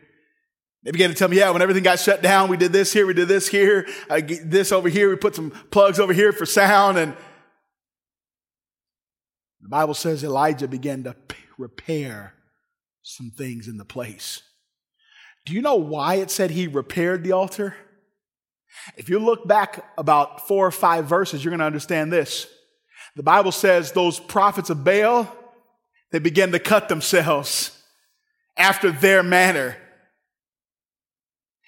They 0.83 0.91
began 0.91 1.09
to 1.09 1.15
tell 1.15 1.27
me, 1.27 1.37
yeah, 1.37 1.49
when 1.49 1.63
everything 1.63 1.81
got 1.81 1.97
shut 1.97 2.21
down, 2.21 2.47
we 2.47 2.57
did 2.57 2.71
this 2.71 2.93
here, 2.93 3.07
we 3.07 3.15
did 3.15 3.27
this 3.27 3.47
here, 3.47 3.87
uh, 4.07 4.21
this 4.43 4.71
over 4.71 4.87
here, 4.87 5.09
we 5.09 5.15
put 5.15 5.33
some 5.33 5.49
plugs 5.71 5.99
over 5.99 6.13
here 6.13 6.31
for 6.31 6.45
sound. 6.45 6.99
And 6.99 7.17
the 9.61 9.69
Bible 9.69 9.95
says 9.95 10.23
Elijah 10.23 10.67
began 10.67 11.03
to 11.05 11.15
repair 11.57 12.35
some 13.01 13.31
things 13.31 13.67
in 13.67 13.77
the 13.77 13.85
place. 13.85 14.43
Do 15.45 15.53
you 15.53 15.61
know 15.61 15.75
why 15.75 16.15
it 16.15 16.31
said 16.31 16.51
he 16.51 16.67
repaired 16.67 17.23
the 17.23 17.33
altar? 17.33 17.75
If 18.97 19.09
you 19.09 19.19
look 19.19 19.47
back 19.47 19.85
about 19.97 20.47
four 20.47 20.65
or 20.65 20.71
five 20.71 21.05
verses, 21.05 21.43
you're 21.43 21.51
going 21.51 21.59
to 21.59 21.65
understand 21.65 22.11
this. 22.11 22.47
The 23.15 23.23
Bible 23.23 23.51
says 23.51 23.91
those 23.91 24.19
prophets 24.19 24.69
of 24.69 24.83
Baal, 24.83 25.33
they 26.11 26.19
began 26.19 26.51
to 26.51 26.59
cut 26.59 26.89
themselves 26.89 27.81
after 28.57 28.91
their 28.91 29.23
manner. 29.23 29.77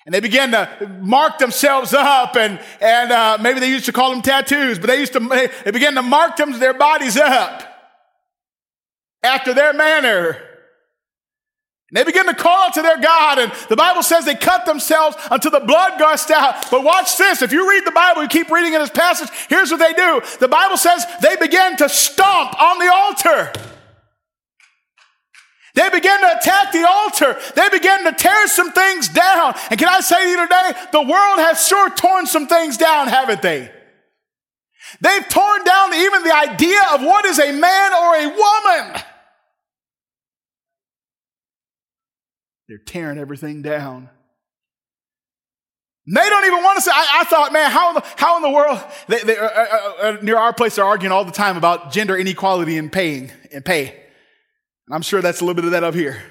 And 0.06 0.14
they 0.14 0.22
began 0.22 0.52
to 0.52 1.00
mark 1.02 1.38
themselves 1.38 1.94
up 1.94 2.36
and, 2.38 2.60
and 2.80 3.12
uh, 3.12 3.38
maybe 3.42 3.60
they 3.60 3.70
used 3.70 3.86
to 3.86 3.92
call 3.92 4.12
them 4.12 4.22
tattoos, 4.22 4.80
but 4.80 4.88
they 4.88 5.00
used 5.00 5.14
to, 5.14 5.50
they 5.66 5.72
began 5.72 5.96
to 5.96 6.02
mark 6.02 6.38
them, 6.38 6.58
their 6.60 6.74
bodies 6.74 7.18
up 7.18 7.64
after 9.22 9.54
their 9.54 9.74
manner. 9.74 10.42
And 11.90 11.96
they 11.96 12.04
begin 12.04 12.26
to 12.26 12.34
call 12.34 12.70
to 12.72 12.82
their 12.82 13.00
God, 13.00 13.40
and 13.40 13.52
the 13.70 13.78
Bible 13.78 14.04
says 14.04 14.26
they 14.26 14.36
cut 14.36 14.66
themselves 14.66 15.16
until 15.32 15.52
the 15.52 15.62
blood 15.62 15.98
gushed 15.98 16.30
out. 16.32 16.70
But 16.70 16.84
watch 16.84 17.18
this. 17.18 17.42
If 17.42 17.54
you 17.54 17.70
read 17.70 17.86
the 17.86 17.92
Bible, 17.92 18.24
you 18.24 18.28
keep 18.28 18.52
reading 18.52 18.74
in 18.74 18.82
this 18.82 18.90
passage, 18.90 19.30
here's 19.48 19.72
what 19.72 19.80
they 19.80 19.94
do. 19.94 20.22
The 20.40 20.50
Bible 20.50 20.76
says 20.76 21.06
they 21.22 21.38
began 21.38 21.78
to 21.78 21.88
stomp 21.88 22.62
on 22.62 22.80
the 22.80 22.92
altar. 22.92 23.54
They 25.76 25.90
began 25.90 26.20
to 26.22 26.38
attack 26.38 26.72
the 26.74 26.86
altar. 26.86 27.40
They 27.56 27.70
began 27.70 28.04
to 28.04 28.12
tear 28.12 28.48
some 28.48 28.72
things 28.72 29.08
down. 29.10 29.54
And 29.70 29.80
can 29.80 29.88
I 29.88 30.02
say 30.02 30.24
to 30.24 30.30
you 30.30 30.42
today, 30.42 30.72
the 30.92 31.04
world 31.04 31.40
has 31.40 31.66
sure 31.68 31.90
torn 31.92 32.26
some 32.26 32.48
things 32.48 32.78
down, 32.78 33.08
haven't 33.08 33.42
they? 33.44 33.72
They've 35.00 35.30
torn 35.30 35.64
down 35.64 35.94
even 35.94 36.24
the 36.24 36.36
idea 36.36 36.82
of 36.94 37.02
what 37.02 37.26
is 37.26 37.40
a 37.40 37.52
man 37.52 37.94
or 37.94 38.16
a 38.16 38.28
woman. 38.28 39.02
They're 42.68 42.78
tearing 42.78 43.18
everything 43.18 43.61
down. 43.61 44.09
They 46.05 46.30
don't 46.30 46.45
even 46.45 46.63
want 46.63 46.78
to 46.78 46.82
say, 46.82 46.91
I, 46.93 47.22
I 47.22 47.24
thought, 47.26 47.51
man, 47.51 47.70
how 47.70 47.89
in 47.89 47.95
the, 47.95 48.03
how 48.15 48.38
in 48.38 48.41
the 48.41 48.49
world, 48.49 48.80
they, 49.07 49.20
they, 49.24 49.38
uh, 49.38 49.45
uh, 49.45 49.93
uh, 50.01 50.18
near 50.22 50.38
our 50.38 50.53
place, 50.53 50.76
they're 50.76 50.86
arguing 50.86 51.11
all 51.11 51.26
the 51.26 51.34
time 51.34 51.57
about 51.57 51.91
gender 51.91 52.15
inequality 52.15 52.78
in 52.78 52.89
paying, 52.89 53.30
in 53.51 53.61
pay. 53.61 53.89
And 53.89 54.95
I'm 54.95 55.01
sure 55.01 55.22
that's 55.22 55.41
a 55.41 55.43
little 55.43 55.55
bit 55.55 55.65
of 55.65 55.72
that 55.72 55.84
up 55.84 55.93
here. 55.93 56.22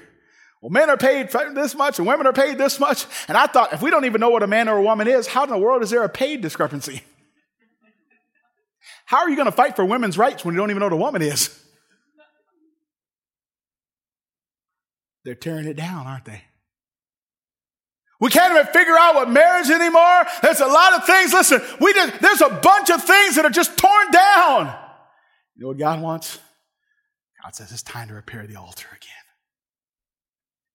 Well, 0.61 0.71
men 0.71 0.89
are 0.89 0.97
paid 0.97 1.29
this 1.53 1.75
much 1.75 1.99
and 1.99 2.07
women 2.07 2.25
are 2.25 2.33
paid 2.33 2.57
this 2.57 2.79
much. 2.79 3.05
And 3.27 3.37
I 3.37 3.45
thought, 3.45 3.73
if 3.73 3.83
we 3.83 3.91
don't 3.91 4.05
even 4.05 4.19
know 4.19 4.29
what 4.29 4.41
a 4.41 4.47
man 4.47 4.67
or 4.67 4.77
a 4.77 4.81
woman 4.81 5.07
is, 5.07 5.27
how 5.27 5.43
in 5.43 5.51
the 5.51 5.57
world 5.59 5.83
is 5.83 5.91
there 5.91 6.03
a 6.03 6.09
paid 6.09 6.41
discrepancy? 6.41 7.01
How 9.05 9.19
are 9.19 9.29
you 9.29 9.35
going 9.35 9.45
to 9.45 9.51
fight 9.51 9.75
for 9.75 9.85
women's 9.85 10.17
rights 10.17 10.43
when 10.43 10.55
you 10.55 10.59
don't 10.59 10.71
even 10.71 10.79
know 10.79 10.87
what 10.87 10.93
a 10.93 10.97
woman 10.97 11.21
is? 11.21 11.63
They're 15.27 15.35
tearing 15.35 15.65
it 15.65 15.75
down, 15.75 16.07
aren't 16.07 16.23
they? 16.23 16.41
We 18.21 18.29
can't 18.29 18.53
even 18.53 18.65
figure 18.67 18.97
out 18.97 19.15
what 19.15 19.29
marriage 19.29 19.69
anymore. 19.69 20.23
There's 20.41 20.61
a 20.61 20.65
lot 20.65 20.93
of 20.93 21.05
things. 21.05 21.33
Listen, 21.33 21.59
we 21.81 21.93
just, 21.93 22.21
there's 22.21 22.39
a 22.39 22.47
bunch 22.63 22.89
of 22.89 23.03
things 23.03 23.35
that 23.35 23.43
are 23.43 23.49
just 23.49 23.77
torn 23.77 24.09
down. 24.09 24.73
You 25.57 25.63
know 25.63 25.67
what 25.67 25.77
God 25.77 26.01
wants? 26.01 26.39
God 27.43 27.53
says 27.53 27.73
it's 27.73 27.83
time 27.83 28.07
to 28.07 28.13
repair 28.13 28.47
the 28.47 28.55
altar 28.55 28.87
again. 28.87 29.11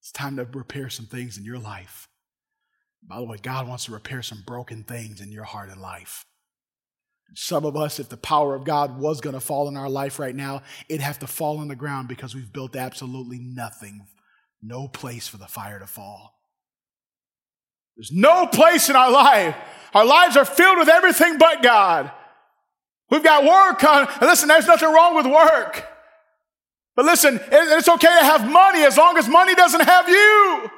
It's 0.01 0.13
time 0.13 0.37
to 0.37 0.45
repair 0.45 0.91
some 0.91 1.07
things 1.07 1.39
in 1.39 1.47
your 1.47 1.59
life. 1.59 2.09
By 3.03 3.17
the 3.21 3.25
way, 3.25 3.39
God 3.43 3.67
wants 3.67 3.87
to 3.87 3.93
repair 3.93 4.21
some 4.21 4.43
broken 4.47 4.85
things 4.85 5.23
in 5.23 5.33
your 5.33 5.45
heart 5.45 5.71
and 5.71 5.81
life. 5.81 6.27
Some 7.35 7.65
of 7.65 7.75
us, 7.75 7.99
if 7.99 8.11
the 8.11 8.19
power 8.19 8.55
of 8.55 8.65
God 8.65 8.99
was 8.99 9.23
going 9.23 9.33
to 9.33 9.41
fall 9.41 9.67
in 9.69 9.79
our 9.79 9.89
life 9.89 10.19
right 10.19 10.37
now, 10.37 10.61
it'd 10.91 11.01
have 11.01 11.21
to 11.21 11.27
fall 11.27 11.57
on 11.57 11.69
the 11.69 11.75
ground 11.75 12.07
because 12.07 12.35
we've 12.35 12.53
built 12.53 12.77
absolutely 12.77 13.39
nothing 13.39 14.07
no 14.63 14.89
place 14.89 15.29
for 15.29 15.37
the 15.37 15.47
fire 15.47 15.79
to 15.79 15.87
fall. 15.87 16.39
There's 17.97 18.13
no 18.13 18.47
place 18.47 18.89
in 18.89 18.97
our 18.97 19.11
life. 19.11 19.57
Our 19.93 20.05
lives 20.05 20.37
are 20.37 20.45
filled 20.45 20.79
with 20.79 20.89
everything 20.89 21.39
but 21.39 21.63
God. 21.63 22.11
We've 23.11 23.23
got 23.23 23.45
work 23.45 23.85
on, 23.85 24.09
and 24.09 24.23
listen, 24.23 24.49
there's 24.49 24.67
nothing 24.67 24.91
wrong 24.91 25.15
with 25.17 25.27
work. 25.27 25.87
But 26.97 27.05
listen, 27.05 27.41
it's 27.51 27.89
okay 27.89 28.19
to 28.19 28.25
have 28.25 28.51
money 28.51 28.83
as 28.85 28.97
long 28.97 29.19
as 29.19 29.29
money 29.29 29.55
doesn't 29.55 29.83
have 29.83 30.09
you. 30.09 30.71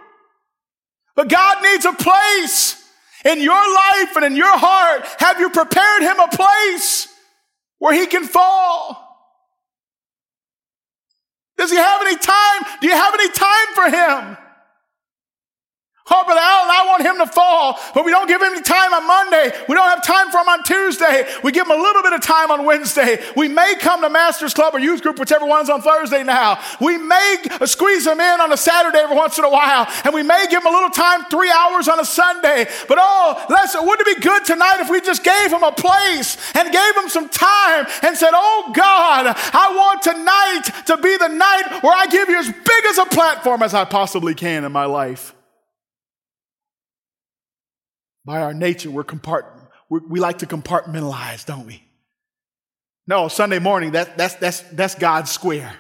But 1.15 1.29
God 1.29 1.63
needs 1.63 1.85
a 1.85 1.93
place 1.93 2.83
in 3.25 3.41
your 3.41 3.75
life 3.75 4.17
and 4.17 4.25
in 4.25 4.37
your 4.37 4.59
heart. 4.59 5.07
Have 5.19 5.39
you 5.39 5.51
prepared 5.51 6.03
Him 6.03 6.19
a 6.19 6.29
place 6.29 7.09
where 7.79 7.95
He 7.95 8.07
can 8.07 8.25
fall? 8.25 9.04
Does 11.57 11.71
he 11.71 11.77
have 11.77 12.01
any 12.03 12.17
time? 12.17 12.63
Do 12.81 12.89
you 12.89 12.95
have 12.95 13.15
any 13.15 13.31
time 13.31 13.75
for 13.75 13.91
him? 13.91 14.37
Oh, 16.11 16.23
Brother 16.23 16.39
Allen, 16.39 16.69
I 16.69 16.85
want 16.87 17.03
him 17.03 17.17
to 17.17 17.33
fall, 17.33 17.81
but 17.95 18.05
we 18.05 18.11
don't 18.11 18.29
give 18.29 18.43
him 18.43 18.53
any 18.53 18.61
time 18.61 18.93
on 18.93 19.09
Monday. 19.09 19.57
We 19.69 19.75
don't 19.75 19.89
have 19.89 20.05
time 20.05 20.31
for 20.31 20.37
him 20.37 20.49
on 20.51 20.63
Tuesday. 20.63 21.25
We 21.43 21.51
give 21.51 21.67
him 21.67 21.73
a 21.73 21.81
little 21.81 22.03
bit 22.03 22.13
of 22.13 22.21
time 22.21 22.51
on 22.51 22.67
Wednesday. 22.67 23.25
We 23.35 23.49
may 23.49 23.75
come 23.81 24.03
to 24.03 24.11
Master's 24.11 24.53
Club 24.53 24.75
or 24.75 24.81
Youth 24.81 25.01
Group, 25.01 25.19
whichever 25.19 25.47
one's 25.47 25.71
on 25.71 25.81
Thursday 25.81 26.23
now. 26.23 26.61
We 26.79 26.99
may 26.99 27.37
squeeze 27.65 28.07
him 28.07 28.21
in 28.21 28.41
on 28.41 28.53
a 28.53 28.57
Saturday 28.59 28.99
every 28.99 29.17
once 29.17 29.39
in 29.39 29.45
a 29.45 29.51
while, 29.51 29.89
and 30.05 30.13
we 30.13 30.23
may 30.23 30.45
give 30.51 30.61
him 30.63 30.67
a 30.67 30.77
little 30.77 30.91
time, 30.91 31.25
three 31.31 31.51
hours 31.51 31.89
on 31.89 31.99
a 31.99 32.05
Sunday. 32.05 32.69
But 32.87 32.99
oh, 33.01 33.47
listen, 33.49 33.87
wouldn't 33.87 34.07
it 34.07 34.17
be 34.17 34.23
good 34.23 34.45
tonight 34.45 34.81
if 34.81 34.91
we 34.91 35.01
just 35.01 35.25
gave 35.25 35.51
him 35.51 35.63
a 35.63 35.73
place 35.73 36.37
and 36.55 36.71
gave 36.71 36.97
him 36.97 37.09
some 37.09 37.31
time 37.31 37.87
and 38.03 38.15
said, 38.15 38.33
Oh 38.35 38.73
God, 38.75 39.35
I 39.55 39.75
want 39.75 40.03
tonight 40.03 40.85
to 40.85 40.99
be 40.99 41.17
the 41.17 41.29
night 41.29 41.83
where 41.83 41.97
I 41.97 42.07
give 42.09 42.29
you 42.29 42.37
as 42.37 42.49
big 42.49 42.85
as 42.89 42.99
a 42.99 43.07
platform 43.07 43.63
as 43.63 43.73
I 43.73 43.87
possibly 43.87 44.35
can 44.35 44.65
in 44.65 44.73
my 44.73 44.85
life. 44.85 45.35
By 48.25 48.41
our 48.41 48.55
nature, 48.55 48.91
we're 48.91 49.05
compart- 49.05 49.47
we 49.89 50.01
we 50.01 50.21
like 50.21 50.39
to 50.39 50.47
compartmentalize, 50.47 51.45
don't 51.45 51.67
we? 51.67 51.85
No, 53.07 53.29
Sunday 53.29 53.59
morning, 53.59 53.93
that, 53.93 54.17
that's, 54.17 54.35
that's, 54.37 54.61
that's 54.61 54.95
God's 54.95 55.31
square. 55.31 55.75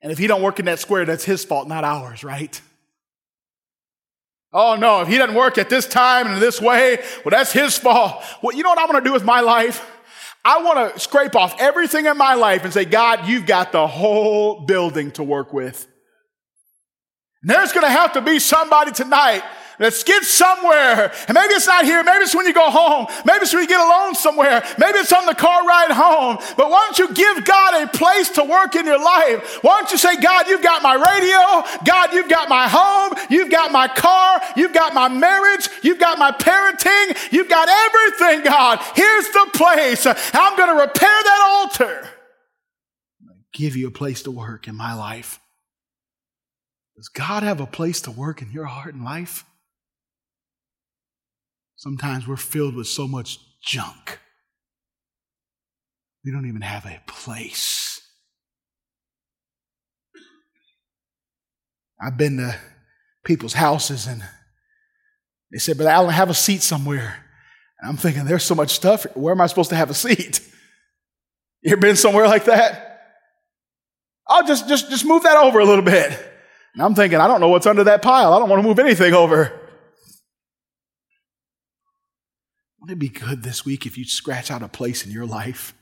And 0.00 0.10
if 0.10 0.18
he 0.18 0.26
don't 0.26 0.42
work 0.42 0.58
in 0.58 0.66
that 0.66 0.78
square, 0.78 1.04
that's 1.04 1.24
his 1.24 1.44
fault, 1.44 1.68
not 1.68 1.84
ours, 1.84 2.24
right? 2.24 2.60
Oh 4.52 4.76
no, 4.76 5.02
if 5.02 5.08
he 5.08 5.18
doesn't 5.18 5.34
work 5.34 5.58
at 5.58 5.68
this 5.68 5.86
time 5.86 6.26
and 6.26 6.40
this 6.40 6.60
way, 6.60 6.96
well, 7.24 7.30
that's 7.30 7.52
his 7.52 7.76
fault. 7.76 8.22
Well, 8.42 8.56
you 8.56 8.62
know 8.62 8.70
what 8.70 8.78
I 8.78 8.86
want 8.86 9.04
to 9.04 9.08
do 9.08 9.12
with 9.12 9.24
my 9.24 9.40
life? 9.40 9.84
I 10.44 10.62
want 10.62 10.94
to 10.94 11.00
scrape 11.00 11.36
off 11.36 11.60
everything 11.60 12.06
in 12.06 12.16
my 12.16 12.34
life 12.34 12.64
and 12.64 12.72
say, 12.72 12.86
God, 12.86 13.28
you've 13.28 13.44
got 13.44 13.72
the 13.72 13.86
whole 13.86 14.60
building 14.60 15.10
to 15.12 15.22
work 15.22 15.52
with. 15.52 15.86
And 17.42 17.50
there's 17.50 17.72
going 17.72 17.84
to 17.84 17.90
have 17.90 18.14
to 18.14 18.22
be 18.22 18.38
somebody 18.38 18.92
tonight 18.92 19.42
Let's 19.78 20.02
get 20.02 20.24
somewhere. 20.24 21.12
And 21.28 21.34
maybe 21.34 21.54
it's 21.54 21.66
not 21.66 21.84
here. 21.84 22.02
Maybe 22.02 22.24
it's 22.24 22.34
when 22.34 22.46
you 22.46 22.52
go 22.52 22.70
home. 22.70 23.06
Maybe 23.24 23.42
it's 23.42 23.52
when 23.52 23.62
you 23.62 23.68
get 23.68 23.80
alone 23.80 24.14
somewhere. 24.14 24.64
Maybe 24.76 24.98
it's 24.98 25.12
on 25.12 25.26
the 25.26 25.34
car 25.34 25.64
ride 25.64 25.92
home. 25.92 26.38
But 26.56 26.68
why 26.68 26.90
don't 26.90 26.98
you 26.98 27.14
give 27.14 27.44
God 27.44 27.82
a 27.82 27.86
place 27.86 28.30
to 28.30 28.44
work 28.44 28.74
in 28.74 28.86
your 28.86 29.02
life? 29.02 29.62
Why 29.62 29.78
don't 29.80 29.90
you 29.92 29.98
say, 29.98 30.20
God, 30.20 30.48
you've 30.48 30.62
got 30.62 30.82
my 30.82 30.94
radio. 30.94 31.84
God, 31.84 32.12
you've 32.12 32.28
got 32.28 32.48
my 32.48 32.68
home. 32.68 33.14
You've 33.30 33.50
got 33.50 33.70
my 33.70 33.86
car. 33.86 34.40
You've 34.56 34.72
got 34.72 34.94
my 34.94 35.08
marriage. 35.08 35.68
You've 35.82 36.00
got 36.00 36.18
my 36.18 36.32
parenting. 36.32 37.32
You've 37.32 37.48
got 37.48 37.68
everything, 37.68 38.44
God. 38.44 38.80
Here's 38.96 39.28
the 39.28 39.50
place. 39.54 40.06
I'm 40.06 40.56
going 40.56 40.76
to 40.76 40.80
repair 40.80 41.22
that 41.22 41.46
altar. 41.48 42.08
Give 43.52 43.76
you 43.76 43.88
a 43.88 43.92
place 43.92 44.22
to 44.22 44.30
work 44.30 44.66
in 44.66 44.74
my 44.74 44.94
life. 44.94 45.40
Does 46.96 47.08
God 47.08 47.44
have 47.44 47.60
a 47.60 47.66
place 47.66 48.00
to 48.02 48.10
work 48.10 48.42
in 48.42 48.50
your 48.50 48.64
heart 48.64 48.92
and 48.92 49.04
life? 49.04 49.44
Sometimes 51.78 52.26
we're 52.26 52.36
filled 52.36 52.74
with 52.74 52.88
so 52.88 53.06
much 53.06 53.38
junk. 53.62 54.18
We 56.24 56.32
don't 56.32 56.48
even 56.48 56.62
have 56.62 56.84
a 56.84 57.00
place. 57.06 58.00
I've 62.00 62.16
been 62.16 62.38
to 62.38 62.56
people's 63.24 63.52
houses 63.52 64.08
and 64.08 64.24
they 65.52 65.58
said, 65.58 65.78
But 65.78 65.86
Allen, 65.86 66.10
have 66.10 66.30
a 66.30 66.34
seat 66.34 66.62
somewhere. 66.62 67.24
And 67.80 67.88
I'm 67.88 67.96
thinking, 67.96 68.24
there's 68.24 68.42
so 68.42 68.56
much 68.56 68.70
stuff. 68.70 69.06
Where 69.14 69.32
am 69.32 69.40
I 69.40 69.46
supposed 69.46 69.70
to 69.70 69.76
have 69.76 69.90
a 69.90 69.94
seat? 69.94 70.40
You 71.60 71.72
ever 71.72 71.80
been 71.80 71.96
somewhere 71.96 72.28
like 72.28 72.44
that? 72.44 73.00
I'll 74.28 74.46
just, 74.46 74.68
just, 74.68 74.90
just 74.90 75.04
move 75.04 75.24
that 75.24 75.36
over 75.36 75.58
a 75.58 75.64
little 75.64 75.84
bit. 75.84 76.12
And 76.72 76.80
I'm 76.80 76.94
thinking, 76.94 77.18
I 77.18 77.26
don't 77.26 77.40
know 77.40 77.48
what's 77.48 77.66
under 77.66 77.82
that 77.82 78.00
pile. 78.00 78.32
I 78.32 78.38
don't 78.38 78.48
want 78.48 78.62
to 78.62 78.68
move 78.68 78.78
anything 78.78 79.12
over. 79.12 79.67
Wouldn't 82.80 82.96
it 82.96 83.00
be 83.00 83.08
good 83.08 83.42
this 83.42 83.64
week 83.64 83.86
if 83.86 83.98
you 83.98 84.04
scratch 84.04 84.50
out 84.50 84.62
a 84.62 84.68
place 84.68 85.04
in 85.04 85.10
your 85.10 85.26
life? 85.26 85.74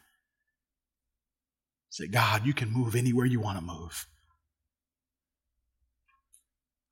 Say, 1.90 2.06
God, 2.08 2.46
you 2.46 2.52
can 2.52 2.70
move 2.70 2.94
anywhere 2.94 3.26
you 3.26 3.40
want 3.40 3.58
to 3.58 3.64
move. 3.64 4.06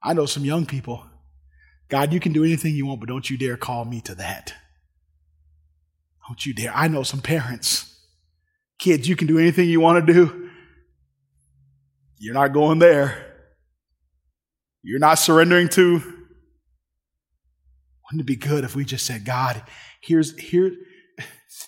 I 0.03 0.13
know 0.13 0.27
some 0.27 0.45
young 0.45 0.67
people. 0.67 1.05
God, 1.89 2.13
you 2.13 2.21
can 2.21 2.33
do 2.33 2.45
anything 2.45 2.75
you 2.75 2.87
want, 2.87 3.01
but 3.01 3.09
don't 3.09 3.29
you 3.29 3.39
dare 3.39 3.57
call 3.57 3.85
me 3.85 4.01
to 4.03 4.15
that. 4.17 4.55
Don't 6.29 6.45
you 6.45 6.55
dare. 6.55 6.73
I 6.75 6.89
know 6.89 7.03
some 7.03 7.21
parents. 7.21 7.99
Kids, 8.79 9.09
you 9.09 9.17
can 9.17 9.27
do 9.27 9.39
anything 9.39 9.69
you 9.69 9.81
want 9.81 10.07
to 10.07 10.13
do. 10.13 10.51
You're 12.19 12.35
not 12.35 12.53
going 12.53 12.79
there. 12.79 13.35
You're 14.83 14.99
not 14.99 15.19
surrendering 15.19 15.69
to. 15.71 15.93
Wouldn't 18.05 18.21
it 18.21 18.27
be 18.27 18.37
good 18.37 18.65
if 18.65 18.75
we 18.75 18.85
just 18.85 19.07
said, 19.07 19.25
God, 19.25 19.63
here's, 20.07 20.39
here, 20.39 20.73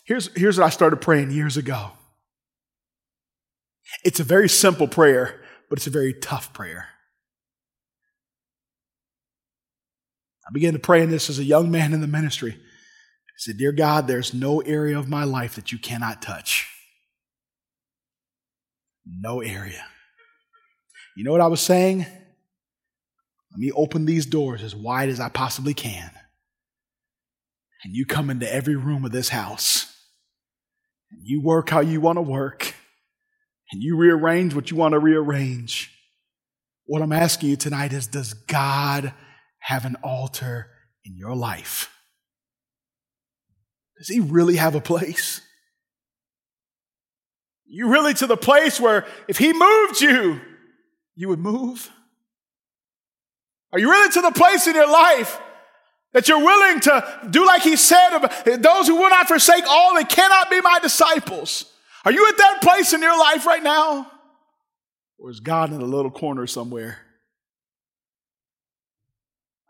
here's, 0.05 0.35
here's 0.37 0.59
what 0.59 0.67
I 0.67 0.71
started 0.71 0.99
praying 0.99 1.31
years 1.31 1.57
ago. 1.57 1.91
It's 4.05 4.21
a 4.21 4.25
very 4.25 4.49
simple 4.49 4.89
prayer, 4.89 5.41
but 5.69 5.79
it's 5.79 5.87
a 5.87 5.91
very 5.91 6.13
tough 6.13 6.53
prayer. 6.53 6.89
I 10.47 10.53
began 10.53 10.75
to 10.75 10.79
pray 10.79 11.03
in 11.03 11.11
this 11.11 11.29
as 11.29 11.39
a 11.39 11.45
young 11.45 11.71
man 11.71 11.93
in 11.93 12.01
the 12.01 12.07
ministry. 12.07 12.53
I 12.53 13.39
said, 13.39 13.59
Dear 13.59 13.73
God, 13.73 14.07
there's 14.07 14.33
no 14.33 14.61
area 14.61 14.99
of 14.99 15.09
my 15.09 15.25
life 15.25 15.57
that 15.57 15.73
you 15.73 15.79
cannot 15.79 16.23
touch. 16.23 16.69
No 19.05 19.41
area. 19.41 19.85
You 21.17 21.25
know 21.25 21.33
what 21.33 21.41
I 21.41 21.47
was 21.47 21.61
saying? 21.61 21.99
Let 21.99 23.59
me 23.59 23.73
open 23.73 24.05
these 24.05 24.27
doors 24.27 24.63
as 24.63 24.75
wide 24.75 25.09
as 25.09 25.19
I 25.19 25.29
possibly 25.31 25.75
can. 25.75 26.11
And 27.87 27.95
you 27.95 28.05
come 28.05 28.31
into 28.31 28.53
every 28.53 28.75
room 28.75 29.05
of 29.05 29.13
this 29.13 29.29
house. 29.29 29.97
And 31.13 31.21
you 31.23 31.41
work 31.41 31.71
how 31.71 31.79
you 31.79 32.01
want 32.01 32.17
to 32.17 32.21
work. 32.21 32.75
And 33.71 33.81
you 33.81 33.97
rearrange 33.97 34.57
what 34.57 34.73
you 34.73 34.77
want 34.77 34.95
to 34.95 34.99
rearrange. 34.99 35.93
What 36.87 37.01
I'm 37.01 37.13
asking 37.13 37.51
you 37.51 37.57
tonight 37.57 37.93
is 37.93 38.09
Does 38.09 38.35
God 38.35 39.15
have 39.61 39.85
an 39.85 39.95
altar 40.03 40.67
in 41.05 41.17
your 41.17 41.37
life? 41.37 41.89
Does 43.99 44.09
He 44.09 44.19
really 44.19 44.57
have 44.57 44.75
a 44.75 44.81
place? 44.81 45.41
You 47.67 47.89
really 47.89 48.15
to 48.15 48.27
the 48.27 48.37
place 48.37 48.81
where 48.81 49.07
if 49.29 49.39
He 49.39 49.53
moved 49.53 50.01
you, 50.01 50.41
you 51.15 51.29
would 51.29 51.39
move? 51.39 51.89
Are 53.73 53.79
you 53.79 53.89
really 53.89 54.11
to 54.11 54.23
the 54.23 54.33
place 54.33 54.67
in 54.67 54.75
your 54.75 54.91
life 54.91 55.41
that 56.13 56.29
you're 56.29 56.45
willing 56.45 56.81
to 56.81 57.29
do 57.31 57.47
like 57.47 57.63
he 57.63 57.77
said, 57.77 58.11
of 58.11 58.63
those 58.63 58.87
who 58.87 58.97
will 58.97 59.11
not 59.11 59.29
forsake 59.29 59.65
all, 59.67 59.95
they 59.95 60.05
cannot 60.05 60.51
be 60.51 60.61
my 60.61 60.79
disciples? 60.81 61.73
Are 62.05 62.13
you 62.13 62.29
at 62.29 62.39
that 62.39 62.63
place 62.63 62.93
in 62.93 63.03
your 63.03 63.19
life 63.19 63.47
right 63.47 63.63
now? 63.63 64.11
Or 65.19 65.31
is 65.31 65.41
God 65.41 65.73
in 65.73 65.81
a 65.81 65.85
little 65.85 66.11
corner 66.11 66.47
somewhere? 66.47 66.99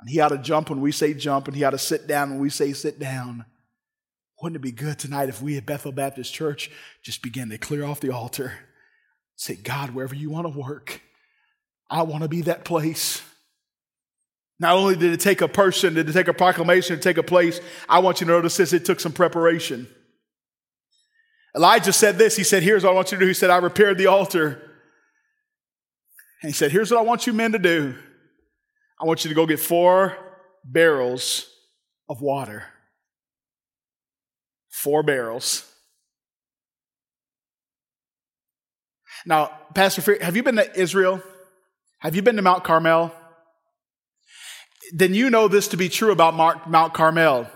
And 0.01 0.11
he 0.11 0.21
ought 0.21 0.29
to 0.29 0.39
jump 0.39 0.71
when 0.71 0.81
we 0.81 0.93
say 0.93 1.15
jump, 1.15 1.49
and 1.49 1.57
he 1.57 1.65
ought 1.65 1.71
to 1.71 1.79
sit 1.79 2.07
down 2.07 2.31
when 2.31 2.41
we 2.41 2.51
say 2.51 2.73
sit 2.73 2.99
down. 2.99 3.47
Wouldn't 4.43 4.57
it 4.57 4.63
be 4.63 4.73
good 4.73 4.99
tonight 4.99 5.29
if 5.31 5.41
we 5.41 5.57
at 5.57 5.65
Bethel 5.65 5.93
Baptist 5.93 6.35
Church 6.35 6.71
just 7.03 7.23
began 7.23 7.49
to 7.49 7.59
clear 7.59 7.85
off 7.85 8.01
the 8.01 8.13
altar? 8.13 8.53
Say, 9.37 9.55
God, 9.57 9.91
wherever 9.91 10.15
you 10.15 10.31
want 10.31 10.53
to 10.53 10.59
work, 10.59 11.01
I 11.89 12.03
want 12.03 12.23
to 12.23 12.29
be 12.29 12.43
that 12.43 12.65
place. 12.65 13.23
Not 14.59 14.75
only 14.75 14.97
did 14.97 15.13
it 15.13 15.21
take 15.21 15.43
a 15.43 15.49
person, 15.49 15.95
did 15.95 16.09
it 16.09 16.13
take 16.13 16.29
a 16.29 16.35
proclamation 16.35 16.97
to 16.97 17.03
take 17.03 17.19
a 17.19 17.23
place, 17.23 17.61
I 17.89 17.99
want 17.99 18.21
you 18.21 18.27
to 18.27 18.33
notice 18.33 18.57
this, 18.57 18.73
it 18.73 18.85
took 18.85 19.01
some 19.01 19.13
preparation. 19.13 19.87
Elijah 21.55 21.93
said 21.93 22.19
this. 22.19 22.37
He 22.37 22.45
said, 22.45 22.63
Here's 22.63 22.85
what 22.85 22.91
I 22.91 22.95
want 22.95 23.13
you 23.13 23.19
to 23.19 23.25
do. 23.25 23.29
He 23.29 23.35
said, 23.35 23.51
I 23.51 23.57
repaired 23.57 23.97
the 23.97 24.07
altar. 24.07 24.63
And 26.43 26.51
he 26.51 26.53
said, 26.53 26.71
Here's 26.71 26.91
what 26.91 27.01
I 27.01 27.03
want 27.03 27.27
you 27.27 27.33
men 27.33 27.53
to 27.53 27.59
do. 27.59 27.95
I 29.01 29.07
want 29.07 29.25
you 29.25 29.31
to 29.31 29.35
go 29.35 29.47
get 29.47 29.59
four 29.59 30.17
barrels 30.65 31.51
of 32.09 32.21
water. 32.21 32.65
Four 34.71 35.03
barrels. 35.03 35.71
Now, 39.25 39.51
Pastor, 39.75 40.23
have 40.23 40.37
you 40.37 40.43
been 40.43 40.57
to 40.57 40.79
Israel? 40.79 41.23
Have 41.99 42.15
you 42.15 42.23
been 42.23 42.37
to 42.37 42.43
Mount 42.43 42.65
Carmel? 42.65 43.13
Then 44.93 45.15
you 45.15 45.31
know 45.31 45.49
this 45.49 45.69
to 45.69 45.77
be 45.77 45.89
true 45.89 46.13
about 46.13 46.35
Mount 46.35 46.95
Carmel. 46.95 47.51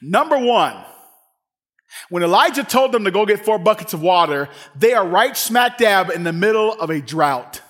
Number 0.00 0.38
one, 0.38 0.76
when 2.08 2.22
Elijah 2.22 2.64
told 2.64 2.92
them 2.92 3.04
to 3.04 3.10
go 3.10 3.26
get 3.26 3.44
four 3.44 3.58
buckets 3.58 3.94
of 3.94 4.02
water, 4.02 4.48
they 4.74 4.92
are 4.92 5.06
right 5.06 5.36
smack 5.36 5.78
dab 5.78 6.10
in 6.10 6.24
the 6.24 6.32
middle 6.32 6.72
of 6.72 6.90
a 6.90 7.00
drought. 7.00 7.62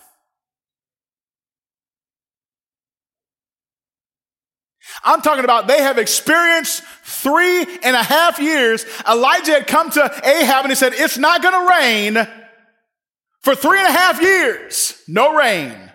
I'm 5.05 5.21
talking 5.21 5.45
about 5.45 5.67
they 5.67 5.83
have 5.83 5.99
experienced 5.99 6.83
three 7.05 7.63
and 7.83 7.95
a 7.97 8.03
half 8.03 8.39
years. 8.39 8.85
Elijah 9.09 9.53
had 9.53 9.67
come 9.67 9.91
to 9.91 10.05
Ahab 10.25 10.65
and 10.65 10.71
he 10.71 10.75
said, 10.75 10.95
It's 10.95 11.19
not 11.19 11.43
going 11.43 11.55
to 11.55 11.71
rain 11.71 12.29
for 13.41 13.55
three 13.55 13.79
and 13.79 13.89
a 13.89 13.93
half 13.93 14.21
years. 14.21 15.01
No 15.07 15.37
rain. 15.37 15.86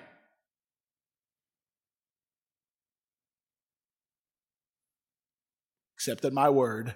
Except 6.02 6.26
at 6.26 6.34
my 6.34 6.50
word. 6.50 6.96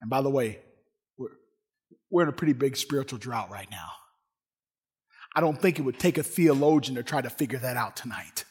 And 0.00 0.08
by 0.08 0.22
the 0.22 0.30
way, 0.30 0.60
we're, 1.18 1.28
we're 2.10 2.22
in 2.22 2.30
a 2.30 2.32
pretty 2.32 2.54
big 2.54 2.78
spiritual 2.78 3.18
drought 3.18 3.50
right 3.50 3.70
now. 3.70 3.90
I 5.36 5.42
don't 5.42 5.60
think 5.60 5.78
it 5.78 5.82
would 5.82 5.98
take 5.98 6.16
a 6.16 6.22
theologian 6.22 6.94
to 6.94 7.02
try 7.02 7.20
to 7.20 7.28
figure 7.28 7.58
that 7.58 7.76
out 7.76 7.94
tonight. 7.94 8.46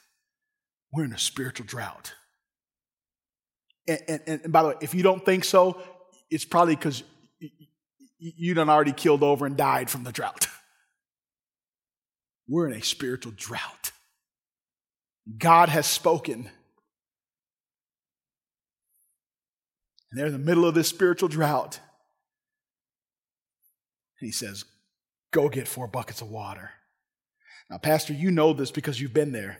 We're 0.91 1.05
in 1.05 1.13
a 1.13 1.17
spiritual 1.17 1.65
drought. 1.65 2.13
And, 3.87 3.99
and, 4.07 4.21
and 4.27 4.53
by 4.53 4.61
the 4.61 4.69
way, 4.69 4.75
if 4.81 4.93
you 4.93 5.01
don't 5.01 5.25
think 5.25 5.45
so, 5.45 5.81
it's 6.29 6.45
probably 6.45 6.75
because 6.75 7.01
you 8.19 8.53
done 8.53 8.69
already 8.69 8.93
killed 8.93 9.23
over 9.23 9.47
and 9.47 9.57
died 9.57 9.89
from 9.89 10.03
the 10.03 10.11
drought. 10.11 10.47
We're 12.47 12.67
in 12.67 12.73
a 12.73 12.83
spiritual 12.83 13.33
drought. 13.35 13.93
God 15.39 15.69
has 15.69 15.87
spoken. 15.87 16.51
And 20.13 20.19
they're 20.19 20.27
in 20.27 20.33
the 20.33 20.37
middle 20.37 20.63
of 20.63 20.75
this 20.75 20.87
spiritual 20.87 21.27
drought. 21.27 21.79
And 24.21 24.27
he 24.27 24.31
says, 24.31 24.63
Go 25.31 25.49
get 25.49 25.67
four 25.67 25.87
buckets 25.87 26.21
of 26.21 26.29
water. 26.29 26.69
Now, 27.67 27.79
Pastor, 27.79 28.13
you 28.13 28.29
know 28.29 28.53
this 28.53 28.69
because 28.69 29.01
you've 29.01 29.15
been 29.15 29.31
there. 29.31 29.57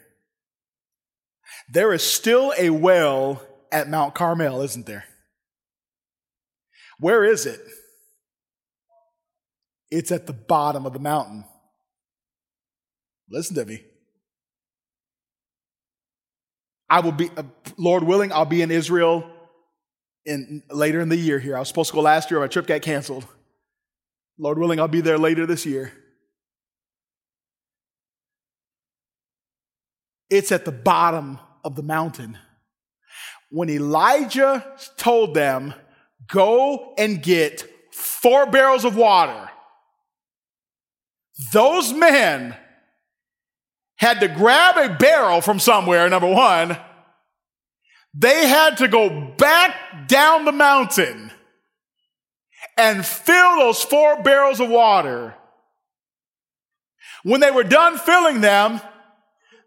There 1.69 1.91
is 1.91 2.03
still 2.03 2.53
a 2.55 2.69
well 2.69 3.41
at 3.71 3.89
Mount 3.89 4.13
Carmel, 4.13 4.61
isn't 4.61 4.85
there? 4.85 5.05
Where 6.99 7.23
is 7.23 7.47
it? 7.47 7.59
It's 9.89 10.11
at 10.11 10.27
the 10.27 10.33
bottom 10.33 10.85
of 10.85 10.93
the 10.93 10.99
mountain. 10.99 11.45
Listen 13.27 13.55
to 13.55 13.65
me. 13.65 13.83
I 16.87 16.99
will 16.99 17.11
be, 17.11 17.31
uh, 17.35 17.41
Lord 17.75 18.03
willing, 18.03 18.31
I'll 18.31 18.45
be 18.45 18.61
in 18.61 18.69
Israel 18.69 19.32
in 20.25 20.63
later 20.69 21.01
in 21.01 21.09
the 21.09 21.17
year 21.17 21.39
here. 21.39 21.55
I 21.55 21.59
was 21.59 21.67
supposed 21.67 21.89
to 21.91 21.95
go 21.95 22.01
last 22.01 22.31
year, 22.31 22.39
my 22.39 22.47
trip 22.47 22.67
got 22.67 22.81
canceled. 22.81 23.25
Lord 24.37 24.57
willing, 24.57 24.79
I'll 24.79 24.87
be 24.87 25.01
there 25.01 25.17
later 25.17 25.45
this 25.45 25.65
year. 25.65 25.91
It's 30.29 30.51
at 30.51 30.65
the 30.65 30.71
bottom 30.71 31.39
of 31.63 31.75
the 31.75 31.83
mountain. 31.83 32.37
When 33.51 33.69
Elijah 33.69 34.65
told 34.97 35.35
them, 35.35 35.75
go 36.27 36.95
and 36.97 37.21
get 37.21 37.69
four 37.91 38.47
barrels 38.47 38.85
of 38.85 38.95
water, 38.95 39.51
those 41.51 41.93
men 41.93 42.55
had 43.97 44.19
to 44.21 44.27
grab 44.27 44.77
a 44.77 44.95
barrel 44.95 45.41
from 45.41 45.59
somewhere, 45.59 46.09
number 46.09 46.31
one. 46.31 46.77
They 48.13 48.47
had 48.47 48.77
to 48.77 48.87
go 48.87 49.09
back 49.37 50.07
down 50.07 50.45
the 50.45 50.51
mountain 50.51 51.31
and 52.77 53.05
fill 53.05 53.57
those 53.57 53.81
four 53.81 54.21
barrels 54.21 54.59
of 54.59 54.69
water. 54.69 55.35
When 57.23 57.41
they 57.41 57.51
were 57.51 57.63
done 57.63 57.97
filling 57.97 58.41
them, 58.41 58.81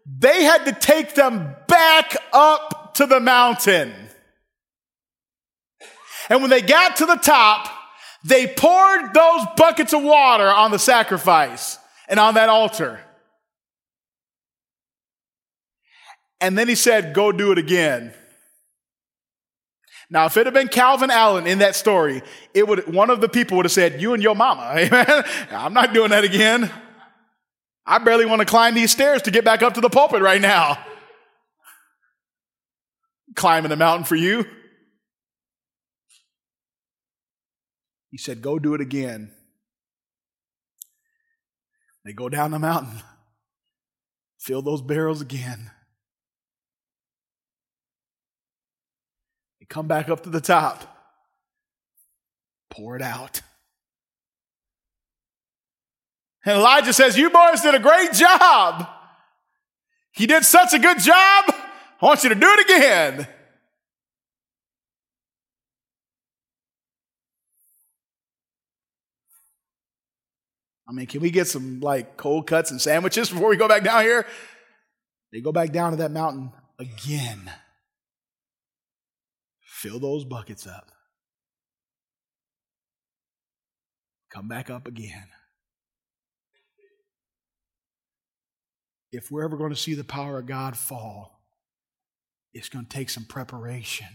they 0.05 0.43
had 0.43 0.65
to 0.65 0.71
take 0.71 1.15
them 1.15 1.55
back 1.67 2.15
up 2.31 2.93
to 2.95 3.05
the 3.05 3.19
mountain. 3.19 3.93
And 6.29 6.41
when 6.41 6.49
they 6.49 6.61
got 6.61 6.97
to 6.97 7.05
the 7.05 7.15
top, 7.15 7.69
they 8.23 8.47
poured 8.47 9.13
those 9.13 9.41
buckets 9.55 9.93
of 9.93 10.03
water 10.03 10.47
on 10.47 10.71
the 10.71 10.79
sacrifice 10.79 11.77
and 12.07 12.19
on 12.19 12.35
that 12.35 12.49
altar. 12.49 12.99
And 16.39 16.57
then 16.57 16.67
he 16.67 16.75
said, 16.75 17.13
Go 17.13 17.31
do 17.31 17.51
it 17.51 17.57
again. 17.57 18.13
Now, 20.09 20.25
if 20.25 20.37
it 20.37 20.45
had 20.45 20.53
been 20.53 20.69
Calvin 20.69 21.11
Allen 21.11 21.47
in 21.47 21.59
that 21.59 21.75
story, 21.75 22.21
it 22.53 22.67
would, 22.67 22.93
one 22.93 23.09
of 23.09 23.19
the 23.19 23.27
people 23.27 23.57
would 23.57 23.65
have 23.65 23.73
said, 23.73 24.01
you 24.01 24.13
and 24.13 24.23
your 24.23 24.35
mama. 24.35 24.73
Amen. 24.77 25.23
I'm 25.51 25.73
not 25.73 25.93
doing 25.93 26.11
that 26.11 26.23
again. 26.23 26.71
I 27.85 27.97
barely 27.99 28.25
want 28.25 28.39
to 28.39 28.45
climb 28.45 28.73
these 28.73 28.91
stairs 28.91 29.21
to 29.23 29.31
get 29.31 29.43
back 29.43 29.61
up 29.61 29.73
to 29.73 29.81
the 29.81 29.89
pulpit 29.89 30.21
right 30.21 30.41
now. 30.41 30.77
Climbing 33.35 33.69
the 33.69 33.75
mountain 33.75 34.05
for 34.05 34.15
you. 34.15 34.45
He 38.09 38.17
said, 38.17 38.41
go 38.41 38.59
do 38.59 38.73
it 38.73 38.81
again. 38.81 39.31
They 42.05 42.13
go 42.13 42.29
down 42.29 42.51
the 42.51 42.59
mountain, 42.59 43.01
fill 44.39 44.61
those 44.61 44.81
barrels 44.81 45.19
again. 45.21 45.71
Come 49.69 49.87
back 49.87 50.09
up 50.09 50.23
to 50.23 50.29
the 50.29 50.41
top, 50.41 50.83
pour 52.69 52.95
it 52.95 53.01
out. 53.01 53.41
And 56.45 56.57
Elijah 56.57 56.93
says, 56.93 57.17
You 57.17 57.29
boys 57.29 57.61
did 57.61 57.75
a 57.75 57.79
great 57.79 58.13
job. 58.13 58.87
You 60.15 60.27
did 60.27 60.45
such 60.45 60.73
a 60.73 60.79
good 60.79 60.99
job. 60.99 61.45
I 61.49 62.05
want 62.05 62.23
you 62.23 62.29
to 62.29 62.35
do 62.35 62.47
it 62.47 62.65
again. 62.65 63.27
I 70.89 70.93
mean, 70.93 71.05
can 71.05 71.19
we 71.19 71.31
get 71.31 71.47
some 71.47 71.81
like 71.81 72.15
cold 72.15 72.47
cuts 72.47 72.71
and 72.71 72.81
sandwiches 72.81 73.29
before 73.29 73.49
we 73.49 73.57
go 73.57 73.67
back 73.67 73.83
down 73.83 74.03
here? 74.03 74.25
They 75.33 75.41
go 75.41 75.51
back 75.51 75.73
down 75.73 75.91
to 75.91 75.97
that 75.97 76.11
mountain 76.11 76.53
again 76.79 77.51
fill 79.77 79.99
those 79.99 80.25
buckets 80.25 80.65
up, 80.65 80.91
come 84.31 84.47
back 84.47 84.71
up 84.71 84.87
again. 84.87 85.27
If 89.11 89.31
we're 89.31 89.43
ever 89.43 89.55
going 89.55 89.69
to 89.69 89.75
see 89.75 89.93
the 89.93 90.03
power 90.03 90.39
of 90.39 90.47
God 90.47 90.75
fall, 90.75 91.43
it's 92.53 92.69
going 92.69 92.85
to 92.85 92.91
take 92.91 93.11
some 93.11 93.25
preparation. 93.25 94.07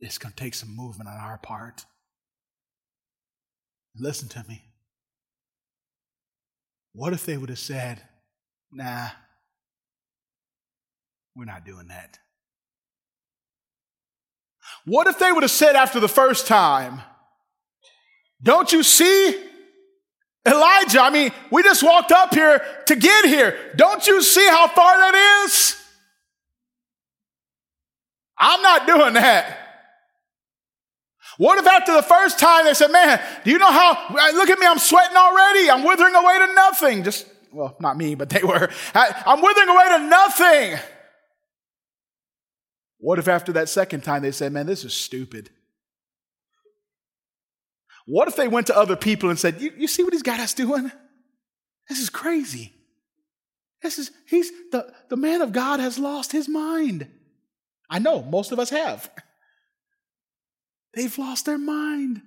It's 0.00 0.16
going 0.16 0.32
to 0.32 0.42
take 0.42 0.54
some 0.54 0.74
movement 0.74 1.10
on 1.10 1.16
our 1.16 1.36
part. 1.36 1.84
Listen 3.94 4.28
to 4.30 4.44
me. 4.48 4.64
What 6.92 7.12
if 7.12 7.26
they 7.26 7.36
would 7.36 7.50
have 7.50 7.58
said, 7.58 8.02
nah, 8.72 9.10
we're 11.36 11.44
not 11.44 11.64
doing 11.64 11.88
that. 11.88 12.18
What 14.84 15.06
if 15.06 15.18
they 15.18 15.30
would 15.30 15.42
have 15.42 15.50
said 15.50 15.76
after 15.76 16.00
the 16.00 16.08
first 16.08 16.46
time, 16.46 17.02
Don't 18.42 18.72
you 18.72 18.82
see? 18.82 19.46
Elijah, 20.46 21.02
I 21.02 21.10
mean, 21.10 21.32
we 21.50 21.62
just 21.62 21.82
walked 21.82 22.12
up 22.12 22.32
here 22.32 22.62
to 22.86 22.96
get 22.96 23.26
here. 23.26 23.72
Don't 23.76 24.06
you 24.06 24.22
see 24.22 24.46
how 24.48 24.68
far 24.68 24.96
that 24.96 25.44
is? 25.44 25.76
I'm 28.38 28.62
not 28.62 28.86
doing 28.86 29.14
that. 29.14 29.58
What 31.36 31.58
if 31.58 31.66
after 31.66 31.94
the 31.94 32.02
first 32.02 32.38
time 32.38 32.64
they 32.64 32.74
said, 32.74 32.90
Man, 32.90 33.20
do 33.44 33.50
you 33.50 33.58
know 33.58 33.70
how? 33.70 33.92
Uh, 33.92 34.32
look 34.32 34.50
at 34.50 34.58
me, 34.58 34.66
I'm 34.66 34.78
sweating 34.78 35.16
already. 35.16 35.70
I'm 35.70 35.84
withering 35.84 36.14
away 36.14 36.38
to 36.38 36.54
nothing. 36.54 37.04
Just, 37.04 37.26
well, 37.52 37.76
not 37.80 37.96
me, 37.96 38.14
but 38.14 38.30
they 38.30 38.42
were. 38.42 38.70
I'm 38.94 39.42
withering 39.42 39.68
away 39.68 39.88
to 39.88 39.98
nothing. 40.00 40.78
What 43.00 43.18
if 43.18 43.28
after 43.28 43.52
that 43.52 43.68
second 43.68 44.04
time 44.04 44.22
they 44.22 44.30
said, 44.30 44.52
man, 44.52 44.66
this 44.66 44.84
is 44.84 44.92
stupid? 44.92 45.50
What 48.06 48.28
if 48.28 48.36
they 48.36 48.48
went 48.48 48.66
to 48.68 48.76
other 48.76 48.96
people 48.96 49.30
and 49.30 49.38
said, 49.38 49.60
you, 49.60 49.72
you 49.76 49.88
see 49.88 50.02
what 50.04 50.12
he's 50.12 50.22
got 50.22 50.40
us 50.40 50.54
doing? 50.54 50.92
This 51.88 51.98
is 51.98 52.10
crazy. 52.10 52.72
This 53.82 53.98
is, 53.98 54.10
he's, 54.28 54.50
the, 54.70 54.92
the 55.08 55.16
man 55.16 55.40
of 55.40 55.52
God 55.52 55.80
has 55.80 55.98
lost 55.98 56.32
his 56.32 56.48
mind. 56.48 57.08
I 57.88 57.98
know, 57.98 58.22
most 58.22 58.52
of 58.52 58.58
us 58.58 58.70
have. 58.70 59.10
They've 60.94 61.16
lost 61.18 61.46
their 61.46 61.58
mind. 61.58 62.20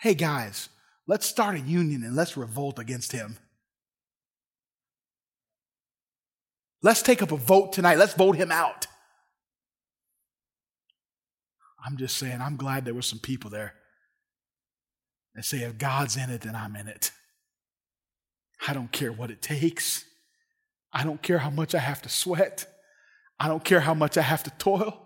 Hey 0.00 0.14
guys, 0.14 0.68
let's 1.06 1.26
start 1.26 1.54
a 1.54 1.60
union 1.60 2.02
and 2.02 2.16
let's 2.16 2.36
revolt 2.36 2.78
against 2.80 3.12
him. 3.12 3.36
Let's 6.82 7.02
take 7.02 7.22
up 7.22 7.30
a 7.30 7.36
vote 7.36 7.72
tonight. 7.72 7.98
Let's 7.98 8.14
vote 8.14 8.34
him 8.34 8.50
out. 8.50 8.88
I'm 11.84 11.96
just 11.96 12.16
saying, 12.16 12.40
I'm 12.40 12.56
glad 12.56 12.84
there 12.84 12.94
were 12.94 13.02
some 13.02 13.18
people 13.18 13.50
there 13.50 13.74
that 15.34 15.44
say, 15.44 15.58
if 15.58 15.78
God's 15.78 16.16
in 16.16 16.30
it, 16.30 16.42
then 16.42 16.54
I'm 16.54 16.76
in 16.76 16.88
it. 16.88 17.10
I 18.66 18.72
don't 18.72 18.92
care 18.92 19.10
what 19.10 19.30
it 19.30 19.42
takes. 19.42 20.04
I 20.92 21.04
don't 21.04 21.22
care 21.22 21.38
how 21.38 21.50
much 21.50 21.74
I 21.74 21.78
have 21.78 22.02
to 22.02 22.08
sweat. 22.08 22.66
I 23.40 23.48
don't 23.48 23.64
care 23.64 23.80
how 23.80 23.94
much 23.94 24.16
I 24.16 24.22
have 24.22 24.44
to 24.44 24.50
toil. 24.58 25.00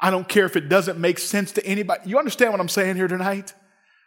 I 0.00 0.10
don't 0.10 0.28
care 0.28 0.46
if 0.46 0.56
it 0.56 0.68
doesn't 0.68 0.98
make 0.98 1.18
sense 1.18 1.52
to 1.52 1.66
anybody. 1.66 2.08
You 2.08 2.18
understand 2.18 2.52
what 2.52 2.60
I'm 2.60 2.68
saying 2.68 2.96
here 2.96 3.08
tonight? 3.08 3.52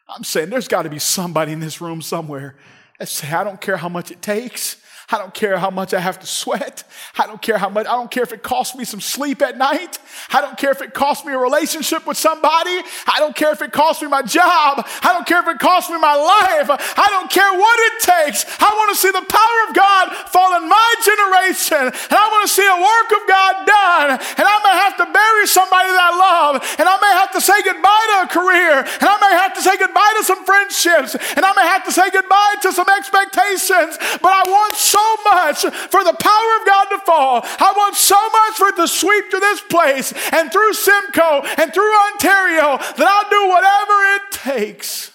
I'm 0.07 0.23
saying 0.23 0.49
there's 0.49 0.67
got 0.67 0.83
to 0.83 0.89
be 0.89 0.99
somebody 0.99 1.51
in 1.51 1.59
this 1.59 1.81
room 1.81 2.01
somewhere 2.01 2.55
that 2.97 3.09
say, 3.09 3.31
I 3.31 3.43
don't 3.43 3.61
care 3.61 3.77
how 3.77 3.89
much 3.89 4.09
it 4.09 4.21
takes. 4.21 4.80
I 5.11 5.17
don't 5.17 5.33
care 5.33 5.57
how 5.57 5.69
much 5.69 5.93
I 5.93 5.99
have 5.99 6.19
to 6.19 6.27
sweat. 6.27 6.83
I 7.17 7.27
don't 7.27 7.41
care 7.41 7.57
how 7.57 7.69
much, 7.69 7.85
I 7.85 7.91
don't 7.91 8.09
care 8.09 8.23
if 8.23 8.31
it 8.31 8.43
costs 8.43 8.75
me 8.75 8.85
some 8.85 9.01
sleep 9.01 9.41
at 9.41 9.57
night. 9.57 9.99
I 10.31 10.39
don't 10.39 10.57
care 10.57 10.71
if 10.71 10.81
it 10.81 10.93
costs 10.93 11.25
me 11.25 11.33
a 11.33 11.37
relationship 11.37 12.07
with 12.07 12.17
somebody. 12.17 12.79
I 13.07 13.19
don't 13.19 13.35
care 13.35 13.51
if 13.51 13.61
it 13.61 13.71
costs 13.71 14.01
me 14.01 14.07
my 14.07 14.21
job. 14.21 14.87
I 15.03 15.11
don't 15.11 15.27
care 15.27 15.41
if 15.41 15.47
it 15.47 15.59
costs 15.59 15.89
me 15.89 15.99
my 15.99 16.15
life. 16.15 16.69
I 16.97 17.07
don't 17.11 17.29
care 17.29 17.51
what 17.51 17.77
it 17.91 17.95
takes. 18.01 18.45
I 18.59 18.71
want 18.71 18.95
to 18.95 18.97
see 18.97 19.11
the 19.11 19.25
power 19.27 19.59
of 19.67 19.75
God 19.75 20.05
fall 20.31 20.55
in 20.55 20.69
my 20.69 20.89
generation. 21.03 21.91
And 21.91 22.15
I 22.15 22.25
want 22.31 22.47
to 22.47 22.51
see 22.53 22.65
a 22.65 22.79
work 22.79 23.09
of 23.11 23.23
God 23.27 23.53
done. 23.67 24.09
And 24.39 24.45
I 24.47 24.57
may 24.63 24.75
have 24.79 24.95
to 25.03 25.07
bury 25.11 25.45
somebody 25.47 25.91
that 25.91 26.03
I 26.07 26.13
love. 26.15 26.63
And 26.79 26.87
I 26.87 26.95
may 27.03 27.13
have 27.19 27.31
to 27.35 27.41
say 27.41 27.59
goodbye 27.67 28.05
to 28.15 28.17
a 28.23 28.29
career. 28.31 28.79
And 28.79 29.07
I 29.11 29.17
may 29.19 29.33
have 29.35 29.53
to 29.59 29.61
say 29.61 29.75
goodbye 29.75 30.13
to 30.19 30.23
some 30.23 30.45
friendships. 30.47 31.19
And 31.35 31.43
I 31.43 31.51
may 31.51 31.67
have 31.67 31.83
to 31.85 31.91
say 31.91 32.07
goodbye 32.09 32.55
to 32.63 32.71
some 32.71 32.87
expectations. 32.87 33.99
But 34.23 34.31
I 34.31 34.43
want 34.47 34.73
so 35.01 35.23
much 35.23 35.61
for 35.89 36.03
the 36.03 36.13
power 36.13 36.59
of 36.59 36.65
God 36.65 36.85
to 36.85 36.99
fall. 36.99 37.41
I 37.43 37.73
want 37.75 37.95
so 37.95 38.15
much 38.15 38.57
for 38.57 38.67
it 38.67 38.75
to 38.77 38.87
sweep 38.87 39.29
to 39.31 39.39
this 39.39 39.61
place 39.61 40.13
and 40.31 40.51
through 40.51 40.73
Simcoe 40.73 41.41
and 41.57 41.73
through 41.73 41.93
Ontario 42.13 42.77
that 42.77 43.07
I'll 43.07 43.29
do 43.29 43.47
whatever 43.49 44.15
it 44.15 44.31
takes 44.31 45.11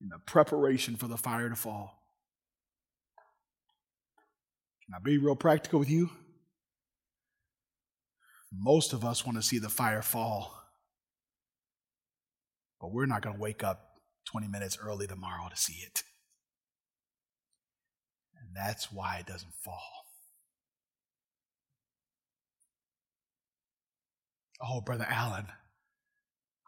in 0.00 0.08
the 0.08 0.18
preparation 0.26 0.96
for 0.96 1.08
the 1.08 1.16
fire 1.16 1.48
to 1.48 1.56
fall. 1.56 1.98
Can 4.84 4.94
I 4.94 4.98
be 5.02 5.18
real 5.18 5.36
practical 5.36 5.78
with 5.78 5.90
you? 5.90 6.10
Most 8.54 8.92
of 8.92 9.04
us 9.04 9.24
want 9.24 9.38
to 9.38 9.42
see 9.42 9.58
the 9.58 9.70
fire 9.70 10.02
fall, 10.02 10.52
but 12.80 12.92
we're 12.92 13.06
not 13.06 13.22
going 13.22 13.34
to 13.34 13.40
wake 13.40 13.64
up 13.64 13.92
20 14.30 14.48
minutes 14.48 14.76
early 14.78 15.06
tomorrow 15.06 15.48
to 15.48 15.56
see 15.56 15.82
it. 15.86 16.02
That's 18.54 18.92
why 18.92 19.18
it 19.18 19.26
doesn't 19.26 19.54
fall. 19.54 19.80
Oh, 24.60 24.80
Brother 24.80 25.06
Allen, 25.08 25.46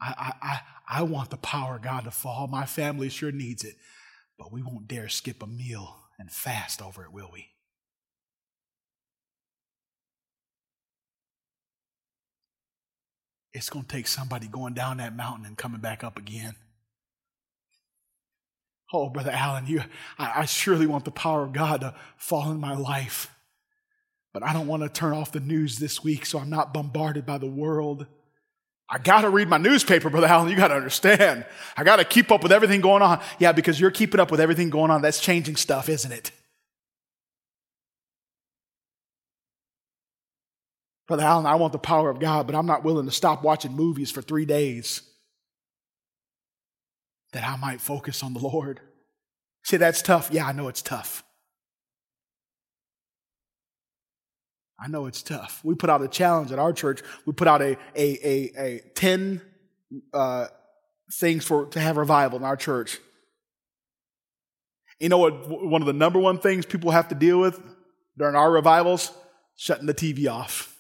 I, 0.01 0.33
I, 0.43 0.61
I 0.99 1.03
want 1.03 1.31
the 1.31 1.37
power 1.37 1.77
of 1.77 1.83
God 1.83 2.05
to 2.05 2.11
fall. 2.11 2.47
My 2.49 2.67
family 2.67 3.09
sure 3.09 3.33
needs 3.33 3.65
it. 3.65 3.77
But 4.39 4.53
we 4.53 4.63
won't 4.63 4.89
dare 4.89 5.09
skip 5.09 5.43
a 5.43 5.47
meal 5.47 5.97
and 6.19 6.31
fast 6.31 6.83
over 6.83 7.05
it, 7.05 7.13
will 7.13 7.31
we? 7.33 7.51
It's 13.53 13.71
going 13.71 13.85
to 13.85 13.91
take 13.91 14.09
somebody 14.09 14.49
going 14.49 14.75
down 14.75 14.97
that 14.97 15.15
mountain 15.15 15.47
and 15.47 15.57
coming 15.57 15.81
back 15.81 16.03
up 16.03 16.19
again. 16.19 16.57
Oh, 18.95 19.09
Brother 19.09 19.33
Allen, 19.33 19.67
you, 19.67 19.83
I, 20.21 20.43
I 20.43 20.45
surely 20.45 20.87
want 20.87 21.05
the 21.05 21.11
power 21.11 21.43
of 21.43 21.53
God 21.53 21.81
to 21.81 21.97
fall 22.17 22.53
in 22.53 22.61
my 22.61 22.77
life. 22.77 23.29
But 24.33 24.45
I 24.45 24.53
don't 24.53 24.69
want 24.69 24.85
to 24.85 24.89
turn 24.89 25.13
off 25.15 25.33
the 25.33 25.41
news 25.41 25.81
this 25.81 26.05
week 26.05 26.25
so 26.25 26.39
I'm 26.39 26.49
not 26.49 26.73
bombarded 26.73 27.27
by 27.27 27.39
the 27.39 27.49
world. 27.49 28.07
I 28.89 28.99
got 28.99 29.23
to 29.23 29.31
read 29.31 29.49
my 29.49 29.59
newspaper, 29.59 30.11
Brother 30.11 30.29
Allen. 30.29 30.49
You 30.49 30.55
got 30.55 30.69
to 30.69 30.77
understand. 30.77 31.45
I 31.77 31.83
got 31.83 31.97
to 31.97 32.05
keep 32.05 32.31
up 32.31 32.45
with 32.45 32.53
everything 32.53 32.81
going 32.81 33.03
on. 33.03 33.21
Yeah, 33.41 33.51
because 33.51 33.81
you're 33.81 33.91
keeping 33.91 34.21
up 34.21 34.31
with 34.31 34.41
everything 34.41 34.71
going 34.71 34.93
on. 34.93 35.03
That's 35.03 35.19
changing 35.19 35.57
stuff, 35.57 35.89
isn't 35.89 36.13
it? 36.13 36.31
Brother 41.09 41.25
Allen, 41.25 41.47
I 41.47 41.57
want 41.57 41.73
the 41.73 41.81
power 41.81 42.11
of 42.11 42.21
God, 42.21 42.47
but 42.47 42.55
I'm 42.55 42.67
not 42.67 42.85
willing 42.85 43.07
to 43.07 43.13
stop 43.13 43.43
watching 43.43 43.73
movies 43.73 44.13
for 44.13 44.23
three 44.23 44.45
days 44.45 45.03
that 47.35 47.47
I 47.47 47.57
might 47.57 47.81
focus 47.81 48.23
on 48.23 48.33
the 48.33 48.41
Lord. 48.41 48.81
See, 49.65 49.77
that's 49.77 50.03
tough. 50.03 50.31
Yeah, 50.33 50.47
I 50.47 50.53
know 50.53 50.69
it's 50.69 50.83
tough. 50.83 51.23
I 54.81 54.89
know 54.89 55.07
it's 55.07 55.23
tough. 55.23 55.61
We 55.63 55.75
put 55.75 55.91
out 55.91 56.03
a 56.03 56.09
challenge 56.09 56.53
at 56.53 56.59
our 56.59 56.73
church. 56.73 57.03
We 57.27 57.33
put 57.33 57.49
out 57.49 57.61
a, 57.63 57.77
a, 57.95 58.19
a, 58.25 58.53
a 58.57 58.81
10 58.95 59.41
uh, 60.13 60.47
things 61.13 61.45
for 61.45 61.67
to 61.67 61.81
have 61.81 61.97
revival 61.97 62.39
in 62.39 62.45
our 62.45 62.57
church. 62.57 62.99
You 64.99 65.09
know 65.09 65.19
what? 65.19 65.49
One 65.49 65.83
of 65.83 65.87
the 65.87 65.93
number 65.93 66.19
one 66.19 66.39
things 66.39 66.65
people 66.65 66.91
have 66.93 67.09
to 67.09 67.15
deal 67.15 67.39
with 67.39 67.61
during 68.17 68.37
our 68.37 68.51
revivals? 68.51 69.13
Shutting 69.57 69.87
the 69.87 69.95
TV 69.95 70.29
off 70.29 70.75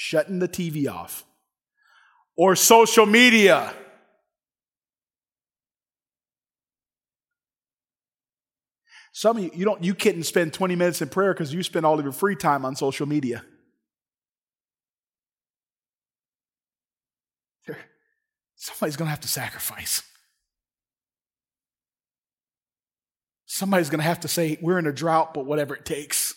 shutting 0.00 0.38
the 0.38 0.48
TV 0.48 0.88
off, 0.88 1.24
or 2.38 2.54
social 2.54 3.04
media. 3.04 3.74
Some 9.12 9.36
of 9.36 9.42
you, 9.42 9.50
you 9.52 9.64
don't, 9.64 9.82
you 9.82 9.94
couldn't 9.94 10.22
spend 10.22 10.54
20 10.54 10.76
minutes 10.76 11.02
in 11.02 11.08
prayer 11.08 11.34
because 11.34 11.52
you 11.52 11.64
spend 11.64 11.84
all 11.84 11.98
of 11.98 12.04
your 12.04 12.12
free 12.12 12.36
time 12.36 12.64
on 12.64 12.76
social 12.76 13.06
media. 13.06 13.44
Somebody's 18.54 18.96
to 19.06 19.10
have 19.10 19.20
to 19.20 19.28
sacrifice. 19.28 20.02
Somebody's 23.46 23.88
to 24.00 24.04
have 24.04 24.20
to 24.20 24.28
say, 24.28 24.58
We're 24.60 24.78
in 24.78 24.86
a 24.86 24.92
drought, 24.92 25.34
but 25.34 25.46
whatever 25.46 25.74
it 25.74 25.84
takes. 25.84 26.34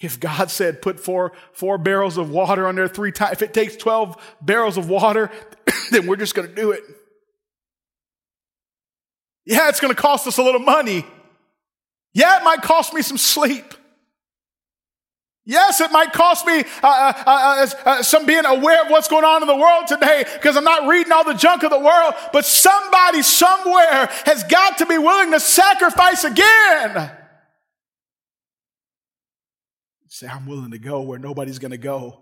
If 0.00 0.20
God 0.20 0.50
said 0.50 0.80
put 0.80 1.00
four, 1.00 1.32
four 1.52 1.76
barrels 1.76 2.18
of 2.18 2.30
water 2.30 2.68
on 2.68 2.76
there 2.76 2.86
three 2.86 3.10
times, 3.10 3.32
if 3.32 3.42
it 3.42 3.52
takes 3.52 3.76
12 3.76 4.16
barrels 4.40 4.76
of 4.76 4.88
water, 4.88 5.30
then 5.90 6.06
we're 6.06 6.16
just 6.16 6.34
going 6.34 6.48
to 6.48 6.54
do 6.54 6.70
it. 6.70 6.84
Yeah, 9.44 9.68
it's 9.70 9.80
going 9.80 9.94
to 9.94 10.00
cost 10.00 10.26
us 10.26 10.38
a 10.38 10.42
little 10.42 10.60
money. 10.60 11.04
Yeah, 12.14 12.40
it 12.40 12.44
might 12.44 12.62
cost 12.62 12.94
me 12.94 13.02
some 13.02 13.18
sleep. 13.18 13.74
Yes, 15.44 15.80
it 15.80 15.90
might 15.90 16.12
cost 16.12 16.46
me 16.46 16.60
uh, 16.60 16.62
uh, 16.82 17.12
uh, 17.16 17.22
uh, 17.26 17.66
uh 17.86 18.02
some 18.02 18.26
being 18.26 18.44
aware 18.44 18.84
of 18.84 18.90
what's 18.90 19.08
going 19.08 19.24
on 19.24 19.40
in 19.40 19.48
the 19.48 19.56
world 19.56 19.86
today 19.86 20.24
because 20.34 20.58
I'm 20.58 20.64
not 20.64 20.86
reading 20.86 21.10
all 21.10 21.24
the 21.24 21.32
junk 21.32 21.62
of 21.62 21.70
the 21.70 21.78
world, 21.78 22.12
but 22.34 22.44
somebody 22.44 23.22
somewhere 23.22 24.10
has 24.26 24.44
got 24.44 24.76
to 24.78 24.86
be 24.86 24.98
willing 24.98 25.32
to 25.32 25.40
sacrifice 25.40 26.24
again. 26.24 27.10
Say, 30.10 30.26
I'm 30.26 30.46
willing 30.46 30.70
to 30.70 30.78
go 30.78 31.02
where 31.02 31.18
nobody's 31.18 31.58
going 31.58 31.72
to 31.72 31.78
go. 31.78 32.20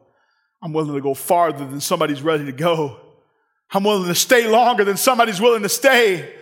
I'm 0.63 0.73
willing 0.73 0.95
to 0.95 1.01
go 1.01 1.15
farther 1.15 1.65
than 1.65 1.81
somebody's 1.81 2.23
ready 2.23 2.45
to 2.47 2.53
go. 2.53 2.99
I'm 3.71 3.85
willing 3.85 4.09
to 4.09 4.15
stay 4.15 4.49
longer 4.49 4.85
than 4.85 4.97
somebody's 4.97 5.41
willing 5.41 5.63
to 5.63 5.69
stay. 5.69 6.35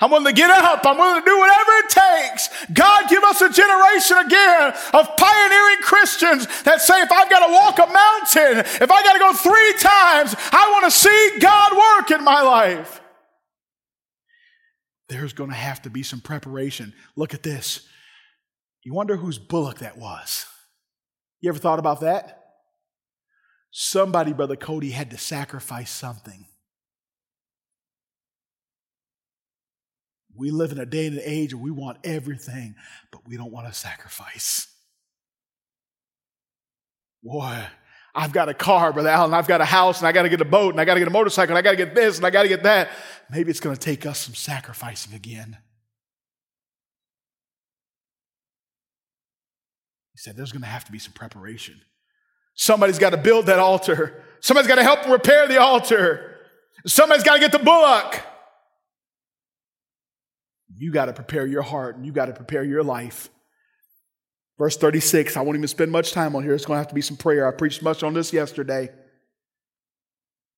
I'm 0.00 0.10
willing 0.10 0.26
to 0.26 0.32
get 0.32 0.50
up. 0.50 0.80
I'm 0.84 0.96
willing 0.96 1.20
to 1.20 1.26
do 1.26 1.38
whatever 1.38 1.70
it 1.78 1.88
takes. 1.90 2.48
God, 2.72 3.08
give 3.08 3.22
us 3.24 3.40
a 3.40 3.50
generation 3.50 4.18
again 4.18 4.72
of 4.94 5.16
pioneering 5.16 5.82
Christians 5.82 6.46
that 6.62 6.80
say, 6.80 7.00
if 7.00 7.10
I've 7.10 7.30
got 7.30 7.46
to 7.46 7.52
walk 7.52 7.78
a 7.78 7.92
mountain, 7.92 8.64
if 8.82 8.90
I 8.90 9.02
got 9.02 9.12
to 9.14 9.18
go 9.18 9.32
three 9.34 9.72
times, 9.72 10.34
I 10.52 10.70
want 10.72 10.84
to 10.84 10.90
see 10.90 11.38
God 11.40 11.76
work 11.76 12.10
in 12.18 12.24
my 12.24 12.42
life. 12.42 13.00
There's 15.08 15.32
going 15.32 15.50
to 15.50 15.56
have 15.56 15.82
to 15.82 15.90
be 15.90 16.02
some 16.02 16.20
preparation. 16.20 16.92
Look 17.16 17.34
at 17.34 17.42
this. 17.42 17.86
You 18.84 18.94
wonder 18.94 19.16
whose 19.16 19.38
bullock 19.38 19.78
that 19.78 19.98
was. 19.98 20.46
You 21.40 21.48
ever 21.50 21.58
thought 21.58 21.78
about 21.78 22.00
that? 22.00 22.34
Somebody, 23.70 24.32
Brother 24.32 24.56
Cody, 24.56 24.90
had 24.90 25.10
to 25.10 25.18
sacrifice 25.18 25.90
something. 25.90 26.46
We 30.34 30.50
live 30.50 30.72
in 30.72 30.78
a 30.78 30.86
day 30.86 31.06
and 31.06 31.16
an 31.16 31.22
age 31.24 31.52
where 31.52 31.62
we 31.62 31.70
want 31.70 31.98
everything, 32.04 32.76
but 33.10 33.26
we 33.26 33.36
don't 33.36 33.52
want 33.52 33.66
to 33.66 33.74
sacrifice. 33.74 34.68
Boy, 37.22 37.58
I've 38.14 38.32
got 38.32 38.48
a 38.48 38.54
car, 38.54 38.92
Brother 38.92 39.08
Allen, 39.10 39.34
I've 39.34 39.48
got 39.48 39.60
a 39.60 39.64
house, 39.64 39.98
and 39.98 40.06
I 40.06 40.12
got 40.12 40.22
to 40.22 40.28
get 40.28 40.40
a 40.40 40.44
boat, 40.44 40.74
and 40.74 40.80
I 40.80 40.84
got 40.84 40.94
to 40.94 41.00
get 41.00 41.08
a 41.08 41.12
motorcycle, 41.12 41.56
and 41.56 41.58
I 41.58 41.62
got 41.62 41.72
to 41.72 41.76
get 41.76 41.94
this, 41.94 42.18
and 42.18 42.26
I 42.26 42.30
got 42.30 42.44
to 42.44 42.48
get 42.48 42.62
that. 42.62 42.88
Maybe 43.30 43.50
it's 43.50 43.60
going 43.60 43.76
to 43.76 43.80
take 43.80 44.06
us 44.06 44.18
some 44.20 44.34
sacrificing 44.34 45.14
again. 45.14 45.58
He 50.18 50.22
said, 50.22 50.36
There's 50.36 50.50
going 50.50 50.62
to 50.62 50.68
have 50.68 50.84
to 50.84 50.90
be 50.90 50.98
some 50.98 51.12
preparation. 51.12 51.80
Somebody's 52.54 52.98
got 52.98 53.10
to 53.10 53.16
build 53.16 53.46
that 53.46 53.60
altar. 53.60 54.24
Somebody's 54.40 54.66
got 54.66 54.74
to 54.74 54.82
help 54.82 55.08
repair 55.08 55.46
the 55.46 55.60
altar. 55.60 56.34
Somebody's 56.86 57.22
got 57.22 57.34
to 57.34 57.40
get 57.40 57.52
the 57.52 57.60
bullock. 57.60 58.20
You 60.76 60.90
got 60.90 61.04
to 61.04 61.12
prepare 61.12 61.46
your 61.46 61.62
heart 61.62 61.94
and 61.94 62.04
you 62.04 62.10
got 62.10 62.26
to 62.26 62.32
prepare 62.32 62.64
your 62.64 62.82
life. 62.82 63.30
Verse 64.58 64.76
36, 64.76 65.36
I 65.36 65.40
won't 65.42 65.56
even 65.56 65.68
spend 65.68 65.92
much 65.92 66.10
time 66.10 66.34
on 66.34 66.42
here. 66.42 66.52
It's 66.52 66.64
going 66.64 66.78
to 66.78 66.80
have 66.80 66.88
to 66.88 66.96
be 66.96 67.00
some 67.00 67.16
prayer. 67.16 67.46
I 67.46 67.52
preached 67.52 67.84
much 67.84 68.02
on 68.02 68.12
this 68.12 68.32
yesterday. 68.32 68.88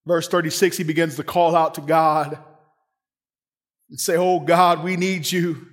Verse 0.06 0.26
36, 0.26 0.78
he 0.78 0.84
begins 0.84 1.16
to 1.16 1.22
call 1.22 1.54
out 1.54 1.74
to 1.74 1.82
God 1.82 2.38
and 3.90 4.00
say, 4.00 4.16
Oh 4.16 4.40
God, 4.40 4.82
we 4.82 4.96
need 4.96 5.30
you. 5.30 5.66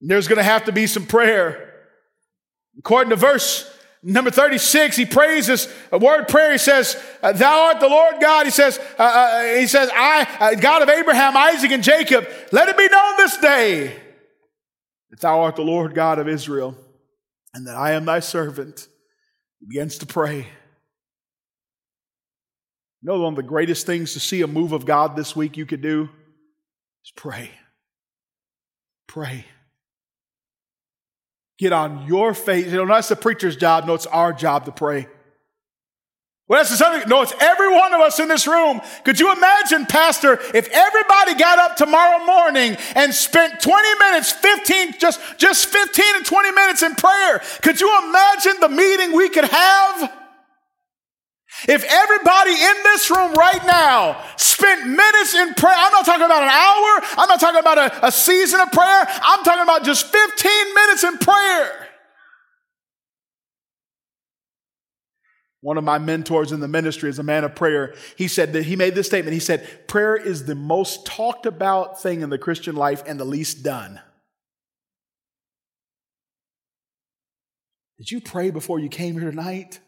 And 0.00 0.10
there's 0.10 0.26
going 0.26 0.38
to 0.38 0.42
have 0.42 0.64
to 0.64 0.72
be 0.72 0.88
some 0.88 1.06
prayer. 1.06 1.69
According 2.80 3.10
to 3.10 3.16
verse 3.16 3.70
number 4.02 4.30
36, 4.30 4.96
he 4.96 5.04
praises 5.04 5.68
a 5.92 5.98
word 5.98 6.28
prayer. 6.28 6.52
He 6.52 6.58
says, 6.58 7.00
uh, 7.22 7.32
Thou 7.32 7.66
art 7.66 7.80
the 7.80 7.88
Lord 7.88 8.14
God. 8.22 8.46
He 8.46 8.50
says, 8.50 8.78
uh, 8.98 9.02
uh, 9.02 9.42
He 9.58 9.66
says, 9.66 9.90
I, 9.94 10.26
uh, 10.40 10.54
God 10.54 10.80
of 10.80 10.88
Abraham, 10.88 11.36
Isaac, 11.36 11.70
and 11.70 11.84
Jacob, 11.84 12.26
let 12.52 12.70
it 12.70 12.78
be 12.78 12.88
known 12.88 13.16
this 13.18 13.36
day 13.36 13.94
that 15.10 15.20
thou 15.20 15.40
art 15.40 15.56
the 15.56 15.62
Lord 15.62 15.94
God 15.94 16.18
of 16.18 16.26
Israel, 16.26 16.74
and 17.52 17.66
that 17.66 17.76
I 17.76 17.92
am 17.92 18.06
thy 18.06 18.20
servant. 18.20 18.88
He 19.58 19.66
begins 19.66 19.98
to 19.98 20.06
pray. 20.06 20.38
You 23.02 23.08
know, 23.08 23.20
one 23.20 23.34
of 23.34 23.36
the 23.36 23.42
greatest 23.42 23.84
things 23.84 24.14
to 24.14 24.20
see 24.20 24.40
a 24.40 24.46
move 24.46 24.72
of 24.72 24.86
God 24.86 25.16
this 25.16 25.36
week 25.36 25.58
you 25.58 25.66
could 25.66 25.82
do 25.82 26.08
is 27.04 27.12
pray. 27.14 27.50
Pray. 29.06 29.44
Get 31.60 31.74
on 31.74 32.06
your 32.06 32.32
face. 32.32 32.68
You 32.68 32.78
know, 32.78 32.86
that's 32.86 33.10
the 33.10 33.16
preacher's 33.16 33.54
job. 33.54 33.84
No, 33.86 33.92
it's 33.92 34.06
our 34.06 34.32
job 34.32 34.64
to 34.64 34.72
pray. 34.72 35.06
Well, 36.48 36.58
that's 36.58 36.70
the 36.70 36.78
subject. 36.78 37.06
No, 37.06 37.20
it's 37.20 37.34
every 37.38 37.70
one 37.70 37.92
of 37.92 38.00
us 38.00 38.18
in 38.18 38.28
this 38.28 38.46
room. 38.46 38.80
Could 39.04 39.20
you 39.20 39.30
imagine, 39.30 39.84
Pastor, 39.84 40.40
if 40.54 40.68
everybody 40.70 41.34
got 41.34 41.58
up 41.58 41.76
tomorrow 41.76 42.24
morning 42.24 42.78
and 42.96 43.12
spent 43.12 43.60
20 43.60 43.98
minutes, 43.98 44.32
15, 44.32 44.94
just, 44.98 45.20
just 45.36 45.66
15 45.68 46.04
and 46.16 46.24
20 46.24 46.50
minutes 46.52 46.82
in 46.82 46.94
prayer? 46.94 47.42
Could 47.60 47.78
you 47.78 48.08
imagine 48.08 48.54
the 48.60 48.70
meeting 48.70 49.12
we 49.12 49.28
could 49.28 49.44
have? 49.44 50.19
If 51.68 51.84
everybody 51.84 52.52
in 52.52 52.82
this 52.84 53.10
room 53.10 53.34
right 53.34 53.64
now 53.66 54.22
spent 54.36 54.86
minutes 54.86 55.34
in 55.34 55.54
prayer, 55.54 55.74
I'm 55.76 55.92
not 55.92 56.06
talking 56.06 56.24
about 56.24 56.42
an 56.42 56.48
hour, 56.48 57.18
I'm 57.18 57.28
not 57.28 57.40
talking 57.40 57.60
about 57.60 57.78
a, 57.78 58.06
a 58.06 58.12
season 58.12 58.60
of 58.60 58.72
prayer, 58.72 59.06
I'm 59.22 59.44
talking 59.44 59.62
about 59.62 59.84
just 59.84 60.06
15 60.06 60.74
minutes 60.74 61.04
in 61.04 61.18
prayer. 61.18 61.88
One 65.62 65.76
of 65.76 65.84
my 65.84 65.98
mentors 65.98 66.52
in 66.52 66.60
the 66.60 66.68
ministry 66.68 67.10
is 67.10 67.18
a 67.18 67.22
man 67.22 67.44
of 67.44 67.54
prayer. 67.54 67.94
He 68.16 68.28
said 68.28 68.54
that 68.54 68.64
he 68.64 68.76
made 68.76 68.94
this 68.94 69.06
statement. 69.06 69.34
He 69.34 69.40
said, 69.40 69.86
Prayer 69.88 70.16
is 70.16 70.46
the 70.46 70.54
most 70.54 71.04
talked 71.04 71.44
about 71.44 72.00
thing 72.00 72.22
in 72.22 72.30
the 72.30 72.38
Christian 72.38 72.76
life 72.76 73.02
and 73.06 73.20
the 73.20 73.26
least 73.26 73.62
done. 73.62 74.00
Did 77.98 78.10
you 78.10 78.22
pray 78.22 78.50
before 78.50 78.78
you 78.78 78.88
came 78.88 79.18
here 79.18 79.30
tonight? 79.30 79.80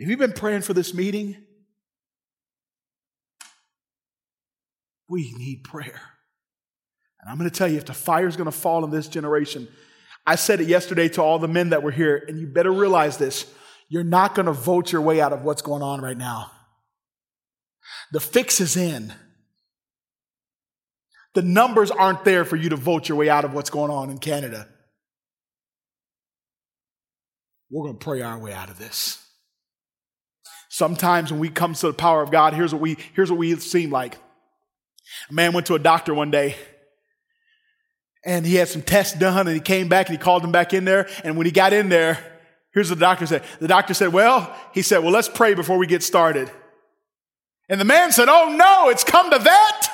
Have 0.00 0.08
you 0.08 0.16
been 0.16 0.32
praying 0.32 0.62
for 0.62 0.72
this 0.72 0.94
meeting? 0.94 1.36
We 5.10 5.32
need 5.36 5.64
prayer. 5.64 6.00
And 7.20 7.30
I'm 7.30 7.36
going 7.36 7.50
to 7.50 7.54
tell 7.54 7.68
you, 7.68 7.76
if 7.76 7.84
the 7.84 7.92
fire 7.92 8.26
is 8.26 8.36
going 8.36 8.46
to 8.46 8.56
fall 8.56 8.82
in 8.84 8.90
this 8.90 9.08
generation, 9.08 9.68
I 10.26 10.36
said 10.36 10.60
it 10.60 10.68
yesterday 10.68 11.08
to 11.10 11.22
all 11.22 11.38
the 11.38 11.48
men 11.48 11.70
that 11.70 11.82
were 11.82 11.90
here, 11.90 12.24
and 12.28 12.38
you 12.38 12.46
better 12.46 12.72
realize 12.72 13.18
this. 13.18 13.52
You're 13.88 14.04
not 14.04 14.34
going 14.34 14.46
to 14.46 14.52
vote 14.52 14.90
your 14.90 15.02
way 15.02 15.20
out 15.20 15.34
of 15.34 15.42
what's 15.42 15.60
going 15.60 15.82
on 15.82 16.00
right 16.00 16.16
now. 16.16 16.50
The 18.12 18.20
fix 18.20 18.60
is 18.60 18.76
in. 18.76 19.12
The 21.34 21.42
numbers 21.42 21.90
aren't 21.90 22.24
there 22.24 22.44
for 22.44 22.56
you 22.56 22.70
to 22.70 22.76
vote 22.76 23.08
your 23.08 23.18
way 23.18 23.28
out 23.28 23.44
of 23.44 23.52
what's 23.52 23.70
going 23.70 23.90
on 23.90 24.08
in 24.08 24.18
Canada. 24.18 24.66
We're 27.68 27.84
going 27.84 27.98
to 27.98 28.04
pray 28.04 28.22
our 28.22 28.38
way 28.38 28.52
out 28.52 28.70
of 28.70 28.78
this. 28.78 29.26
Sometimes 30.72 31.32
when 31.32 31.40
we 31.40 31.48
come 31.48 31.74
to 31.74 31.88
the 31.88 31.92
power 31.92 32.22
of 32.22 32.30
God, 32.30 32.54
here's 32.54 32.72
what 32.72 32.80
we, 32.80 32.96
here's 33.12 33.28
what 33.28 33.38
we 33.38 33.56
seem 33.56 33.90
like. 33.90 34.14
A 35.28 35.32
man 35.32 35.52
went 35.52 35.66
to 35.66 35.74
a 35.74 35.80
doctor 35.80 36.14
one 36.14 36.30
day 36.30 36.54
and 38.24 38.46
he 38.46 38.54
had 38.54 38.68
some 38.68 38.80
tests 38.80 39.18
done 39.18 39.48
and 39.48 39.54
he 39.54 39.60
came 39.60 39.88
back 39.88 40.08
and 40.08 40.16
he 40.16 40.22
called 40.22 40.44
him 40.44 40.52
back 40.52 40.72
in 40.72 40.84
there. 40.84 41.08
And 41.24 41.36
when 41.36 41.44
he 41.44 41.50
got 41.50 41.72
in 41.72 41.88
there, 41.88 42.18
here's 42.72 42.88
what 42.88 43.00
the 43.00 43.04
doctor 43.04 43.26
said. 43.26 43.42
The 43.58 43.66
doctor 43.66 43.94
said, 43.94 44.12
well, 44.12 44.56
he 44.72 44.82
said, 44.82 44.98
well, 44.98 45.10
let's 45.10 45.28
pray 45.28 45.54
before 45.54 45.76
we 45.76 45.88
get 45.88 46.04
started. 46.04 46.48
And 47.68 47.80
the 47.80 47.84
man 47.84 48.12
said, 48.12 48.28
oh 48.28 48.54
no, 48.56 48.90
it's 48.90 49.02
come 49.02 49.28
to 49.28 49.38
that. 49.40 49.88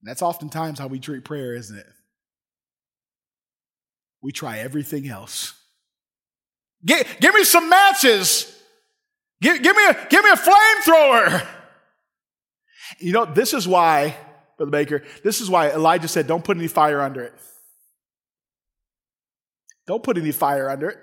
And 0.00 0.08
that's 0.08 0.22
oftentimes 0.22 0.78
how 0.78 0.86
we 0.86 1.00
treat 1.00 1.22
prayer, 1.22 1.54
isn't 1.54 1.76
it? 1.76 1.86
We 4.22 4.32
try 4.32 4.60
everything 4.60 5.06
else. 5.06 5.60
Give, 6.84 7.06
give 7.20 7.34
me 7.34 7.44
some 7.44 7.68
matches. 7.68 8.50
Give, 9.40 9.62
give, 9.62 9.76
me 9.76 9.86
a, 9.86 10.06
give 10.08 10.24
me 10.24 10.30
a 10.30 10.36
flamethrower. 10.36 11.46
You 12.98 13.12
know, 13.12 13.24
this 13.24 13.54
is 13.54 13.66
why, 13.66 14.16
Brother 14.56 14.70
Baker, 14.70 15.02
this 15.22 15.40
is 15.40 15.50
why 15.50 15.70
Elijah 15.70 16.08
said, 16.08 16.26
don't 16.26 16.44
put 16.44 16.56
any 16.56 16.68
fire 16.68 17.00
under 17.00 17.22
it. 17.22 17.34
Don't 19.86 20.02
put 20.02 20.16
any 20.16 20.32
fire 20.32 20.70
under 20.70 20.90
it. 20.90 20.98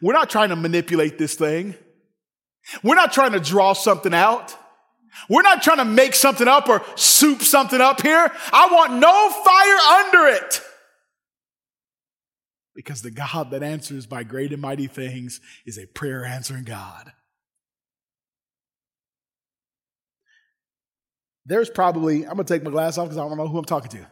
We're 0.00 0.12
not 0.12 0.30
trying 0.30 0.50
to 0.50 0.56
manipulate 0.56 1.18
this 1.18 1.34
thing. 1.34 1.74
We're 2.82 2.96
not 2.96 3.12
trying 3.12 3.32
to 3.32 3.40
draw 3.40 3.72
something 3.72 4.14
out. 4.14 4.56
We're 5.28 5.42
not 5.42 5.62
trying 5.62 5.78
to 5.78 5.84
make 5.84 6.14
something 6.14 6.46
up 6.46 6.68
or 6.68 6.82
soup 6.94 7.42
something 7.42 7.80
up 7.80 8.02
here. 8.02 8.30
I 8.52 8.68
want 8.70 8.94
no 8.94 9.30
fire 9.30 9.76
under 10.06 10.44
it. 10.44 10.62
Because 12.78 13.02
the 13.02 13.10
God 13.10 13.50
that 13.50 13.64
answers 13.64 14.06
by 14.06 14.22
great 14.22 14.52
and 14.52 14.62
mighty 14.62 14.86
things 14.86 15.40
is 15.66 15.78
a 15.78 15.86
prayer 15.86 16.24
answering 16.24 16.62
God. 16.62 17.10
There's 21.44 21.68
probably, 21.68 22.18
I'm 22.24 22.34
going 22.34 22.46
to 22.46 22.54
take 22.54 22.62
my 22.62 22.70
glass 22.70 22.96
off 22.96 23.06
because 23.06 23.18
I 23.18 23.28
don't 23.28 23.36
know 23.36 23.48
who 23.48 23.58
I'm 23.58 23.64
talking 23.64 23.90
to. 23.90 24.06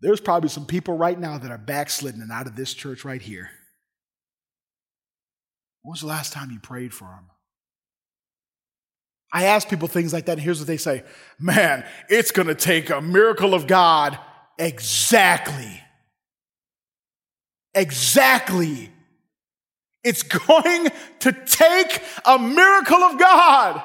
There's 0.00 0.20
probably 0.20 0.48
some 0.48 0.66
people 0.66 0.98
right 0.98 1.16
now 1.16 1.38
that 1.38 1.52
are 1.52 1.58
backslidden 1.58 2.20
and 2.20 2.32
out 2.32 2.48
of 2.48 2.56
this 2.56 2.74
church 2.74 3.04
right 3.04 3.22
here. 3.22 3.50
When 5.82 5.92
was 5.92 6.00
the 6.00 6.08
last 6.08 6.32
time 6.32 6.50
you 6.50 6.58
prayed 6.58 6.92
for 6.92 7.04
them? 7.04 7.30
I 9.32 9.44
ask 9.44 9.68
people 9.68 9.86
things 9.86 10.12
like 10.12 10.26
that, 10.26 10.32
and 10.32 10.40
here's 10.40 10.58
what 10.58 10.66
they 10.66 10.76
say 10.76 11.04
Man, 11.38 11.86
it's 12.08 12.32
going 12.32 12.48
to 12.48 12.56
take 12.56 12.90
a 12.90 13.00
miracle 13.00 13.54
of 13.54 13.68
God. 13.68 14.18
Exactly. 14.58 15.82
Exactly. 17.76 18.90
It's 20.02 20.22
going 20.46 20.88
to 21.20 21.32
take 21.32 22.02
a 22.24 22.38
miracle 22.38 23.02
of 23.02 23.18
God. 23.18 23.82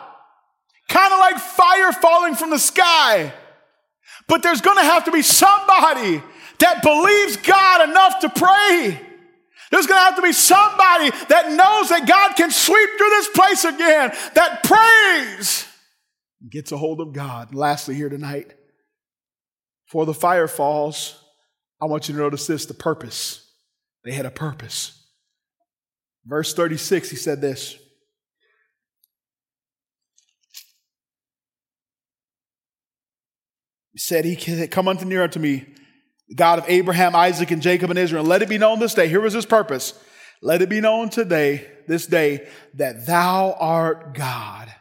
Kind 0.90 1.14
of 1.14 1.20
like 1.20 1.38
fire 1.38 1.92
falling 1.92 2.36
from 2.36 2.50
the 2.50 2.60
sky. 2.60 3.34
But 4.28 4.44
there's 4.44 4.62
going 4.62 4.78
to 4.78 4.84
have 4.84 5.06
to 5.06 5.12
be 5.12 5.22
somebody 5.22 6.24
that 6.60 6.82
believes 6.84 7.38
God 7.38 7.90
enough 7.90 8.20
to 8.22 8.30
pray. 8.30 9.00
There's 9.72 9.88
going 9.88 10.00
to 10.00 10.04
have 10.04 10.16
to 10.18 10.22
be 10.22 10.34
somebody 10.34 11.12
that 11.30 11.52
knows 11.52 11.90
that 11.90 12.06
God 12.06 12.36
can 12.36 12.52
sweep 12.52 12.90
through 12.98 13.10
this 13.10 13.28
place 13.30 13.64
again, 13.64 14.12
that 14.36 14.64
prays, 14.64 15.66
gets 16.50 16.74
a 16.74 16.78
hold 16.78 17.00
of 17.00 17.14
God. 17.14 17.56
Lastly, 17.56 17.96
here 17.96 18.10
tonight, 18.10 18.54
before 19.88 20.06
the 20.06 20.14
fire 20.14 20.50
falls, 20.50 21.24
I 21.82 21.86
want 21.86 22.10
you 22.10 22.16
to 22.16 22.20
notice 22.20 22.48
this 22.48 22.66
the 22.66 22.74
purpose. 22.74 23.41
They 24.04 24.14
had 24.14 24.26
a 24.26 24.32
purpose. 24.32 24.98
Verse 26.26 26.54
36, 26.54 27.10
he 27.10 27.16
said 27.16 27.42
this 27.42 27.78
He 33.94 34.00
said, 34.00 34.26
He 34.26 34.68
Come 34.68 34.88
unto 34.88 35.06
near 35.06 35.24
unto 35.24 35.40
me, 35.40 35.66
the 36.30 36.36
God 36.36 36.60
of 36.60 36.66
Abraham, 36.68 37.16
Isaac, 37.16 37.52
and 37.52 37.62
Jacob 37.62 37.90
and 37.90 38.00
Israel. 38.00 38.24
let 38.24 38.42
it 38.42 38.50
be 38.50 38.58
known 38.58 38.80
this 38.80 38.94
day. 38.94 39.08
Here 39.08 39.22
was 39.22 39.34
his 39.34 39.46
purpose. 39.46 39.94
Let 40.42 40.62
it 40.62 40.70
be 40.70 40.82
known 40.82 41.10
today, 41.10 41.70
this 41.88 42.08
day, 42.08 42.48
that 42.76 43.06
thou 43.06 43.56
art 43.60 44.16
God, 44.16 44.74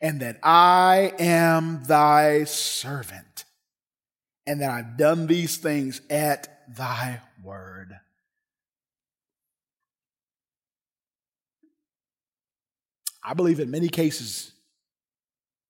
and 0.00 0.20
that 0.20 0.38
I 0.42 1.12
am 1.18 1.84
thy 1.84 2.44
servant, 2.44 3.44
and 4.46 4.60
that 4.62 4.70
I've 4.70 4.96
done 4.96 5.26
these 5.26 5.58
things 5.58 6.00
at 6.10 6.48
thy 6.74 7.20
word. 7.44 7.92
I 13.24 13.34
believe 13.34 13.60
in 13.60 13.70
many 13.70 13.88
cases, 13.88 14.52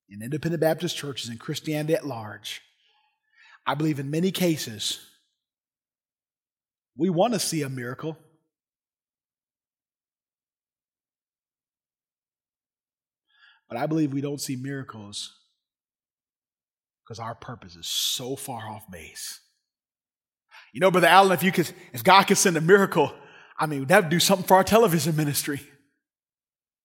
in 0.09 0.21
independent 0.21 0.61
Baptist 0.61 0.95
churches 0.95 1.29
and 1.29 1.39
Christianity 1.39 1.93
at 1.93 2.05
large, 2.05 2.61
I 3.65 3.75
believe 3.75 3.99
in 3.99 4.09
many 4.09 4.31
cases, 4.31 4.99
we 6.97 7.09
want 7.09 7.33
to 7.33 7.39
see 7.39 7.61
a 7.61 7.69
miracle. 7.69 8.17
But 13.69 13.77
I 13.77 13.85
believe 13.85 14.11
we 14.11 14.21
don't 14.21 14.41
see 14.41 14.57
miracles 14.57 15.33
because 17.03 17.19
our 17.19 17.35
purpose 17.35 17.75
is 17.75 17.87
so 17.87 18.35
far 18.35 18.67
off 18.67 18.83
base. 18.91 19.39
You 20.73 20.81
know, 20.81 20.91
Brother 20.91 21.07
Allen, 21.07 21.31
if 21.31 21.43
you 21.43 21.51
could, 21.51 21.71
if 21.93 22.03
God 22.03 22.23
could 22.23 22.37
send 22.37 22.57
a 22.57 22.61
miracle, 22.61 23.13
I 23.57 23.65
mean, 23.65 23.85
that 23.85 23.95
would 23.95 24.03
have 24.03 24.03
to 24.05 24.09
do 24.09 24.19
something 24.19 24.45
for 24.45 24.55
our 24.55 24.63
television 24.63 25.15
ministry. 25.15 25.61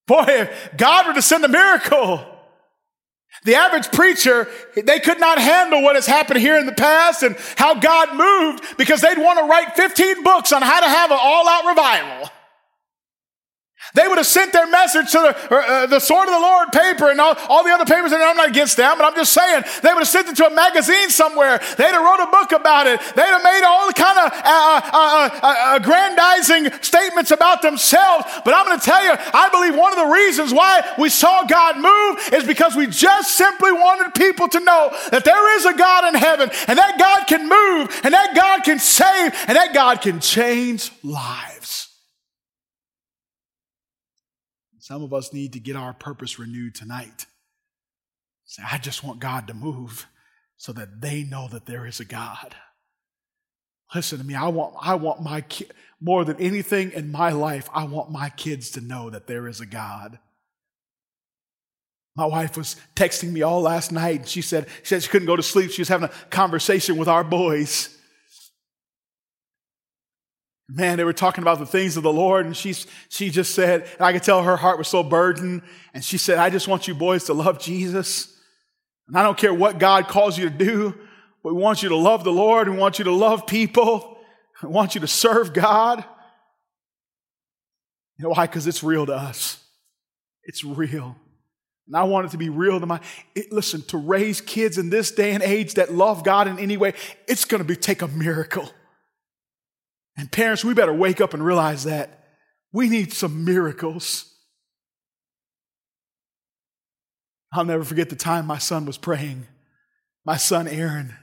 Boy, 0.07 0.24
if 0.28 0.76
God 0.76 1.07
were 1.07 1.14
to 1.14 1.22
send 1.22 1.44
a 1.44 1.48
miracle, 1.48 2.24
the 3.44 3.54
average 3.54 3.90
preacher, 3.92 4.48
they 4.74 5.00
could 5.00 5.20
not 5.20 5.38
handle 5.38 5.82
what 5.82 5.94
has 5.94 6.07
happened 6.07 6.40
here 6.40 6.59
in 6.59 6.66
the 6.66 6.72
past 6.72 7.22
and 7.22 7.36
how 7.57 7.74
God 7.74 8.14
moved 8.16 8.76
because 8.76 9.00
they'd 9.00 9.18
want 9.18 9.38
to 9.38 9.44
write 9.44 9.74
15 9.76 10.22
books 10.22 10.52
on 10.52 10.62
how 10.62 10.80
to 10.80 10.86
have 10.86 11.11
an 11.11 11.18
all 11.20 11.48
out 11.48 11.66
revival. 11.66 12.30
They 13.95 14.07
would 14.09 14.18
have 14.18 14.26
sent 14.26 14.53
their 14.53 14.66
message 14.66 15.11
to 15.12 15.18
the, 15.18 15.55
uh, 15.55 15.87
the 15.87 16.01
Sword 16.01 16.28
of 16.28 16.34
the 16.34 16.41
Lord 16.41 16.68
paper 16.72 17.11
and 17.11 17.20
all, 17.20 17.34
all 17.49 17.64
the 17.64 17.70
other 17.70 17.84
papers, 17.84 18.12
and 18.12 18.22
I'm 18.22 18.37
not 18.37 18.49
against 18.49 18.76
them, 18.76 18.99
but 18.99 19.05
I'm 19.05 19.14
just 19.14 19.32
saying, 19.32 19.64
they 19.82 19.93
would 19.93 20.01
have 20.01 20.09
sent 20.09 20.28
it 20.28 20.37
to 20.37 20.47
a 20.47 20.51
magazine 20.51 21.11
somewhere. 21.11 21.59
They'd 21.76 21.93
have 21.93 22.03
wrote 22.03 22.22
a 22.22 22.30
book 22.30 22.53
about 22.53 22.87
it. 22.87 23.01
They'd 23.14 23.22
have 23.22 23.43
made 23.43 23.62
all 23.64 23.91
kind 23.93 24.18
of 24.18 24.32
uh, 24.32 24.43
uh, 24.45 24.80
uh, 24.93 25.30
uh 25.43 25.76
aggrandizing 25.76 26.72
statements 26.82 27.30
about 27.30 27.62
themselves. 27.62 28.24
But 28.45 28.55
I'm 28.55 28.66
going 28.66 28.78
to 28.78 28.84
tell 28.84 29.05
you, 29.05 29.14
I 29.16 29.49
believe 29.51 29.76
one 29.76 29.93
of 29.93 29.99
the 29.99 30.12
reasons 30.12 30.53
why 30.53 30.82
we 30.99 31.09
saw 31.09 31.45
God 31.45 31.76
move 31.76 32.32
is 32.32 32.47
because 32.47 32.76
we 32.76 32.87
just 32.87 33.37
simply 33.37 33.72
wanted 33.72 34.14
people 34.14 34.49
to 34.49 34.61
know 34.61 34.91
that 35.11 35.24
there 35.24 35.57
is 35.57 35.64
a 35.64 35.74
God 35.74 36.14
in 36.14 36.14
heaven, 36.14 36.51
and 36.68 36.78
that 36.78 36.99
God 36.99 37.26
can 37.26 37.49
move, 37.49 38.01
and 38.05 38.14
that 38.14 38.34
God 38.34 38.64
can 38.64 38.78
save, 38.78 39.32
and 39.49 39.57
that 39.57 39.72
God 39.74 40.01
can 40.01 40.20
change 40.20 40.91
lives. 41.03 41.86
Some 44.87 45.03
of 45.03 45.12
us 45.12 45.32
need 45.32 45.53
to 45.55 45.59
get 45.59 45.74
our 45.74 45.93
purpose 45.93 46.39
renewed 46.39 46.76
tonight. 46.76 47.26
Say, 48.45 48.62
I 48.70 48.78
just 48.78 49.03
want 49.03 49.18
God 49.18 49.49
to 49.49 49.55
move 49.55 50.07
so 50.57 50.72
that 50.74 51.01
they 51.01 51.24
know 51.24 51.49
that 51.49 51.66
there 51.66 51.87
is 51.87 51.99
a 51.99 52.05
God. 52.05 52.55
Listen 53.93 54.18
to 54.18 54.24
me. 54.24 54.37
I 54.37 54.47
want, 54.47 54.76
I 54.80 54.95
want 54.95 55.20
my 55.20 55.41
ki- 55.41 55.66
more 56.01 56.24
than 56.24 56.37
anything 56.37 56.93
in 56.93 57.11
my 57.11 57.30
life, 57.30 57.68
I 57.74 57.82
want 57.82 58.12
my 58.12 58.28
kids 58.28 58.70
to 58.70 58.80
know 58.80 59.11
that 59.11 59.26
there 59.26 59.49
is 59.49 59.61
a 59.61 59.66
God. 59.66 60.20
My 62.14 62.26
wife 62.26 62.57
was 62.57 62.76
texting 62.95 63.32
me 63.32 63.43
all 63.43 63.62
last 63.62 63.91
night. 63.91 64.20
And 64.20 64.28
she 64.28 64.41
said, 64.41 64.68
she 64.84 64.87
said 64.87 65.03
she 65.03 65.09
couldn't 65.09 65.26
go 65.26 65.34
to 65.34 65.43
sleep. 65.43 65.72
She 65.72 65.80
was 65.80 65.89
having 65.89 66.09
a 66.11 66.12
conversation 66.30 66.97
with 66.97 67.09
our 67.09 67.24
boys. 67.24 67.95
Man, 70.68 70.96
they 70.96 71.04
were 71.04 71.12
talking 71.12 71.42
about 71.42 71.60
the 71.60 71.66
things 71.66 71.96
of 71.96 72.02
the 72.02 72.12
Lord, 72.12 72.44
and 72.44 72.56
she, 72.56 72.74
she 73.08 73.30
just 73.30 73.54
said, 73.54 73.88
I 74.00 74.12
could 74.12 74.24
tell 74.24 74.42
her 74.42 74.56
heart 74.56 74.78
was 74.78 74.88
so 74.88 75.04
burdened. 75.04 75.62
And 75.94 76.04
she 76.04 76.18
said, 76.18 76.38
I 76.38 76.50
just 76.50 76.66
want 76.66 76.88
you 76.88 76.94
boys 76.94 77.24
to 77.24 77.34
love 77.34 77.60
Jesus. 77.60 78.36
And 79.06 79.16
I 79.16 79.22
don't 79.22 79.38
care 79.38 79.54
what 79.54 79.78
God 79.78 80.08
calls 80.08 80.36
you 80.36 80.48
to 80.48 80.56
do, 80.56 80.94
but 81.44 81.54
we 81.54 81.62
want 81.62 81.84
you 81.84 81.90
to 81.90 81.96
love 81.96 82.24
the 82.24 82.32
Lord. 82.32 82.68
We 82.68 82.76
want 82.76 82.98
you 82.98 83.04
to 83.04 83.12
love 83.12 83.46
people. 83.46 84.18
We 84.60 84.68
want 84.68 84.96
you 84.96 85.00
to 85.02 85.06
serve 85.06 85.52
God. 85.52 86.04
You 88.18 88.24
know 88.24 88.30
why? 88.30 88.46
Because 88.46 88.66
it's 88.66 88.82
real 88.82 89.06
to 89.06 89.14
us. 89.14 89.62
It's 90.42 90.64
real. 90.64 91.16
And 91.86 91.96
I 91.96 92.02
want 92.04 92.26
it 92.26 92.30
to 92.30 92.38
be 92.38 92.48
real 92.48 92.80
to 92.80 92.86
my, 92.86 93.00
it, 93.34 93.52
listen, 93.52 93.82
to 93.82 93.98
raise 93.98 94.40
kids 94.40 94.78
in 94.78 94.90
this 94.90 95.12
day 95.12 95.32
and 95.32 95.42
age 95.42 95.74
that 95.74 95.92
love 95.92 96.24
God 96.24 96.48
in 96.48 96.58
any 96.58 96.76
way, 96.76 96.94
it's 97.28 97.44
going 97.44 97.60
to 97.62 97.64
be, 97.64 97.76
take 97.76 98.02
a 98.02 98.08
miracle. 98.08 98.68
And 100.16 100.30
parents, 100.32 100.64
we 100.64 100.74
better 100.74 100.94
wake 100.94 101.20
up 101.20 101.34
and 101.34 101.44
realize 101.44 101.84
that 101.84 102.24
we 102.72 102.88
need 102.88 103.12
some 103.12 103.44
miracles. 103.44 104.32
I'll 107.52 107.64
never 107.64 107.84
forget 107.84 108.10
the 108.10 108.16
time 108.16 108.46
my 108.46 108.58
son 108.58 108.86
was 108.86 108.98
praying, 108.98 109.46
my 110.24 110.36
son 110.36 110.68
Aaron. 110.68 111.14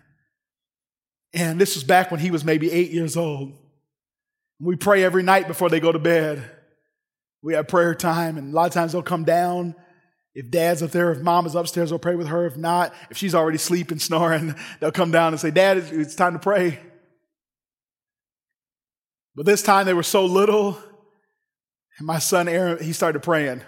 And 1.33 1.59
this 1.59 1.75
was 1.75 1.83
back 1.83 2.11
when 2.11 2.19
he 2.19 2.31
was 2.31 2.45
maybe 2.45 2.71
eight 2.71 2.91
years 2.91 3.17
old. 3.17 3.53
We 4.59 4.75
pray 4.75 5.03
every 5.03 5.23
night 5.23 5.47
before 5.47 5.69
they 5.69 5.79
go 5.79 5.91
to 5.91 5.99
bed. 5.99 6.43
We 7.41 7.55
have 7.55 7.67
prayer 7.67 7.93
time, 7.95 8.37
and 8.37 8.53
a 8.53 8.55
lot 8.55 8.67
of 8.67 8.73
times 8.73 8.93
they'll 8.93 9.01
come 9.01 9.25
down. 9.25 9.75
If 10.33 10.49
dad's 10.49 10.81
up 10.81 10.91
there, 10.91 11.11
if 11.11 11.19
mom 11.19 11.45
is 11.45 11.55
upstairs, 11.55 11.89
they'll 11.89 11.99
pray 11.99 12.15
with 12.15 12.27
her. 12.27 12.45
If 12.45 12.55
not, 12.55 12.93
if 13.09 13.17
she's 13.17 13.35
already 13.35 13.57
sleeping, 13.57 13.99
snoring, 13.99 14.55
they'll 14.79 14.91
come 14.91 15.11
down 15.11 15.33
and 15.33 15.39
say, 15.39 15.51
Dad, 15.51 15.77
it's 15.77 16.15
time 16.15 16.33
to 16.33 16.39
pray. 16.39 16.79
But 19.35 19.45
this 19.45 19.61
time 19.61 19.85
they 19.85 19.93
were 19.93 20.03
so 20.03 20.25
little, 20.25 20.77
and 21.97 22.07
my 22.07 22.19
son 22.19 22.47
Aaron, 22.47 22.83
he 22.83 22.93
started 22.93 23.23
praying. 23.23 23.61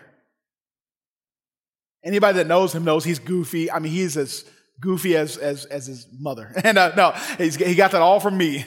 Anybody 2.04 2.38
that 2.38 2.48
knows 2.48 2.74
him 2.74 2.84
knows 2.84 3.04
he's 3.04 3.20
goofy. 3.20 3.72
I 3.72 3.80
mean, 3.80 3.92
he's 3.92 4.16
as 4.16 4.46
goofy 4.80 5.18
as, 5.18 5.38
as, 5.38 5.66
as 5.66 5.88
his 5.88 6.08
mother. 6.20 6.52
And 6.64 6.78
uh, 6.78 6.94
no, 6.96 7.12
he 7.38 7.76
got 7.76 7.92
that 7.92 8.02
all 8.02 8.20
from 8.20 8.38
me. 8.38 8.66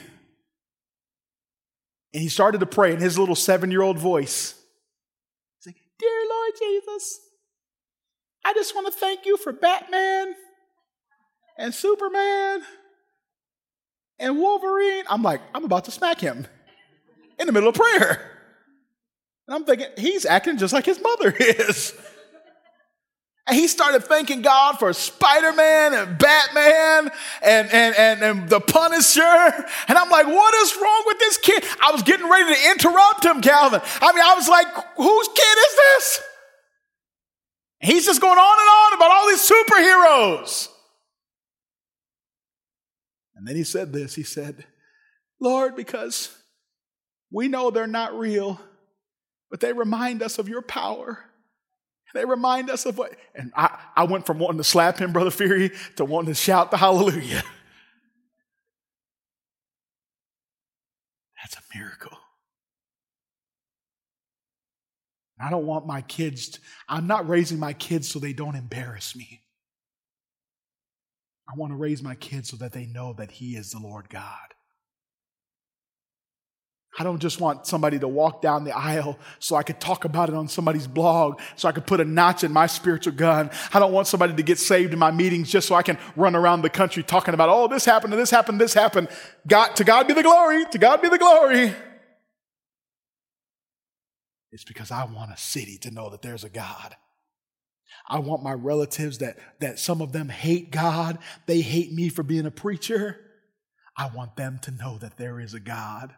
And 2.13 2.21
he 2.21 2.27
started 2.27 2.59
to 2.59 2.65
pray 2.65 2.93
in 2.93 2.99
his 2.99 3.17
little 3.17 3.35
seven 3.35 3.71
year 3.71 3.81
old 3.81 3.97
voice. 3.97 4.55
He's 5.57 5.67
like, 5.67 5.81
Dear 5.99 6.21
Lord 6.29 6.51
Jesus, 6.59 7.19
I 8.43 8.53
just 8.53 8.75
want 8.75 8.87
to 8.87 8.99
thank 8.99 9.25
you 9.25 9.37
for 9.37 9.53
Batman 9.53 10.33
and 11.57 11.73
Superman 11.73 12.61
and 14.17 14.37
Wolverine. 14.37 15.05
I'm 15.07 15.21
like, 15.21 15.41
I'm 15.53 15.63
about 15.63 15.85
to 15.85 15.91
smack 15.91 16.19
him 16.19 16.47
in 17.39 17.47
the 17.47 17.51
middle 17.51 17.69
of 17.69 17.75
prayer. 17.75 18.39
And 19.47 19.55
I'm 19.55 19.65
thinking, 19.65 19.87
he's 19.97 20.25
acting 20.25 20.57
just 20.57 20.73
like 20.73 20.85
his 20.85 21.01
mother 21.01 21.33
is. 21.39 21.93
And 23.47 23.57
he 23.57 23.67
started 23.67 24.03
thanking 24.03 24.43
God 24.43 24.77
for 24.77 24.93
Spider 24.93 25.53
Man 25.53 25.95
and 25.95 26.19
Batman 26.19 27.11
and, 27.41 27.73
and, 27.73 27.95
and, 27.97 28.21
and 28.21 28.49
the 28.49 28.59
Punisher. 28.59 29.65
And 29.87 29.97
I'm 29.97 30.11
like, 30.11 30.27
what 30.27 30.53
is 30.53 30.77
wrong 30.79 31.03
with 31.07 31.17
this 31.17 31.37
kid? 31.39 31.63
I 31.81 31.91
was 31.91 32.03
getting 32.03 32.29
ready 32.29 32.53
to 32.53 32.71
interrupt 32.71 33.25
him, 33.25 33.41
Calvin. 33.41 33.81
I 33.83 34.13
mean, 34.13 34.23
I 34.23 34.35
was 34.35 34.47
like, 34.47 34.67
whose 34.97 35.27
kid 35.29 35.57
is 35.57 35.75
this? 35.75 36.21
He's 37.81 38.05
just 38.05 38.21
going 38.21 38.37
on 38.37 38.59
and 38.59 38.69
on 38.69 38.93
about 38.93 39.11
all 39.11 39.27
these 39.29 39.49
superheroes. 39.49 40.67
And 43.35 43.47
then 43.47 43.55
he 43.55 43.63
said 43.63 43.93
this 43.93 44.13
he 44.13 44.23
said, 44.23 44.63
Lord, 45.39 45.75
because 45.75 46.35
we 47.31 47.47
know 47.47 47.69
they're 47.71 47.87
not 47.87 48.17
real, 48.17 48.59
but 49.49 49.59
they 49.59 49.73
remind 49.73 50.21
us 50.21 50.39
of 50.39 50.49
your 50.49 50.61
power. 50.61 51.19
They 52.13 52.25
remind 52.25 52.69
us 52.69 52.85
of 52.85 52.97
what, 52.97 53.13
and 53.35 53.51
I, 53.55 53.77
I 53.95 54.03
went 54.05 54.25
from 54.25 54.39
wanting 54.39 54.57
to 54.57 54.63
slap 54.63 54.97
him, 54.97 55.13
Brother 55.13 55.29
Fury, 55.31 55.71
to 55.97 56.05
wanting 56.05 56.33
to 56.33 56.39
shout 56.39 56.71
the 56.71 56.77
hallelujah. 56.77 57.43
That's 61.41 61.55
a 61.55 61.77
miracle. 61.77 62.17
I 65.41 65.49
don't 65.49 65.65
want 65.65 65.87
my 65.87 66.01
kids, 66.01 66.49
to, 66.49 66.59
I'm 66.89 67.07
not 67.07 67.29
raising 67.29 67.59
my 67.59 67.73
kids 67.73 68.09
so 68.09 68.19
they 68.19 68.33
don't 68.33 68.55
embarrass 68.55 69.15
me. 69.15 69.41
I 71.47 71.55
want 71.55 71.71
to 71.71 71.77
raise 71.77 72.03
my 72.03 72.15
kids 72.15 72.49
so 72.49 72.57
that 72.57 72.73
they 72.73 72.85
know 72.85 73.13
that 73.13 73.31
He 73.31 73.55
is 73.55 73.71
the 73.71 73.79
Lord 73.79 74.09
God. 74.09 74.53
I 76.97 77.03
don't 77.03 77.19
just 77.19 77.39
want 77.39 77.67
somebody 77.67 77.99
to 77.99 78.07
walk 78.07 78.41
down 78.41 78.63
the 78.63 78.75
aisle 78.75 79.19
so 79.37 79.55
I 79.55 79.63
could 79.63 79.79
talk 79.79 80.05
about 80.05 80.29
it 80.29 80.35
on 80.35 80.47
somebody's 80.47 80.87
blog, 80.87 81.39
so 81.55 81.69
I 81.69 81.71
could 81.71 81.85
put 81.85 81.99
a 81.99 82.05
notch 82.05 82.43
in 82.43 82.51
my 82.51 82.65
spiritual 82.65 83.13
gun. 83.13 83.51
I 83.73 83.79
don't 83.79 83.93
want 83.93 84.07
somebody 84.07 84.33
to 84.33 84.43
get 84.43 84.57
saved 84.57 84.91
in 84.91 84.99
my 84.99 85.11
meetings 85.11 85.51
just 85.51 85.67
so 85.67 85.75
I 85.75 85.83
can 85.83 85.97
run 86.15 86.35
around 86.35 86.63
the 86.63 86.69
country 86.69 87.03
talking 87.03 87.33
about, 87.33 87.49
oh, 87.49 87.67
this 87.67 87.85
happened, 87.85 88.13
this 88.13 88.31
happened, 88.31 88.59
this 88.59 88.73
happened. 88.73 89.07
God, 89.47 89.75
to 89.75 89.83
God 89.83 90.07
be 90.07 90.13
the 90.13 90.23
glory, 90.23 90.65
to 90.71 90.77
God 90.77 91.01
be 91.01 91.09
the 91.09 91.19
glory. 91.19 91.73
It's 94.51 94.63
because 94.63 94.89
I 94.89 95.05
want 95.05 95.31
a 95.31 95.37
city 95.37 95.77
to 95.79 95.91
know 95.91 96.09
that 96.09 96.23
there's 96.23 96.43
a 96.43 96.49
God. 96.49 96.95
I 98.07 98.19
want 98.19 98.43
my 98.43 98.53
relatives 98.53 99.19
that, 99.19 99.37
that 99.59 99.77
some 99.77 100.01
of 100.01 100.11
them 100.11 100.29
hate 100.29 100.71
God, 100.71 101.19
they 101.45 101.61
hate 101.61 101.93
me 101.93 102.09
for 102.09 102.23
being 102.23 102.47
a 102.47 102.51
preacher. 102.51 103.17
I 103.95 104.09
want 104.09 104.35
them 104.35 104.59
to 104.63 104.71
know 104.71 104.97
that 104.97 105.17
there 105.17 105.39
is 105.39 105.53
a 105.53 105.59
God. 105.59 106.15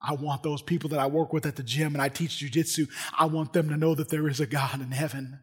I 0.00 0.14
want 0.14 0.42
those 0.42 0.62
people 0.62 0.90
that 0.90 0.98
I 0.98 1.06
work 1.06 1.32
with 1.32 1.46
at 1.46 1.56
the 1.56 1.62
gym 1.62 1.94
and 1.94 2.02
I 2.02 2.08
teach 2.08 2.40
jujitsu, 2.40 2.88
I 3.18 3.26
want 3.26 3.52
them 3.52 3.68
to 3.70 3.76
know 3.76 3.94
that 3.94 4.08
there 4.08 4.28
is 4.28 4.40
a 4.40 4.46
God 4.46 4.80
in 4.80 4.90
heaven. 4.90 5.40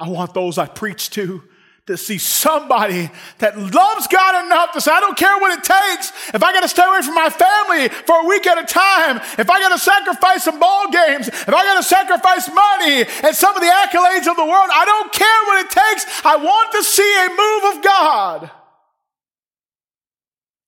I 0.00 0.08
want 0.08 0.34
those 0.34 0.58
I 0.58 0.66
preach 0.66 1.10
to 1.10 1.42
to 1.88 1.96
see 1.96 2.18
somebody 2.18 3.10
that 3.38 3.56
loves 3.58 4.06
God 4.06 4.44
enough 4.44 4.72
to 4.72 4.80
say, 4.80 4.92
I 4.92 5.00
don't 5.00 5.16
care 5.16 5.36
what 5.40 5.56
it 5.56 5.64
takes. 5.64 6.12
If 6.34 6.44
I 6.44 6.52
got 6.52 6.60
to 6.60 6.68
stay 6.68 6.84
away 6.84 7.00
from 7.00 7.16
my 7.16 7.32
family 7.32 7.88
for 7.88 8.20
a 8.20 8.28
week 8.28 8.46
at 8.46 8.60
a 8.60 8.66
time, 8.68 9.16
if 9.40 9.48
I 9.48 9.58
got 9.58 9.72
to 9.72 9.80
sacrifice 9.80 10.44
some 10.44 10.60
ball 10.60 10.92
games, 10.92 11.28
if 11.28 11.48
I 11.48 11.64
got 11.64 11.80
to 11.80 11.82
sacrifice 11.82 12.46
money 12.52 13.08
and 13.24 13.34
some 13.34 13.56
of 13.56 13.62
the 13.64 13.72
accolades 13.72 14.28
of 14.28 14.36
the 14.36 14.44
world, 14.44 14.68
I 14.68 14.84
don't 14.84 15.12
care 15.12 15.40
what 15.48 15.64
it 15.64 15.70
takes. 15.72 16.04
I 16.24 16.36
want 16.36 16.72
to 16.72 16.84
see 16.84 17.12
a 17.24 17.28
move 17.32 17.64
of 17.72 17.82
God. 17.82 18.50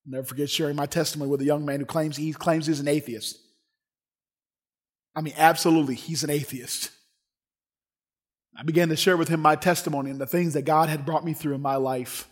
Never 0.07 0.25
forget 0.25 0.51
sharing 0.51 0.77
my 0.77 0.87
testimony 0.87 1.31
with 1.31 1.41
a 1.41 1.45
young 1.45 1.65
man 1.65 1.81
who 1.81 1.87
claims 1.87 2.17
he 2.17 2.33
claims 2.33 2.67
he's 2.67 2.81
an 2.81 2.89
atheist. 2.89 3.39
I 5.15 5.21
mean, 5.21 5.35
absolutely, 5.37 5.95
he's 5.95 6.25
an 6.25 6.31
atheist. 6.31 6.91
I 8.57 8.63
began 8.63 8.89
to 8.89 8.97
share 8.97 9.17
with 9.17 9.29
him 9.29 9.41
my 9.41 9.57
testimony 9.57 10.11
and 10.11 10.21
the 10.21 10.27
things 10.27 10.55
that 10.55 10.63
God 10.63 10.89
had 10.89 11.07
brought 11.07 11.25
me 11.25 11.33
through 11.33 11.55
in 11.55 11.63
my 11.63 11.77
life. 11.77 12.29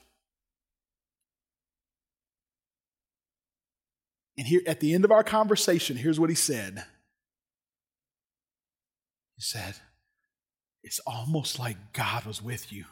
And 4.37 4.47
here 4.47 4.63
at 4.67 4.81
the 4.81 4.95
end 4.95 5.05
of 5.05 5.11
our 5.11 5.25
conversation, 5.25 5.97
here's 5.97 6.21
what 6.21 6.31
he 6.31 6.37
said. 6.37 6.85
He 9.37 9.43
said, 9.43 9.75
It's 10.83 11.01
almost 11.01 11.59
like 11.59 11.93
God 11.93 12.25
was 12.25 12.41
with 12.43 12.73
you. 12.73 12.85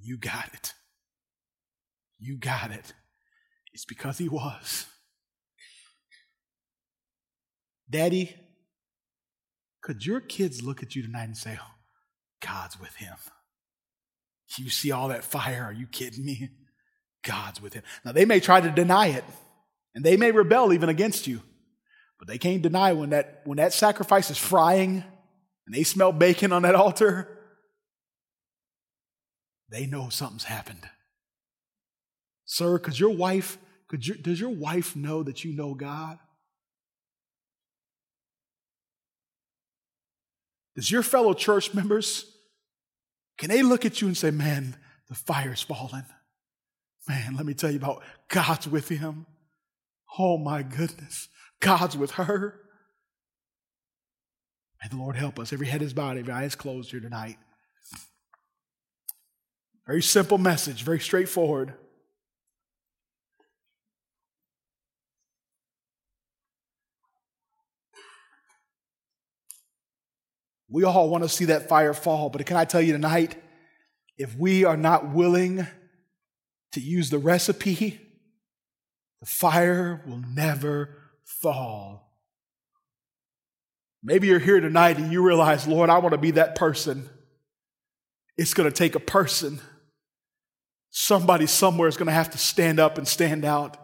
You 0.00 0.18
got 0.18 0.50
it. 0.52 0.74
You 2.18 2.36
got 2.36 2.70
it. 2.70 2.92
It's 3.72 3.84
because 3.84 4.18
he 4.18 4.28
was. 4.28 4.86
Daddy, 7.88 8.34
could 9.82 10.04
your 10.04 10.20
kids 10.20 10.62
look 10.62 10.82
at 10.82 10.96
you 10.96 11.02
tonight 11.02 11.24
and 11.24 11.36
say, 11.36 11.58
oh, 11.60 11.74
God's 12.44 12.80
with 12.80 12.96
him? 12.96 13.16
You 14.58 14.70
see 14.70 14.92
all 14.92 15.08
that 15.08 15.24
fire? 15.24 15.64
Are 15.64 15.72
you 15.72 15.86
kidding 15.86 16.24
me? 16.24 16.48
God's 17.22 17.60
with 17.60 17.74
him. 17.74 17.82
Now, 18.04 18.12
they 18.12 18.24
may 18.24 18.40
try 18.40 18.60
to 18.60 18.70
deny 18.70 19.08
it, 19.08 19.24
and 19.94 20.04
they 20.04 20.16
may 20.16 20.30
rebel 20.30 20.72
even 20.72 20.88
against 20.88 21.26
you, 21.26 21.42
but 22.18 22.28
they 22.28 22.38
can't 22.38 22.62
deny 22.62 22.92
when 22.92 23.10
that, 23.10 23.42
when 23.44 23.58
that 23.58 23.72
sacrifice 23.72 24.30
is 24.30 24.38
frying 24.38 25.04
and 25.66 25.74
they 25.74 25.82
smell 25.82 26.12
bacon 26.12 26.52
on 26.52 26.62
that 26.62 26.74
altar, 26.74 27.28
they 29.68 29.86
know 29.86 30.08
something's 30.08 30.44
happened. 30.44 30.88
Sir, 32.46 32.78
could 32.78 32.98
your 32.98 33.10
wife, 33.10 33.58
could 33.88 34.00
does 34.22 34.40
your 34.40 34.50
wife 34.50 34.96
know 34.96 35.22
that 35.22 35.44
you 35.44 35.52
know 35.52 35.74
God? 35.74 36.18
Does 40.76 40.90
your 40.90 41.02
fellow 41.02 41.34
church 41.34 41.74
members, 41.74 42.30
can 43.38 43.50
they 43.50 43.62
look 43.62 43.84
at 43.84 44.00
you 44.00 44.06
and 44.06 44.16
say, 44.16 44.30
man, 44.30 44.76
the 45.08 45.14
fire's 45.14 45.62
falling? 45.62 46.04
Man, 47.08 47.36
let 47.36 47.46
me 47.46 47.54
tell 47.54 47.70
you 47.70 47.78
about 47.78 48.02
God's 48.28 48.68
with 48.68 48.88
him. 48.88 49.26
Oh 50.18 50.38
my 50.38 50.62
goodness. 50.62 51.28
God's 51.60 51.96
with 51.96 52.12
her. 52.12 52.60
May 54.82 54.88
the 54.90 54.96
Lord 54.96 55.16
help 55.16 55.38
us. 55.38 55.52
Every 55.52 55.66
head 55.66 55.82
is 55.82 55.94
bowed, 55.94 56.18
every 56.18 56.32
eye 56.32 56.44
is 56.44 56.54
closed 56.54 56.90
here 56.90 57.00
tonight. 57.00 57.38
Very 59.86 60.02
simple 60.02 60.38
message, 60.38 60.82
very 60.82 61.00
straightforward. 61.00 61.74
We 70.68 70.84
all 70.84 71.08
want 71.08 71.24
to 71.24 71.28
see 71.28 71.46
that 71.46 71.68
fire 71.68 71.94
fall, 71.94 72.28
but 72.28 72.44
can 72.44 72.56
I 72.56 72.64
tell 72.64 72.82
you 72.82 72.92
tonight, 72.92 73.36
if 74.18 74.36
we 74.36 74.64
are 74.64 74.76
not 74.76 75.12
willing 75.12 75.66
to 76.72 76.80
use 76.80 77.10
the 77.10 77.18
recipe, 77.18 78.00
the 79.20 79.26
fire 79.26 80.02
will 80.06 80.22
never 80.34 80.96
fall. 81.24 82.06
Maybe 84.02 84.28
you're 84.28 84.38
here 84.38 84.60
tonight 84.60 84.98
and 84.98 85.12
you 85.12 85.22
realize, 85.22 85.66
Lord, 85.66 85.90
I 85.90 85.98
want 85.98 86.12
to 86.12 86.18
be 86.18 86.32
that 86.32 86.54
person. 86.54 87.08
It's 88.36 88.54
going 88.54 88.68
to 88.70 88.74
take 88.74 88.94
a 88.94 89.00
person. 89.00 89.60
Somebody 90.90 91.46
somewhere 91.46 91.88
is 91.88 91.96
going 91.96 92.06
to 92.06 92.12
have 92.12 92.30
to 92.30 92.38
stand 92.38 92.78
up 92.78 92.98
and 92.98 93.08
stand 93.08 93.44
out. 93.44 93.76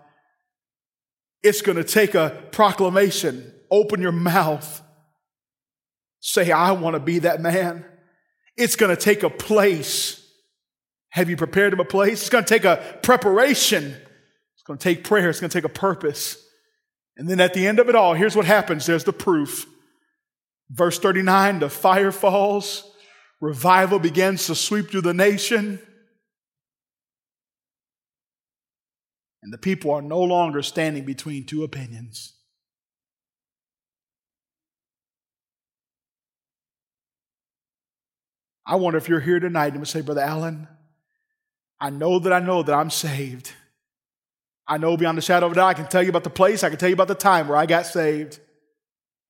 It's 1.42 1.60
going 1.60 1.76
to 1.76 1.84
take 1.84 2.14
a 2.14 2.42
proclamation. 2.52 3.52
Open 3.70 4.00
your 4.00 4.12
mouth. 4.12 4.80
Say, 6.24 6.52
I 6.52 6.70
want 6.70 6.94
to 6.94 7.00
be 7.00 7.18
that 7.18 7.40
man. 7.40 7.84
It's 8.56 8.76
going 8.76 8.94
to 8.94 9.00
take 9.00 9.24
a 9.24 9.28
place. 9.28 10.24
Have 11.10 11.28
you 11.28 11.36
prepared 11.36 11.72
him 11.72 11.80
a 11.80 11.84
place? 11.84 12.20
It's 12.20 12.30
going 12.30 12.44
to 12.44 12.48
take 12.48 12.64
a 12.64 12.98
preparation. 13.02 13.96
It's 14.54 14.62
going 14.64 14.78
to 14.78 14.82
take 14.82 15.02
prayer. 15.02 15.28
It's 15.30 15.40
going 15.40 15.50
to 15.50 15.58
take 15.58 15.64
a 15.64 15.68
purpose. 15.68 16.38
And 17.16 17.28
then 17.28 17.40
at 17.40 17.54
the 17.54 17.66
end 17.66 17.80
of 17.80 17.88
it 17.88 17.96
all, 17.96 18.14
here's 18.14 18.36
what 18.36 18.46
happens. 18.46 18.86
There's 18.86 19.02
the 19.02 19.12
proof. 19.12 19.66
Verse 20.70 20.98
39, 21.00 21.58
the 21.58 21.68
fire 21.68 22.12
falls. 22.12 22.88
Revival 23.40 23.98
begins 23.98 24.46
to 24.46 24.54
sweep 24.54 24.92
through 24.92 25.00
the 25.00 25.12
nation. 25.12 25.80
And 29.42 29.52
the 29.52 29.58
people 29.58 29.90
are 29.90 30.00
no 30.00 30.20
longer 30.20 30.62
standing 30.62 31.04
between 31.04 31.46
two 31.46 31.64
opinions. 31.64 32.31
I 38.64 38.76
wonder 38.76 38.98
if 38.98 39.08
you're 39.08 39.20
here 39.20 39.40
tonight 39.40 39.72
and 39.72 39.80
would 39.80 39.88
say, 39.88 40.00
Brother 40.00 40.20
Allen, 40.20 40.68
I 41.80 41.90
know 41.90 42.18
that 42.18 42.32
I 42.32 42.38
know 42.38 42.62
that 42.62 42.74
I'm 42.74 42.90
saved. 42.90 43.52
I 44.66 44.78
know 44.78 44.96
beyond 44.96 45.18
the 45.18 45.22
shadow 45.22 45.46
of 45.46 45.52
a 45.52 45.54
doubt, 45.56 45.66
I 45.66 45.74
can 45.74 45.88
tell 45.88 46.02
you 46.02 46.10
about 46.10 46.24
the 46.24 46.30
place, 46.30 46.62
I 46.62 46.68
can 46.70 46.78
tell 46.78 46.88
you 46.88 46.94
about 46.94 47.08
the 47.08 47.14
time 47.14 47.48
where 47.48 47.58
I 47.58 47.66
got 47.66 47.86
saved. 47.86 48.38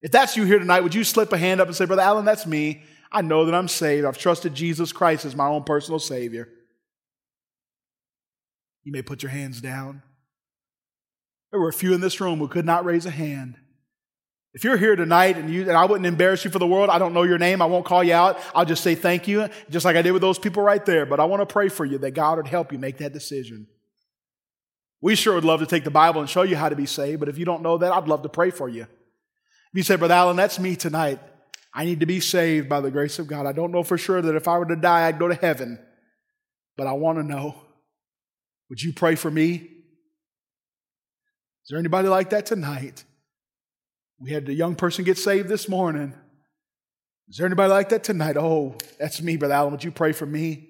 If 0.02 0.10
that's 0.10 0.36
you 0.36 0.44
here 0.44 0.58
tonight, 0.58 0.80
would 0.80 0.94
you 0.94 1.04
slip 1.04 1.32
a 1.32 1.38
hand 1.38 1.60
up 1.60 1.68
and 1.68 1.76
say, 1.76 1.86
Brother 1.86 2.02
Allen, 2.02 2.24
that's 2.24 2.46
me. 2.46 2.82
I 3.10 3.22
know 3.22 3.44
that 3.46 3.54
I'm 3.54 3.68
saved. 3.68 4.04
I've 4.04 4.18
trusted 4.18 4.54
Jesus 4.54 4.92
Christ 4.92 5.24
as 5.24 5.36
my 5.36 5.46
own 5.46 5.64
personal 5.64 5.98
Savior. 5.98 6.48
You 8.84 8.92
may 8.92 9.02
put 9.02 9.22
your 9.22 9.30
hands 9.30 9.60
down. 9.60 10.02
There 11.50 11.60
were 11.60 11.68
a 11.68 11.74
few 11.74 11.94
in 11.94 12.00
this 12.00 12.20
room 12.20 12.38
who 12.38 12.48
could 12.48 12.64
not 12.64 12.84
raise 12.84 13.06
a 13.06 13.10
hand. 13.10 13.56
If 14.54 14.64
you're 14.64 14.76
here 14.76 14.96
tonight 14.96 15.38
and 15.38 15.48
you 15.48 15.62
and 15.62 15.72
I 15.72 15.86
wouldn't 15.86 16.06
embarrass 16.06 16.44
you 16.44 16.50
for 16.50 16.58
the 16.58 16.66
world, 16.66 16.90
I 16.90 16.98
don't 16.98 17.14
know 17.14 17.22
your 17.22 17.38
name, 17.38 17.62
I 17.62 17.66
won't 17.66 17.86
call 17.86 18.04
you 18.04 18.12
out. 18.12 18.38
I'll 18.54 18.66
just 18.66 18.82
say 18.82 18.94
thank 18.94 19.26
you, 19.26 19.48
just 19.70 19.84
like 19.84 19.96
I 19.96 20.02
did 20.02 20.12
with 20.12 20.20
those 20.20 20.38
people 20.38 20.62
right 20.62 20.84
there. 20.84 21.06
But 21.06 21.20
I 21.20 21.24
want 21.24 21.40
to 21.40 21.46
pray 21.46 21.68
for 21.68 21.86
you 21.86 21.98
that 21.98 22.10
God 22.10 22.36
would 22.36 22.46
help 22.46 22.70
you 22.70 22.78
make 22.78 22.98
that 22.98 23.14
decision. 23.14 23.66
We 25.00 25.16
sure 25.16 25.34
would 25.34 25.44
love 25.44 25.60
to 25.60 25.66
take 25.66 25.84
the 25.84 25.90
Bible 25.90 26.20
and 26.20 26.28
show 26.28 26.42
you 26.42 26.56
how 26.56 26.68
to 26.68 26.76
be 26.76 26.86
saved, 26.86 27.20
but 27.20 27.28
if 27.28 27.38
you 27.38 27.44
don't 27.44 27.62
know 27.62 27.78
that, 27.78 27.92
I'd 27.92 28.08
love 28.08 28.22
to 28.22 28.28
pray 28.28 28.50
for 28.50 28.68
you. 28.68 28.82
If 28.82 29.74
you 29.74 29.82
say, 29.82 29.96
Brother 29.96 30.14
Allen, 30.14 30.36
that's 30.36 30.58
me 30.58 30.76
tonight. 30.76 31.18
I 31.74 31.86
need 31.86 32.00
to 32.00 32.06
be 32.06 32.20
saved 32.20 32.68
by 32.68 32.80
the 32.80 32.90
grace 32.90 33.18
of 33.18 33.26
God. 33.26 33.46
I 33.46 33.52
don't 33.52 33.72
know 33.72 33.82
for 33.82 33.96
sure 33.96 34.20
that 34.20 34.36
if 34.36 34.46
I 34.46 34.58
were 34.58 34.66
to 34.66 34.76
die, 34.76 35.08
I'd 35.08 35.18
go 35.18 35.28
to 35.28 35.34
heaven, 35.34 35.78
but 36.76 36.86
I 36.86 36.92
want 36.92 37.18
to 37.18 37.24
know. 37.24 37.54
Would 38.68 38.82
you 38.82 38.92
pray 38.92 39.14
for 39.14 39.30
me? 39.30 39.54
Is 39.54 41.70
there 41.70 41.78
anybody 41.78 42.08
like 42.08 42.30
that 42.30 42.44
tonight? 42.44 43.04
We 44.22 44.30
had 44.30 44.48
a 44.48 44.54
young 44.54 44.76
person 44.76 45.04
get 45.04 45.18
saved 45.18 45.48
this 45.48 45.68
morning. 45.68 46.14
Is 47.28 47.38
there 47.38 47.46
anybody 47.46 47.70
like 47.70 47.88
that 47.88 48.04
tonight? 48.04 48.36
Oh, 48.36 48.76
that's 48.98 49.20
me, 49.20 49.36
Brother 49.36 49.54
Allen. 49.54 49.72
Would 49.72 49.82
you 49.82 49.90
pray 49.90 50.12
for 50.12 50.26
me? 50.26 50.68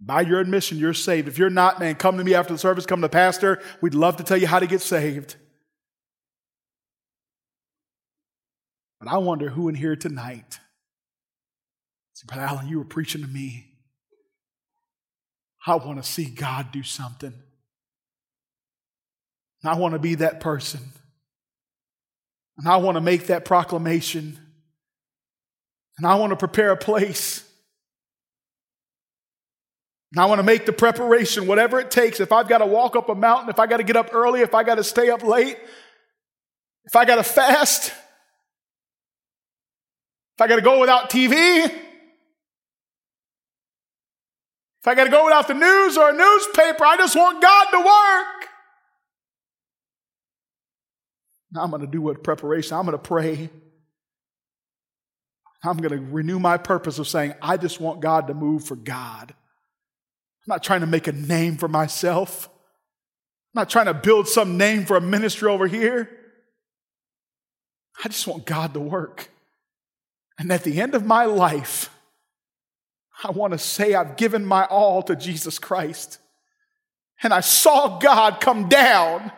By 0.00 0.22
your 0.22 0.40
admission, 0.40 0.78
you're 0.78 0.92
saved. 0.92 1.28
If 1.28 1.38
you're 1.38 1.48
not, 1.48 1.78
man, 1.78 1.94
come 1.94 2.18
to 2.18 2.24
me 2.24 2.34
after 2.34 2.52
the 2.52 2.58
service, 2.58 2.86
come 2.86 3.00
to 3.00 3.06
the 3.06 3.08
pastor. 3.08 3.62
We'd 3.80 3.94
love 3.94 4.16
to 4.16 4.24
tell 4.24 4.36
you 4.36 4.48
how 4.48 4.58
to 4.58 4.66
get 4.66 4.80
saved. 4.80 5.36
But 8.98 9.08
I 9.08 9.18
wonder 9.18 9.50
who 9.50 9.68
in 9.68 9.76
here 9.76 9.94
tonight. 9.94 10.58
See, 12.14 12.26
Brother 12.26 12.42
Allen, 12.42 12.68
you 12.68 12.78
were 12.78 12.84
preaching 12.84 13.22
to 13.22 13.28
me. 13.28 13.66
I 15.66 15.76
want 15.76 16.02
to 16.02 16.10
see 16.10 16.24
God 16.24 16.72
do 16.72 16.82
something. 16.82 17.32
And 19.64 19.72
I 19.72 19.76
want 19.76 19.94
to 19.94 19.98
be 19.98 20.16
that 20.16 20.40
person. 20.40 20.80
And 22.58 22.68
I 22.68 22.76
want 22.76 22.96
to 22.96 23.00
make 23.00 23.28
that 23.28 23.46
proclamation. 23.46 24.38
And 25.96 26.06
I 26.06 26.16
want 26.16 26.30
to 26.30 26.36
prepare 26.36 26.70
a 26.70 26.76
place. 26.76 27.42
And 30.12 30.20
I 30.20 30.26
want 30.26 30.38
to 30.38 30.42
make 30.42 30.66
the 30.66 30.74
preparation, 30.74 31.46
whatever 31.46 31.80
it 31.80 31.90
takes. 31.90 32.20
If 32.20 32.30
I've 32.30 32.46
got 32.46 32.58
to 32.58 32.66
walk 32.66 32.94
up 32.94 33.08
a 33.08 33.14
mountain, 33.14 33.48
if 33.48 33.58
I 33.58 33.66
got 33.66 33.78
to 33.78 33.84
get 33.84 33.96
up 33.96 34.10
early, 34.12 34.42
if 34.42 34.54
I 34.54 34.64
got 34.64 34.74
to 34.74 34.84
stay 34.84 35.08
up 35.08 35.22
late, 35.22 35.56
if 36.84 36.94
I 36.94 37.06
got 37.06 37.16
to 37.16 37.22
fast, 37.22 37.86
if 37.86 37.94
I 40.40 40.46
got 40.46 40.56
to 40.56 40.62
go 40.62 40.78
without 40.78 41.08
TV, 41.08 41.64
if 41.64 41.72
I 44.84 44.94
got 44.94 45.04
to 45.04 45.10
go 45.10 45.24
without 45.24 45.48
the 45.48 45.54
news 45.54 45.96
or 45.96 46.10
a 46.10 46.12
newspaper, 46.12 46.84
I 46.84 46.98
just 46.98 47.16
want 47.16 47.40
God 47.40 47.70
to 47.70 47.78
work. 47.78 48.50
I'm 51.56 51.70
going 51.70 51.82
to 51.82 51.86
do 51.86 52.02
what 52.02 52.22
preparation. 52.22 52.76
I'm 52.76 52.84
going 52.84 52.98
to 52.98 53.02
pray. 53.02 53.50
I'm 55.62 55.76
going 55.78 55.98
to 55.98 56.12
renew 56.12 56.38
my 56.38 56.58
purpose 56.58 56.98
of 56.98 57.08
saying, 57.08 57.34
I 57.40 57.56
just 57.56 57.80
want 57.80 58.00
God 58.00 58.26
to 58.28 58.34
move 58.34 58.64
for 58.64 58.76
God. 58.76 59.30
I'm 59.30 60.48
not 60.48 60.62
trying 60.62 60.80
to 60.80 60.86
make 60.86 61.06
a 61.06 61.12
name 61.12 61.56
for 61.56 61.68
myself. 61.68 62.48
I'm 63.54 63.60
not 63.60 63.70
trying 63.70 63.86
to 63.86 63.94
build 63.94 64.28
some 64.28 64.58
name 64.58 64.84
for 64.84 64.96
a 64.96 65.00
ministry 65.00 65.48
over 65.48 65.66
here. 65.66 66.10
I 68.04 68.08
just 68.08 68.26
want 68.26 68.44
God 68.44 68.74
to 68.74 68.80
work. 68.80 69.30
And 70.38 70.52
at 70.52 70.64
the 70.64 70.80
end 70.80 70.94
of 70.94 71.06
my 71.06 71.24
life, 71.24 71.88
I 73.22 73.30
want 73.30 73.52
to 73.52 73.58
say 73.58 73.94
I've 73.94 74.16
given 74.16 74.44
my 74.44 74.64
all 74.64 75.02
to 75.04 75.16
Jesus 75.16 75.58
Christ. 75.58 76.18
And 77.22 77.32
I 77.32 77.40
saw 77.40 77.98
God 77.98 78.40
come 78.40 78.68
down 78.68 79.30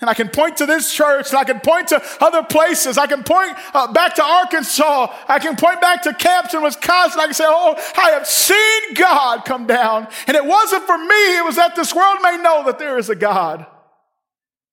and 0.00 0.10
I 0.10 0.14
can 0.14 0.28
point 0.28 0.58
to 0.58 0.66
this 0.66 0.92
church, 0.92 1.30
and 1.30 1.38
I 1.38 1.44
can 1.44 1.60
point 1.60 1.88
to 1.88 2.02
other 2.20 2.42
places. 2.42 2.98
I 2.98 3.06
can 3.06 3.22
point 3.22 3.56
uh, 3.72 3.90
back 3.92 4.14
to 4.16 4.22
Arkansas. 4.22 5.14
I 5.26 5.38
can 5.38 5.56
point 5.56 5.80
back 5.80 6.02
to 6.02 6.12
camps 6.12 6.52
in 6.52 6.62
Wisconsin. 6.62 7.20
I 7.20 7.24
can 7.24 7.34
say, 7.34 7.44
Oh, 7.46 7.74
I 7.96 8.10
have 8.10 8.26
seen 8.26 8.94
God 8.94 9.46
come 9.46 9.66
down. 9.66 10.06
And 10.26 10.36
it 10.36 10.44
wasn't 10.44 10.84
for 10.84 10.98
me, 10.98 11.38
it 11.38 11.44
was 11.44 11.56
that 11.56 11.76
this 11.76 11.94
world 11.94 12.18
may 12.22 12.36
know 12.36 12.64
that 12.66 12.78
there 12.78 12.98
is 12.98 13.08
a 13.08 13.14
God 13.14 13.66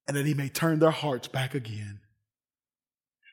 and 0.05 0.17
that 0.17 0.25
He 0.25 0.33
may 0.33 0.49
turn 0.49 0.79
their 0.79 0.91
hearts 0.91 1.29
back 1.29 1.55
again. 1.55 2.01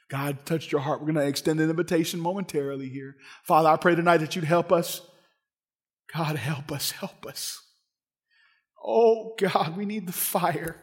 God 0.08 0.44
touched 0.46 0.70
your 0.70 0.80
heart. 0.80 1.00
We're 1.00 1.12
going 1.12 1.24
to 1.24 1.26
extend 1.26 1.60
an 1.60 1.70
invitation 1.70 2.20
momentarily 2.20 2.88
here. 2.88 3.16
Father, 3.44 3.68
I 3.68 3.76
pray 3.76 3.96
tonight 3.96 4.18
that 4.18 4.36
you'd 4.36 4.44
help 4.44 4.70
us. 4.70 5.02
God, 6.14 6.36
help 6.36 6.70
us, 6.70 6.92
help 6.92 7.26
us. 7.26 7.60
Oh, 8.84 9.34
God, 9.38 9.76
we 9.76 9.84
need 9.84 10.06
the 10.06 10.12
fire. 10.12 10.76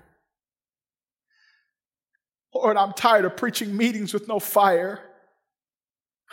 Lord, 2.64 2.78
I'm 2.78 2.94
tired 2.94 3.26
of 3.26 3.38
preaching 3.38 3.76
meetings 3.76 4.14
with 4.14 4.28
no 4.28 4.40
fire. 4.40 5.00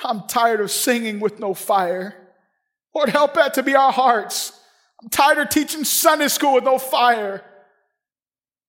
I'm 0.02 0.26
tired 0.26 0.60
of 0.60 0.70
singing 0.70 1.20
with 1.20 1.38
no 1.38 1.54
fire. 1.54 2.14
Lord, 2.94 3.08
help 3.08 3.34
that 3.34 3.54
to 3.54 3.62
be 3.62 3.74
our 3.74 3.92
hearts. 3.92 4.58
I'm 5.02 5.08
tired 5.08 5.38
of 5.38 5.48
teaching 5.50 5.84
Sunday 5.84 6.28
school 6.28 6.54
with 6.54 6.64
no 6.64 6.78
fire. 6.78 7.44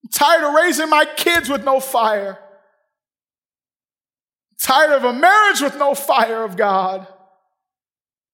I'm 0.04 0.10
tired 0.12 0.44
of 0.44 0.54
raising 0.54 0.90
my 0.90 1.06
kids 1.06 1.50
with 1.50 1.64
no 1.64 1.80
fire. 1.80 2.38
I'm 4.52 4.58
tired 4.60 4.92
of 4.98 5.04
a 5.04 5.14
marriage 5.14 5.62
with 5.62 5.78
no 5.78 5.96
fire 5.96 6.44
of 6.44 6.58
God. 6.58 7.02
I'm 7.02 7.08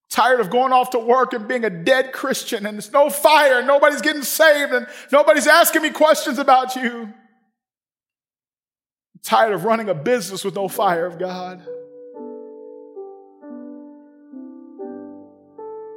tired 0.10 0.39
of 0.39 0.49
going 0.49 0.73
off 0.73 0.89
to 0.91 0.99
work 0.99 1.34
and 1.34 1.48
being 1.48 1.64
a 1.64 1.69
dead 1.69 2.11
Christian 2.11 2.65
and 2.65 2.76
there's 2.76 2.91
no 2.91 3.10
fire 3.10 3.64
nobody's 3.64 4.02
getting 4.02 4.23
saved 4.23 4.73
and 4.73 4.85
nobody's 5.11 5.48
asking 5.48 5.84
me 5.84 5.89
questions 5.91 6.38
about 6.38 6.76
you 6.76 7.14
tired 9.23 9.53
of 9.53 9.65
running 9.65 9.89
a 9.89 9.93
business 9.93 10.43
with 10.43 10.56
no 10.56 10.68
fire 10.68 11.06
of 11.06 11.19
God. 11.19 11.61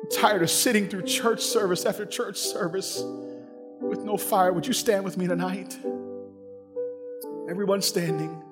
I'm 0.02 0.10
tired 0.10 0.42
of 0.42 0.51
sitting 0.51 0.88
through 0.88 1.02
church 1.02 1.40
service 1.40 1.86
after 1.86 2.05
church 2.05 2.38
service 2.38 3.02
with 3.80 4.05
no 4.05 4.16
fire. 4.16 4.52
Would 4.52 4.66
you 4.66 4.72
stand 4.72 5.05
with 5.05 5.16
me 5.16 5.26
tonight? 5.26 5.78
Everyone 7.48 7.82
standing. 7.82 8.42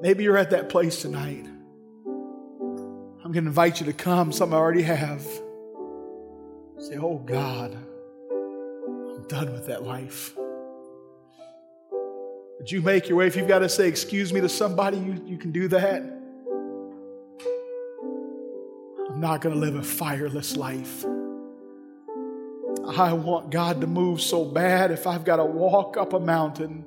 Maybe 0.00 0.24
you're 0.24 0.38
at 0.38 0.50
that 0.50 0.70
place 0.70 1.02
tonight. 1.02 1.46
I'm 3.22 3.32
going 3.32 3.44
to 3.44 3.50
invite 3.50 3.80
you 3.80 3.86
to 3.86 3.92
come. 3.92 4.32
Some 4.32 4.54
I 4.54 4.56
already 4.56 4.82
have. 4.82 5.22
Say, 6.78 6.96
Oh 6.96 7.18
God, 7.18 7.76
done 9.30 9.52
with 9.52 9.66
that 9.66 9.84
life. 9.84 10.34
Would 12.58 12.70
you 12.70 12.82
make 12.82 13.08
your 13.08 13.18
way? 13.18 13.28
If 13.28 13.36
you've 13.36 13.48
got 13.48 13.60
to 13.60 13.68
say, 13.68 13.86
Excuse 13.88 14.32
me 14.32 14.40
to 14.40 14.48
somebody, 14.48 14.98
you, 14.98 15.22
you 15.24 15.38
can 15.38 15.52
do 15.52 15.68
that. 15.68 16.02
I'm 19.08 19.20
not 19.20 19.40
going 19.40 19.54
to 19.54 19.60
live 19.60 19.76
a 19.76 19.82
fireless 19.82 20.56
life. 20.56 21.04
I 22.96 23.12
want 23.12 23.50
God 23.50 23.80
to 23.82 23.86
move 23.86 24.20
so 24.20 24.44
bad 24.44 24.90
if 24.90 25.06
I've 25.06 25.24
got 25.24 25.36
to 25.36 25.44
walk 25.44 25.96
up 25.96 26.12
a 26.12 26.20
mountain, 26.20 26.84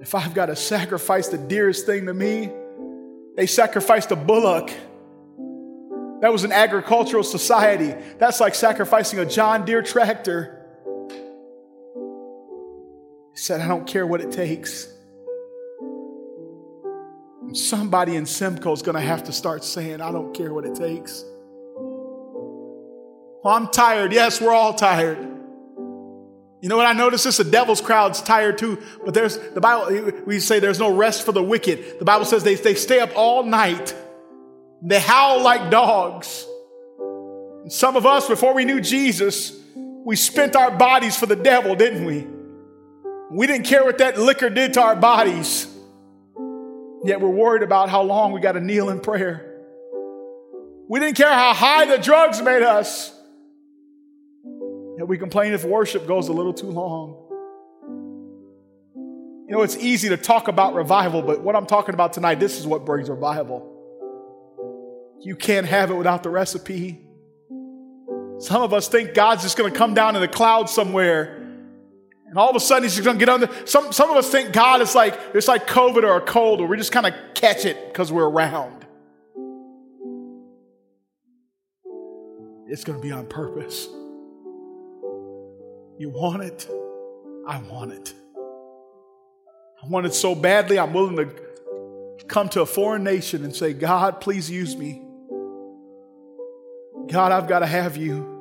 if 0.00 0.14
I've 0.14 0.34
got 0.34 0.46
to 0.46 0.56
sacrifice 0.56 1.28
the 1.28 1.38
dearest 1.38 1.86
thing 1.86 2.06
to 2.06 2.14
me. 2.14 2.50
They 3.36 3.46
sacrificed 3.46 4.10
a 4.12 4.16
bullock. 4.16 4.70
That 6.20 6.30
was 6.30 6.44
an 6.44 6.52
agricultural 6.52 7.24
society. 7.24 7.94
That's 8.18 8.38
like 8.38 8.54
sacrificing 8.54 9.18
a 9.18 9.26
John 9.26 9.64
Deere 9.64 9.82
tractor. 9.82 10.63
Said, 13.34 13.60
I 13.60 13.68
don't 13.68 13.86
care 13.86 14.06
what 14.06 14.20
it 14.20 14.30
takes. 14.30 14.88
Somebody 17.52 18.16
in 18.16 18.26
Simcoe 18.26 18.72
is 18.72 18.82
going 18.82 18.94
to 18.94 19.00
have 19.00 19.24
to 19.24 19.32
start 19.32 19.64
saying, 19.64 20.00
I 20.00 20.12
don't 20.12 20.32
care 20.34 20.52
what 20.52 20.64
it 20.64 20.74
takes. 20.74 21.24
Well, 23.44 23.54
I'm 23.54 23.68
tired. 23.68 24.12
Yes, 24.12 24.40
we're 24.40 24.54
all 24.54 24.72
tired. 24.74 25.18
You 26.62 26.70
know 26.70 26.78
what 26.78 26.86
I 26.86 26.94
notice? 26.94 27.24
This 27.24 27.36
the 27.36 27.44
devil's 27.44 27.82
crowd's 27.82 28.22
tired 28.22 28.56
too. 28.56 28.82
But 29.04 29.12
there's 29.12 29.36
the 29.36 29.60
Bible, 29.60 30.12
we 30.24 30.40
say 30.40 30.60
there's 30.60 30.78
no 30.78 30.96
rest 30.96 31.26
for 31.26 31.32
the 31.32 31.42
wicked. 31.42 31.98
The 31.98 32.06
Bible 32.06 32.24
says 32.24 32.42
they, 32.42 32.54
they 32.54 32.74
stay 32.74 33.00
up 33.00 33.10
all 33.14 33.42
night. 33.42 33.94
They 34.80 34.98
howl 34.98 35.42
like 35.42 35.70
dogs. 35.70 36.46
And 37.64 37.70
some 37.70 37.96
of 37.96 38.06
us, 38.06 38.28
before 38.28 38.54
we 38.54 38.64
knew 38.64 38.80
Jesus, 38.80 39.54
we 40.06 40.16
spent 40.16 40.56
our 40.56 40.70
bodies 40.70 41.16
for 41.16 41.26
the 41.26 41.36
devil, 41.36 41.74
didn't 41.74 42.06
we? 42.06 42.26
We 43.30 43.46
didn't 43.46 43.66
care 43.66 43.84
what 43.84 43.98
that 43.98 44.18
liquor 44.18 44.50
did 44.50 44.74
to 44.74 44.82
our 44.82 44.96
bodies. 44.96 45.66
Yet 47.04 47.20
we're 47.20 47.28
worried 47.28 47.62
about 47.62 47.90
how 47.90 48.02
long 48.02 48.32
we 48.32 48.40
got 48.40 48.52
to 48.52 48.60
kneel 48.60 48.88
in 48.88 49.00
prayer. 49.00 49.50
We 50.88 51.00
didn't 51.00 51.16
care 51.16 51.32
how 51.32 51.52
high 51.54 51.86
the 51.86 51.98
drugs 52.02 52.40
made 52.40 52.62
us. 52.62 53.12
Yet 54.98 55.08
we 55.08 55.18
complain 55.18 55.52
if 55.52 55.64
worship 55.64 56.06
goes 56.06 56.28
a 56.28 56.32
little 56.32 56.54
too 56.54 56.70
long. 56.70 57.20
You 59.46 59.56
know, 59.56 59.62
it's 59.62 59.76
easy 59.76 60.08
to 60.08 60.16
talk 60.16 60.48
about 60.48 60.74
revival, 60.74 61.20
but 61.20 61.42
what 61.42 61.56
I'm 61.56 61.66
talking 61.66 61.94
about 61.94 62.12
tonight, 62.14 62.40
this 62.40 62.58
is 62.58 62.66
what 62.66 62.86
brings 62.86 63.10
revival. 63.10 63.70
You 65.20 65.36
can't 65.36 65.66
have 65.66 65.90
it 65.90 65.94
without 65.94 66.22
the 66.22 66.30
recipe. 66.30 67.00
Some 68.38 68.62
of 68.62 68.72
us 68.72 68.88
think 68.88 69.14
God's 69.14 69.42
just 69.42 69.56
going 69.56 69.70
to 69.72 69.78
come 69.78 69.94
down 69.94 70.16
in 70.16 70.22
the 70.22 70.28
cloud 70.28 70.68
somewhere. 70.68 71.33
And 72.34 72.40
all 72.40 72.50
of 72.50 72.56
a 72.56 72.60
sudden 72.60 72.82
he's 72.82 72.96
just 72.96 73.04
going 73.04 73.16
to 73.16 73.24
get 73.24 73.32
under. 73.32 73.48
Some, 73.64 73.92
some 73.92 74.10
of 74.10 74.16
us 74.16 74.28
think 74.28 74.52
God 74.52 74.80
is 74.80 74.92
like, 74.92 75.16
it's 75.34 75.46
like 75.46 75.68
COVID 75.68 76.02
or 76.02 76.16
a 76.16 76.20
cold, 76.20 76.60
or 76.60 76.66
we 76.66 76.76
just 76.76 76.90
kind 76.90 77.06
of 77.06 77.14
catch 77.34 77.64
it 77.64 77.86
because 77.86 78.10
we're 78.10 78.28
around. 78.28 78.84
It's 82.66 82.82
going 82.82 83.00
to 83.00 83.06
be 83.06 83.12
on 83.12 83.28
purpose. 83.28 83.86
You 85.96 86.10
want 86.10 86.42
it? 86.42 86.68
I 87.46 87.58
want 87.58 87.92
it. 87.92 88.12
I 89.80 89.86
want 89.86 90.06
it 90.06 90.12
so 90.12 90.34
badly, 90.34 90.76
I'm 90.76 90.92
willing 90.92 91.14
to 91.18 91.30
come 92.26 92.48
to 92.48 92.62
a 92.62 92.66
foreign 92.66 93.04
nation 93.04 93.44
and 93.44 93.54
say, 93.54 93.74
God, 93.74 94.20
please 94.20 94.50
use 94.50 94.76
me. 94.76 95.02
God, 97.06 97.30
I've 97.30 97.46
got 97.46 97.60
to 97.60 97.66
have 97.66 97.96
you. 97.96 98.33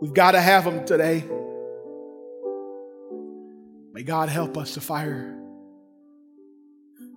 We've 0.00 0.14
got 0.14 0.32
to 0.32 0.40
have 0.40 0.64
them 0.64 0.84
today. 0.84 1.24
May 3.92 4.02
God 4.04 4.28
help 4.28 4.56
us 4.56 4.74
to 4.74 4.80
fire. 4.80 5.36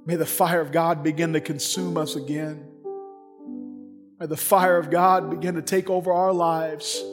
May 0.05 0.15
the 0.15 0.25
fire 0.25 0.61
of 0.61 0.71
God 0.71 1.03
begin 1.03 1.33
to 1.33 1.41
consume 1.41 1.95
us 1.95 2.15
again. 2.15 2.65
May 4.19 4.25
the 4.25 4.37
fire 4.37 4.77
of 4.77 4.89
God 4.89 5.29
begin 5.29 5.55
to 5.55 5.61
take 5.61 5.89
over 5.89 6.11
our 6.11 6.33
lives 6.33 7.03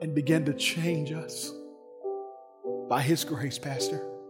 and 0.00 0.14
begin 0.14 0.44
to 0.44 0.54
change 0.54 1.12
us 1.12 1.52
by 2.88 3.02
His 3.02 3.24
grace, 3.24 3.58
Pastor. 3.58 4.13